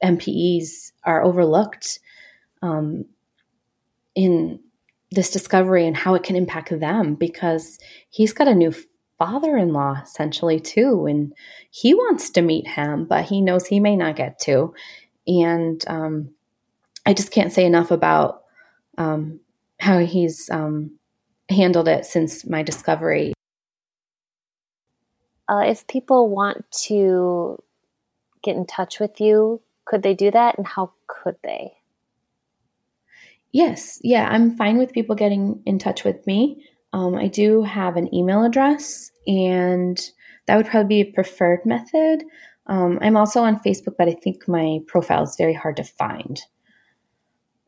NPEs 0.02 0.92
are 1.04 1.22
overlooked 1.22 1.98
um, 2.62 3.04
in 4.14 4.61
this 5.11 5.30
discovery 5.30 5.86
and 5.86 5.96
how 5.96 6.14
it 6.14 6.22
can 6.22 6.36
impact 6.36 6.78
them 6.78 7.14
because 7.14 7.78
he's 8.11 8.32
got 8.32 8.48
a 8.48 8.54
new 8.54 8.74
father-in-law 9.18 10.00
essentially 10.02 10.61
too 10.61 11.07
and 11.07 11.32
he 11.70 11.94
wants 11.94 12.28
to 12.28 12.42
meet 12.42 12.66
him 12.66 13.07
but 13.07 13.24
he 13.24 13.40
knows 13.40 13.66
he 13.66 13.80
may 13.80 13.96
not 13.96 14.16
get 14.16 14.38
to. 14.38 14.74
And 15.26 15.82
um, 15.86 16.30
i 17.04 17.14
just 17.14 17.30
can't 17.30 17.52
say 17.52 17.64
enough 17.64 17.90
about 17.90 18.42
um, 18.98 19.40
how 19.78 19.98
he's 19.98 20.50
um, 20.50 20.98
handled 21.48 21.88
it 21.88 22.04
since 22.07 22.46
my 22.46 22.62
discovery. 22.62 23.32
Uh, 25.48 25.62
if 25.66 25.86
people 25.86 26.28
want 26.28 26.68
to 26.72 27.62
get 28.42 28.57
in 28.57 28.66
touch 28.66 28.98
with 28.98 29.20
you 29.20 29.61
could 29.86 30.02
they 30.02 30.14
do 30.14 30.30
that? 30.30 30.59
And 30.59 30.66
how 30.66 30.92
could 31.07 31.36
they 31.42 31.72
Yes, 33.57 33.98
yeah, 34.02 34.28
I'm 34.28 34.54
fine 34.54 34.76
with 34.76 34.92
people 34.92 35.16
getting 35.16 35.62
in 35.64 35.78
touch 35.78 36.04
with 36.04 36.26
me. 36.26 36.62
Um, 36.92 37.14
I 37.14 37.26
do 37.26 37.62
have 37.62 37.96
an 37.96 38.14
email 38.14 38.44
address, 38.44 39.11
and 39.26 39.98
that 40.44 40.57
would 40.57 40.66
probably 40.66 41.02
be 41.02 41.09
a 41.09 41.14
preferred 41.14 41.64
method. 41.64 42.24
Um, 42.66 42.98
I'm 43.00 43.16
also 43.16 43.40
on 43.40 43.61
Facebook, 43.61 43.94
but 43.96 44.09
I 44.09 44.12
think 44.12 44.46
my 44.46 44.80
profile 44.86 45.22
is 45.22 45.36
very 45.38 45.54
hard 45.54 45.78
to 45.78 45.84
find. 45.84 46.38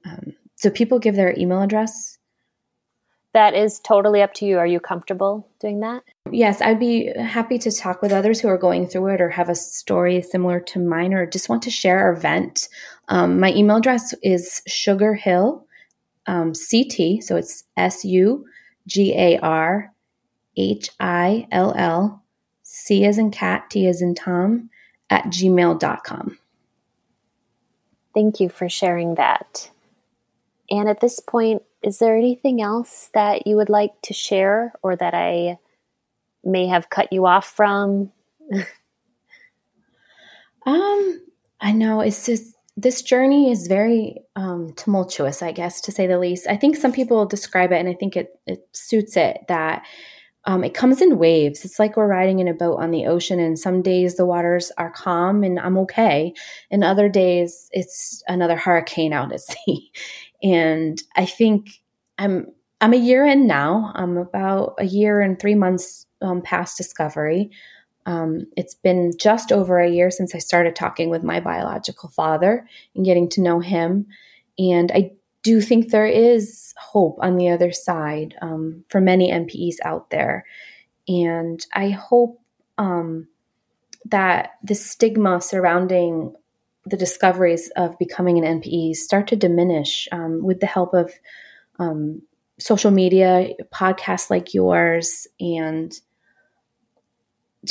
Um, 0.05 0.35
so 0.57 0.69
people 0.69 0.99
give 0.99 1.17
their 1.17 1.35
email 1.39 1.63
address. 1.63 2.19
That 3.33 3.55
is 3.55 3.81
totally 3.81 4.21
up 4.21 4.35
to 4.35 4.45
you. 4.45 4.59
Are 4.59 4.67
you 4.67 4.81
comfortable 4.81 5.49
doing 5.59 5.81
that? 5.81 6.03
Yes, 6.31 6.61
I'd 6.61 6.79
be 6.79 7.15
happy 7.19 7.59
to 7.61 7.73
talk 7.73 8.03
with 8.03 8.13
others 8.13 8.41
who 8.41 8.49
are 8.49 8.59
going 8.59 8.89
through 8.89 9.07
it 9.15 9.23
or 9.23 9.31
have 9.31 9.49
a 9.49 9.55
story 9.55 10.21
similar 10.21 10.61
to 10.61 10.81
mine 10.81 11.15
or 11.15 11.25
just 11.25 11.49
want 11.49 11.63
to 11.63 11.71
share 11.71 12.11
or 12.11 12.15
vent. 12.15 12.69
Um, 13.09 13.41
my 13.41 13.55
email 13.55 13.79
address 13.79 14.13
is 14.23 14.61
sugarhill 14.69 15.65
um, 16.29 16.53
CT. 16.53 17.25
So 17.25 17.35
it's 17.37 17.65
S 17.77 18.05
U 18.05 18.47
G 18.87 19.13
A 19.17 19.39
R 19.39 19.93
H 20.57 20.91
I 21.01 21.49
L 21.51 21.75
L 21.77 22.23
C 22.63 23.05
as 23.05 23.19
in 23.19 23.33
cat, 23.33 23.71
T 23.71 23.89
as 23.89 24.01
in 24.01 24.15
Tom 24.15 24.71
at 25.11 25.25
gmail.com. 25.25 26.39
Thank 28.15 28.41
you 28.41 28.49
for 28.49 28.69
sharing 28.69 29.15
that. 29.17 29.71
And 30.71 30.89
at 30.89 31.01
this 31.01 31.19
point, 31.19 31.63
is 31.83 31.99
there 31.99 32.17
anything 32.17 32.61
else 32.61 33.11
that 33.15 33.47
you 33.47 33.57
would 33.57 33.71
like 33.71 33.93
to 34.03 34.13
share 34.13 34.73
or 34.83 34.97
that 34.97 35.15
I 35.15 35.59
may 36.45 36.67
have 36.67 36.91
cut 36.91 37.13
you 37.13 37.27
off 37.27 37.47
from? 37.47 38.13
um, 40.67 41.23
I 41.61 41.73
know 41.73 42.01
it's 42.01 42.27
just 42.27 42.55
this 42.79 43.03
journey 43.03 43.51
is 43.51 43.67
very 43.67 44.19
um, 44.37 44.73
tumultuous, 44.77 45.43
I 45.43 45.51
guess, 45.51 45.81
to 45.81 45.91
say 45.91 46.07
the 46.07 46.19
least. 46.19 46.47
I 46.49 46.57
think 46.57 46.77
some 46.77 46.93
people 46.93 47.27
describe 47.27 47.73
it, 47.73 47.81
and 47.81 47.89
I 47.89 47.95
think 47.95 48.17
it, 48.17 48.39
it 48.47 48.61
suits 48.73 49.17
it, 49.17 49.41
that 49.49 49.85
um, 50.45 50.63
it 50.63 50.75
comes 50.75 51.03
in 51.03 51.19
waves. 51.19 51.65
It's 51.65 51.81
like 51.81 51.97
we're 51.97 52.07
riding 52.07 52.39
in 52.39 52.47
a 52.47 52.55
boat 52.55 52.77
on 52.77 52.93
the 52.93 53.07
ocean, 53.07 53.41
and 53.41 53.59
some 53.59 53.83
days 53.83 54.15
the 54.15 54.25
waters 54.25 54.71
are 54.79 54.93
calm 54.93 55.43
and 55.43 55.59
I'm 55.59 55.77
okay. 55.79 56.33
And 56.71 56.85
other 56.85 57.09
days 57.09 57.69
it's 57.73 58.23
another 58.29 58.57
hurricane 58.57 59.13
out 59.13 59.33
at 59.33 59.41
sea. 59.67 59.91
And 60.43 61.03
I 61.17 61.27
think 61.27 61.71
I'm 62.17 62.47
I'm 62.81 62.93
a 62.93 62.97
year 62.97 63.27
in 63.27 63.49
now. 63.49 63.93
I'm 63.97 64.17
about 64.17 64.77
a 64.79 64.85
year 64.85 65.21
and 65.21 65.39
three 65.39 65.57
months 65.57 66.07
um, 66.23 66.43
past 66.43 66.77
discovery. 66.77 67.51
Um, 68.09 68.47
it's 68.57 68.75
been 68.75 69.13
just 69.19 69.53
over 69.53 69.79
a 69.79 69.91
year 69.91 70.11
since 70.11 70.35
I 70.35 70.39
started 70.39 70.75
talking 70.75 71.11
with 71.11 71.23
my 71.23 71.41
biological 71.41 72.09
father 72.09 72.67
and 72.95 73.05
getting 73.05 73.29
to 73.31 73.43
know 73.43 73.61
him. 73.61 74.07
And 74.59 74.91
I 74.91 75.13
do 75.43 75.61
think 75.61 75.91
there 75.91 76.07
is 76.07 76.73
hope 76.79 77.19
on 77.21 77.37
the 77.37 77.51
other 77.51 77.71
side 77.71 78.35
um, 78.41 78.83
for 78.89 79.03
many 79.03 79.31
NPEs 79.31 79.75
out 79.85 80.09
there. 80.09 80.47
And 81.07 81.65
I 81.75 81.91
hope 81.91 82.41
um, 82.79 83.29
that 84.07 84.53
the 84.63 84.75
stigma 84.75 85.43
surrounding 85.43 86.35
the 86.87 86.97
discoveries 86.97 87.71
of 87.77 87.99
becoming 87.99 88.43
an 88.43 88.63
NPE 88.63 88.97
start 88.97 89.27
to 89.29 89.37
diminish 89.37 90.09
um, 90.13 90.43
with 90.43 90.61
the 90.61 90.67
help 90.67 90.95
of 90.95 91.13
um, 91.79 92.23
social 92.59 92.91
media, 92.91 93.51
podcasts 93.71 94.31
like 94.31 94.55
yours, 94.55 95.27
and 95.39 95.93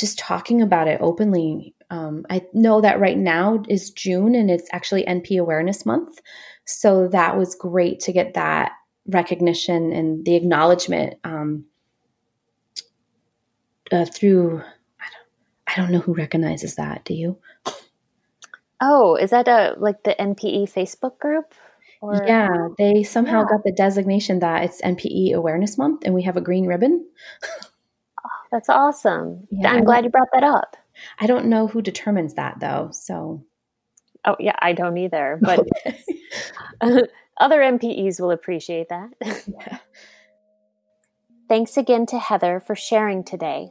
just 0.00 0.18
talking 0.18 0.62
about 0.62 0.88
it 0.88 1.00
openly. 1.00 1.74
Um, 1.90 2.26
I 2.30 2.42
know 2.52 2.80
that 2.80 3.00
right 3.00 3.16
now 3.16 3.62
is 3.68 3.90
June 3.90 4.34
and 4.34 4.50
it's 4.50 4.68
actually 4.72 5.04
NPE 5.04 5.40
Awareness 5.40 5.86
Month. 5.86 6.20
So 6.64 7.08
that 7.08 7.36
was 7.36 7.54
great 7.54 8.00
to 8.00 8.12
get 8.12 8.34
that 8.34 8.72
recognition 9.06 9.92
and 9.92 10.24
the 10.24 10.36
acknowledgement 10.36 11.14
um, 11.24 11.64
uh, 13.90 14.04
through. 14.04 14.58
I 15.00 15.06
don't, 15.10 15.26
I 15.66 15.76
don't 15.76 15.92
know 15.92 16.00
who 16.00 16.14
recognizes 16.14 16.76
that. 16.76 17.04
Do 17.04 17.14
you? 17.14 17.38
Oh, 18.80 19.16
is 19.16 19.30
that 19.30 19.48
a 19.48 19.74
like 19.78 20.04
the 20.04 20.14
NPE 20.18 20.72
Facebook 20.72 21.18
group? 21.18 21.54
Or? 22.00 22.22
Yeah, 22.24 22.68
they 22.78 23.02
somehow 23.02 23.40
yeah. 23.40 23.48
got 23.48 23.64
the 23.64 23.72
designation 23.72 24.38
that 24.38 24.62
it's 24.62 24.80
NPE 24.82 25.32
Awareness 25.32 25.76
Month, 25.76 26.02
and 26.04 26.14
we 26.14 26.22
have 26.22 26.36
a 26.36 26.40
green 26.40 26.66
ribbon. 26.66 27.04
That's 28.50 28.68
awesome. 28.68 29.46
Yeah, 29.50 29.72
I'm 29.72 29.84
glad 29.84 30.04
you 30.04 30.10
brought 30.10 30.28
that 30.32 30.44
up. 30.44 30.76
I 31.18 31.26
don't 31.26 31.46
know 31.46 31.66
who 31.66 31.82
determines 31.82 32.34
that 32.34 32.60
though. 32.60 32.88
So, 32.92 33.44
oh 34.24 34.36
yeah, 34.40 34.56
I 34.60 34.72
don't 34.72 34.96
either. 34.96 35.38
But 35.40 35.66
other 37.40 37.60
NPEs 37.60 38.20
will 38.20 38.30
appreciate 38.30 38.88
that. 38.88 39.10
Yeah. 39.48 39.78
Thanks 41.48 41.78
again 41.78 42.04
to 42.06 42.18
Heather 42.18 42.62
for 42.66 42.74
sharing 42.74 43.24
today. 43.24 43.70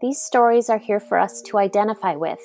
These 0.00 0.22
stories 0.22 0.70
are 0.70 0.78
here 0.78 1.00
for 1.00 1.18
us 1.18 1.42
to 1.42 1.58
identify 1.58 2.16
with. 2.16 2.40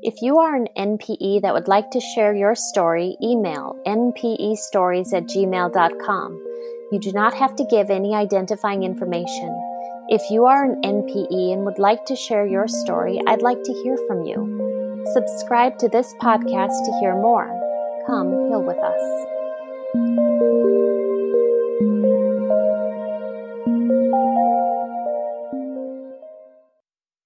If 0.00 0.22
you 0.22 0.38
are 0.38 0.56
an 0.56 0.68
NPE 0.78 1.42
that 1.42 1.52
would 1.52 1.68
like 1.68 1.90
to 1.90 2.00
share 2.00 2.34
your 2.34 2.54
story, 2.54 3.18
email 3.22 3.78
npestories 3.86 5.12
at 5.12 5.24
gmail.com. 5.24 6.32
You 6.90 6.98
do 6.98 7.12
not 7.12 7.34
have 7.34 7.54
to 7.56 7.64
give 7.64 7.90
any 7.90 8.14
identifying 8.14 8.84
information. 8.84 9.57
If 10.10 10.30
you 10.30 10.46
are 10.46 10.64
an 10.64 10.80
NPE 10.80 11.52
and 11.52 11.66
would 11.66 11.78
like 11.78 12.06
to 12.06 12.16
share 12.16 12.46
your 12.46 12.66
story, 12.66 13.20
I'd 13.26 13.42
like 13.42 13.62
to 13.62 13.72
hear 13.82 13.98
from 14.06 14.24
you. 14.24 15.04
Subscribe 15.12 15.76
to 15.80 15.88
this 15.90 16.14
podcast 16.22 16.72
to 16.86 16.98
hear 17.00 17.12
more. 17.12 17.46
Come 18.06 18.30
heal 18.48 18.62
with 18.62 18.78
us. 18.78 20.87